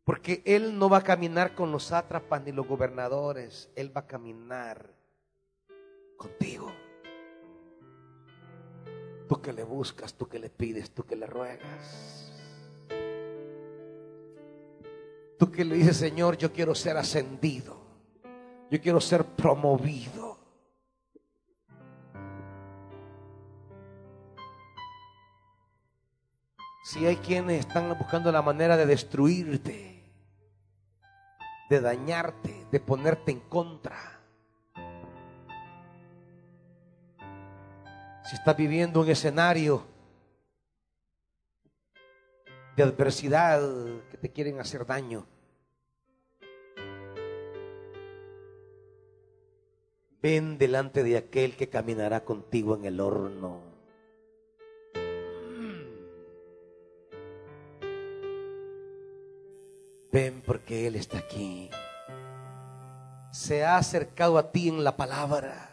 Porque 0.03 0.41
Él 0.45 0.77
no 0.77 0.89
va 0.89 0.97
a 0.97 1.03
caminar 1.03 1.55
con 1.55 1.71
los 1.71 1.85
sátrapas 1.85 2.43
ni 2.43 2.51
los 2.51 2.67
gobernadores, 2.67 3.69
Él 3.75 3.95
va 3.95 4.01
a 4.01 4.07
caminar 4.07 4.89
contigo. 6.17 6.71
Tú 9.27 9.41
que 9.41 9.53
le 9.53 9.63
buscas, 9.63 10.13
tú 10.13 10.27
que 10.27 10.39
le 10.39 10.49
pides, 10.49 10.91
tú 10.91 11.03
que 11.03 11.15
le 11.15 11.25
ruegas. 11.25 12.31
Tú 15.37 15.51
que 15.51 15.65
le 15.65 15.75
dices, 15.75 15.97
Señor, 15.97 16.37
yo 16.37 16.51
quiero 16.51 16.75
ser 16.75 16.97
ascendido, 16.97 17.77
yo 18.69 18.79
quiero 18.81 19.01
ser 19.01 19.25
promovido. 19.25 20.32
Si 26.93 27.07
hay 27.07 27.15
quienes 27.15 27.61
están 27.61 27.89
buscando 27.97 28.31
la 28.31 28.43
manera 28.43 28.77
de 28.77 28.85
destruirte, 28.85 30.03
de 31.67 31.81
dañarte, 31.81 32.67
de 32.71 32.79
ponerte 32.79 33.31
en 33.31 33.39
contra. 33.39 33.97
Si 38.23 38.35
estás 38.35 38.55
viviendo 38.55 39.01
un 39.01 39.09
escenario 39.09 39.83
de 42.75 42.83
adversidad 42.83 43.59
que 44.11 44.17
te 44.17 44.31
quieren 44.31 44.59
hacer 44.59 44.85
daño, 44.85 45.25
ven 50.21 50.59
delante 50.59 51.01
de 51.01 51.17
aquel 51.17 51.57
que 51.57 51.69
caminará 51.69 52.23
contigo 52.23 52.75
en 52.75 52.85
el 52.85 52.99
horno. 52.99 53.72
Porque 60.63 60.87
Él 60.87 60.95
está 60.95 61.17
aquí. 61.17 61.69
Se 63.31 63.65
ha 63.65 63.75
acercado 63.75 64.37
a 64.37 64.49
ti 64.49 64.69
en 64.69 64.81
la 64.81 64.95
palabra. 64.95 65.69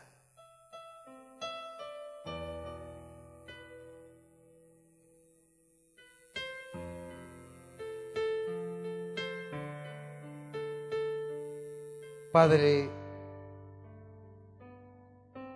Padre, 12.33 12.89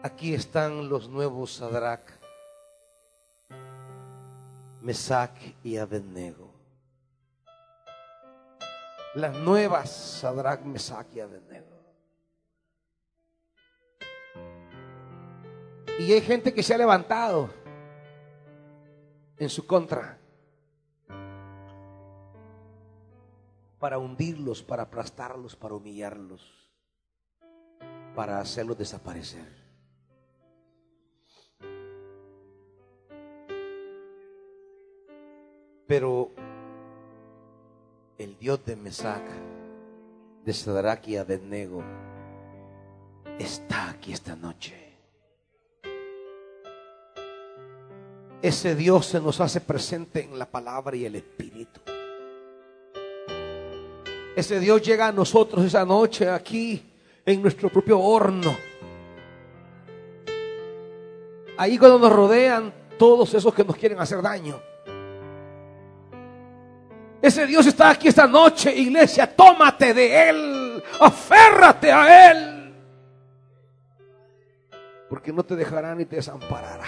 aquí 0.03 0.35
están 0.35 0.89
los 0.89 1.09
nuevos 1.09 1.55
Sadrach, 1.55 2.09
Mesac 4.80 5.32
y 5.64 5.76
Abednego 5.76 6.44
las 9.15 9.37
nuevas 9.37 9.91
Sadrach, 9.91 10.62
Mesach 10.62 11.07
y 11.15 11.21
Abednego. 11.21 11.75
Y 15.99 16.12
hay 16.12 16.21
gente 16.21 16.53
que 16.53 16.62
se 16.62 16.75
ha 16.75 16.79
levantado 16.79 17.49
en 19.39 19.49
su 19.49 19.67
contra 19.67 20.19
para 23.79 23.99
hundirlos, 23.99 24.62
para 24.62 24.85
aplastarlos, 24.85 25.55
para 25.55 25.75
humillarlos, 25.75 26.73
para 28.17 28.41
hacerlos 28.41 28.77
desaparecer. 28.77 29.47
Pero 35.87 36.33
el 38.19 38.39
Dios 38.39 38.65
de 38.65 38.77
Mesac, 38.77 39.23
de 40.45 40.53
Sadrach 40.53 41.09
y 41.09 41.17
Abednego, 41.17 41.83
está 43.39 43.91
aquí 43.91 44.12
esta 44.12 44.37
noche. 44.37 44.75
Ese 48.43 48.75
Dios 48.75 49.07
se 49.07 49.21
nos 49.21 49.41
hace 49.41 49.61
presente 49.61 50.23
en 50.23 50.39
la 50.39 50.47
palabra 50.47 50.95
y 50.97 51.07
el 51.07 51.17
Espíritu. 51.17 51.81
Ese 54.37 54.61
Dios 54.61 54.83
llega 54.83 55.09
a 55.09 55.12
nosotros 55.12 55.65
esa 55.65 55.85
noche 55.85 56.29
aquí 56.29 56.83
en 57.25 57.41
nuestro 57.41 57.71
propio 57.71 57.99
horno. 58.01 58.55
Ahí 61.57 61.79
cuando 61.79 61.99
nos 62.01 62.12
rodean 62.12 62.75
todos 62.99 63.33
esos 63.33 63.55
que 63.55 63.65
nos 63.65 63.77
quieren 63.77 63.99
hacer 63.99 64.21
daño. 64.21 64.61
Ese 67.25 67.47
Dios 67.47 67.64
está 67.64 67.89
aquí 67.89 68.09
esta 68.09 68.27
noche, 68.27 68.70
iglesia. 68.77 69.27
Tómate 69.35 69.95
de 69.95 70.29
Él. 70.29 70.83
Aférrate 71.01 71.91
a 71.91 72.31
Él. 72.31 72.75
Porque 75.09 75.33
no 75.33 75.43
te 75.43 75.57
dejará 75.57 75.95
ni 75.95 76.05
te 76.05 76.16
desamparará. 76.16 76.85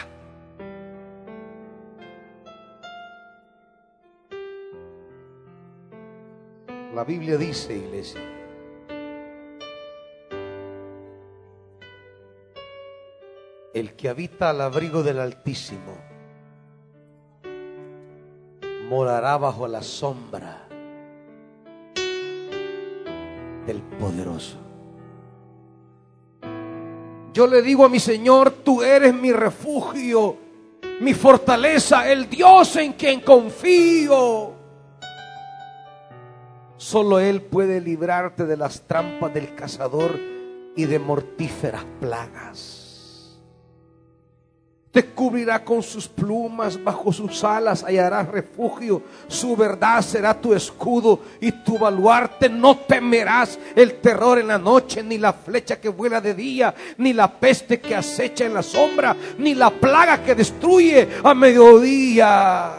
La 6.95 7.03
Biblia 7.05 7.39
dice, 7.39 7.75
iglesia, 7.75 8.21
el 13.73 13.97
que 13.97 14.11
habita 14.11 14.51
al 14.51 14.61
abrigo 14.61 15.03
del 15.03 15.19
Altísimo 15.19 16.16
morará 18.97 19.37
bajo 19.37 19.69
la 19.69 19.83
sombra 19.83 20.67
del 23.67 23.83
poderoso. 24.01 24.57
Yo 27.35 27.47
le 27.47 27.61
digo 27.61 27.85
a 27.85 27.91
mi 27.91 28.01
Señor, 28.01 28.51
tú 28.65 28.83
eres 28.83 29.13
mi 29.13 29.35
refugio, 29.35 30.39
mi 31.01 31.13
fortaleza, 31.13 32.11
el 32.11 32.31
Dios 32.31 32.75
en 32.77 32.95
quien 32.95 33.21
confío. 33.21 34.55
Solo 36.79 37.21
Él 37.21 37.43
puede 37.43 37.83
librarte 37.83 38.47
de 38.47 38.57
las 38.57 38.81
trampas 38.81 39.35
del 39.35 39.55
cazador 39.55 40.19
y 40.75 40.87
de 40.87 40.99
mortíferas 40.99 41.85
plagas 42.01 42.86
te 44.97 45.05
cubrirá 45.05 45.63
con 45.63 45.83
sus 45.83 46.09
plumas, 46.09 46.83
bajo 46.83 47.13
sus 47.13 47.45
alas 47.45 47.85
hallarás 47.85 48.29
refugio, 48.29 49.03
su 49.29 49.55
verdad 49.55 50.01
será 50.01 50.33
tu 50.33 50.55
escudo 50.55 51.21
y 51.39 51.53
tu 51.53 51.79
baluarte, 51.79 52.49
no 52.49 52.79
temerás 52.79 53.59
el 53.75 54.01
terror 54.01 54.39
en 54.39 54.49
la 54.49 54.57
noche, 54.57 55.03
ni 55.03 55.19
la 55.19 55.35
flecha 55.35 55.79
que 55.79 55.91
vuela 55.91 56.23
de 56.23 56.33
día, 56.33 56.75
ni 56.97 57.13
la 57.13 57.31
peste 57.31 57.79
que 57.79 57.95
acecha 57.95 58.47
en 58.47 58.55
la 58.55 58.63
sombra, 58.63 59.15
ni 59.37 59.55
la 59.55 59.69
plaga 59.69 60.25
que 60.25 60.35
destruye 60.35 61.07
a 61.23 61.35
mediodía. 61.35 62.73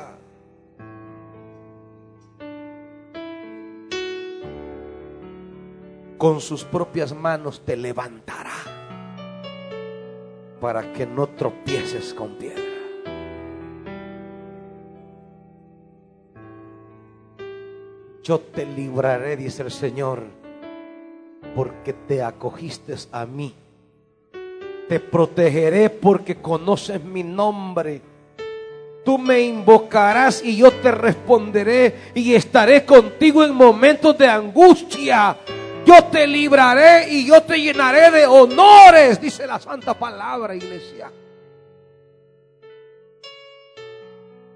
Con 6.17 6.41
sus 6.41 6.63
propias 6.63 7.13
manos 7.13 7.63
te 7.63 7.77
levantará 7.77 8.76
para 10.59 10.93
que 10.93 11.05
no 11.05 11.27
tropieces 11.27 12.13
con 12.13 12.35
piedra. 12.35 12.63
Yo 18.23 18.39
te 18.39 18.65
libraré, 18.65 19.37
dice 19.37 19.63
el 19.63 19.71
Señor, 19.71 20.23
porque 21.55 21.93
te 21.93 22.21
acogiste 22.21 22.93
a 23.11 23.25
mí. 23.25 23.53
Te 24.89 24.99
protegeré 24.99 25.89
porque 25.89 26.35
conoces 26.35 27.01
mi 27.03 27.23
nombre. 27.23 28.01
Tú 29.05 29.17
me 29.17 29.39
invocarás 29.39 30.43
y 30.43 30.57
yo 30.57 30.71
te 30.71 30.91
responderé 30.91 32.11
y 32.15 32.33
estaré 32.33 32.83
contigo 32.83 33.45
en 33.45 33.55
momentos 33.55 34.17
de 34.17 34.27
angustia. 34.27 35.37
Yo 35.87 36.03
te 36.11 36.27
libraré 36.27 37.09
y 37.13 37.25
yo 37.25 37.41
te 37.43 37.57
llenaré 37.57 38.11
de 38.11 38.25
honores, 38.25 39.21
dice 39.21 39.47
la 39.47 39.57
santa 39.57 39.93
palabra, 39.97 40.53
iglesia. 40.53 41.09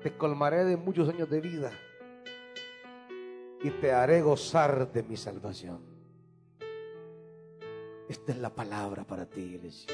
Te 0.03 0.11
colmaré 0.17 0.65
de 0.65 0.75
muchos 0.75 1.07
años 1.07 1.29
de 1.29 1.39
vida 1.39 1.71
y 3.63 3.69
te 3.69 3.93
haré 3.93 4.21
gozar 4.21 4.91
de 4.91 5.03
mi 5.03 5.15
salvación. 5.15 5.79
Esta 8.09 8.33
es 8.33 8.37
la 8.39 8.49
palabra 8.49 9.05
para 9.05 9.25
ti, 9.25 9.39
iglesia. 9.39 9.93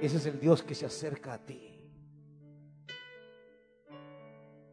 Ese 0.00 0.16
es 0.16 0.24
el 0.24 0.40
Dios 0.40 0.62
que 0.62 0.74
se 0.74 0.86
acerca 0.86 1.34
a 1.34 1.38
ti. 1.38 1.78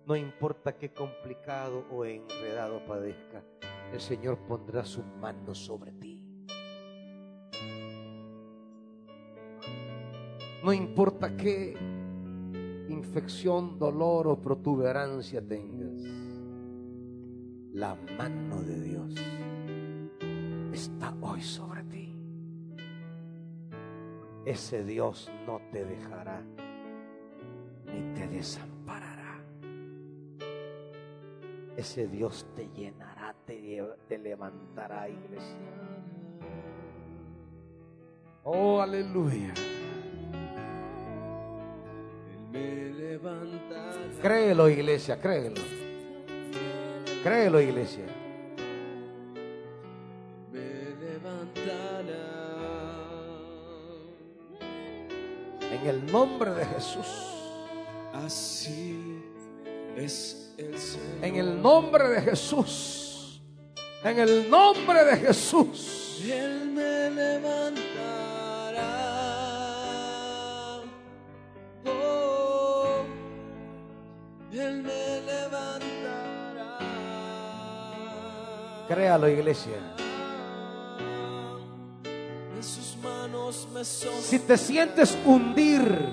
No 0.05 0.15
importa 0.15 0.77
qué 0.77 0.93
complicado 0.93 1.85
o 1.91 2.05
enredado 2.05 2.85
padezca, 2.85 3.43
el 3.91 3.99
Señor 3.99 4.37
pondrá 4.47 4.85
su 4.85 5.03
mano 5.03 5.53
sobre 5.53 5.91
ti. 5.93 6.23
No 10.63 10.71
importa 10.71 11.35
qué 11.35 11.75
infección, 12.89 13.77
dolor 13.77 14.27
o 14.27 14.39
protuberancia 14.39 15.45
tengas 15.45 16.23
la 17.73 17.95
mano 18.17 18.61
de 18.61 18.79
Dios 18.81 19.15
está 20.71 21.13
hoy 21.21 21.41
sobre 21.41 21.83
ti. 21.83 22.15
Ese 24.45 24.83
Dios 24.83 25.31
no 25.47 25.59
te 25.71 25.83
dejará 25.83 26.43
ni 27.85 28.13
te 28.13 28.27
desamparará. 28.27 29.43
Ese 31.77 32.07
Dios 32.07 32.45
te 32.55 32.69
llenará, 32.69 33.12
te, 33.45 34.17
levantará, 34.17 35.09
iglesia. 35.09 35.57
Oh, 38.43 38.81
aleluya. 38.81 39.53
Créelo, 44.21 44.69
iglesia, 44.69 45.19
créelo. 45.19 45.61
Créelo, 47.23 47.61
iglesia. 47.61 48.05
Me 50.51 50.59
levantará. 50.99 52.23
En 55.71 55.87
el 55.87 56.11
nombre 56.11 56.51
de 56.51 56.65
Jesús. 56.65 57.07
Así 58.13 59.21
es 59.95 60.53
el 60.57 60.77
Señor. 60.77 61.23
En 61.23 61.35
el 61.35 61.61
nombre 61.61 62.07
de 62.09 62.21
Jesús. 62.21 63.02
En 64.03 64.19
el 64.19 64.49
nombre 64.49 65.05
de 65.05 65.17
Jesús. 65.17 66.19
Él 66.23 66.71
me 66.73 67.09
levantará. 67.09 67.61
Oh, 71.85 73.03
él 74.51 74.83
me 74.83 75.21
levantará. 75.21 76.79
Créalo, 78.89 79.29
iglesia. 79.29 79.93
Si 84.21 84.39
te 84.39 84.57
sientes 84.57 85.17
hundir, 85.25 86.09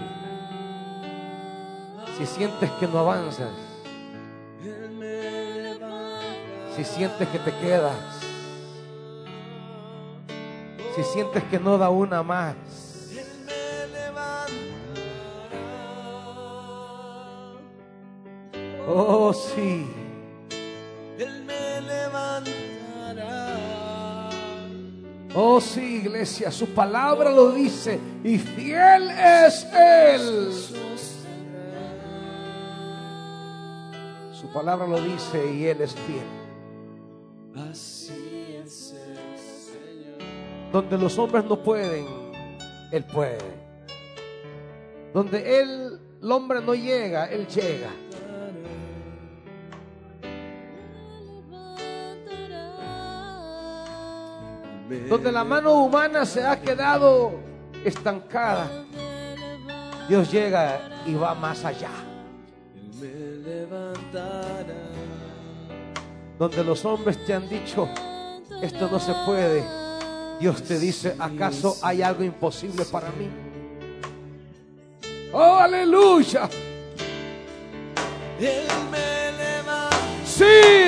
si 2.19 2.27
sientes 2.27 2.71
que 2.73 2.87
no 2.89 2.99
avanzas, 2.99 3.70
si 6.85 6.95
sientes 6.95 7.29
que 7.29 7.39
te 7.39 7.55
quedas, 7.59 7.95
si 10.97 11.03
sientes 11.05 11.45
que 11.45 11.59
no 11.59 11.77
da 11.77 11.91
una 11.91 12.23
más, 12.23 12.57
oh 18.89 19.33
sí. 19.35 19.87
Oh 25.33 25.61
sí, 25.61 26.03
iglesia, 26.05 26.51
su 26.51 26.67
palabra 26.71 27.31
lo 27.31 27.53
dice 27.53 28.01
y 28.25 28.39
fiel 28.39 29.11
es 29.11 29.65
Él. 29.73 30.53
Su 34.33 34.49
palabra 34.53 34.87
lo 34.87 35.01
dice 35.01 35.55
y 35.55 35.67
Él 35.67 35.83
es 35.83 35.95
fiel. 35.95 36.40
Donde 40.73 40.99
los 40.99 41.19
hombres 41.19 41.45
no 41.45 41.63
pueden, 41.63 42.07
Él 42.93 43.05
puede. 43.05 43.39
Donde 45.13 45.61
Él, 45.61 46.01
el 46.23 46.33
hombre 46.33 46.61
no 46.61 46.75
llega, 46.75 47.27
Él 47.27 47.47
llega. 47.47 47.91
donde 55.09 55.31
la 55.31 55.45
mano 55.45 55.75
humana 55.75 56.25
se 56.27 56.45
ha 56.45 56.61
quedado 56.61 57.33
estancada, 57.85 58.69
Dios 60.09 60.31
llega 60.31 60.81
y 61.07 61.15
va 61.15 61.35
más 61.35 61.65
allá. 61.65 61.91
Donde 66.39 66.65
los 66.65 66.85
hombres 66.85 67.25
te 67.25 67.35
han 67.35 67.49
dicho, 67.49 67.89
esto 68.63 68.89
no 68.91 68.99
se 68.99 69.13
puede, 69.27 69.63
Dios 70.41 70.63
te 70.63 70.79
dice, 70.79 71.15
¿acaso 71.19 71.77
hay 71.83 72.01
algo 72.01 72.25
imposible 72.25 72.87
para 72.87 73.11
mí? 73.11 73.29
Oh, 75.35 75.59
aleluya. 75.59 76.49
Sí, 80.25 80.45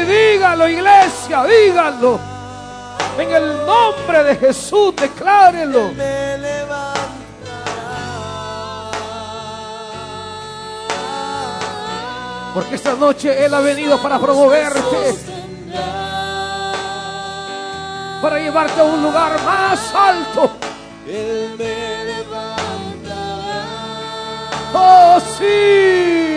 dígalo, 0.09 0.67
iglesia, 0.67 1.45
dígalo. 1.45 2.19
En 3.19 3.31
el 3.31 3.67
nombre 3.67 4.25
de 4.25 4.37
Jesús, 4.37 4.97
declárelo. 4.97 5.91
Porque 12.55 12.75
esta 12.75 12.95
noche 12.95 13.45
Él 13.45 13.53
ha 13.53 13.61
venido 13.61 14.01
para 14.01 14.19
promoverte. 14.19 14.81
Para 18.23 18.39
llevarte 18.39 18.81
a 18.81 18.85
un 18.85 19.03
lugar 19.03 19.33
más 19.43 19.93
alto. 19.93 20.53
Él 21.09 21.57
me 21.59 22.05
levantará. 22.05 23.65
Oh, 24.73 25.21
sí. 25.37 26.32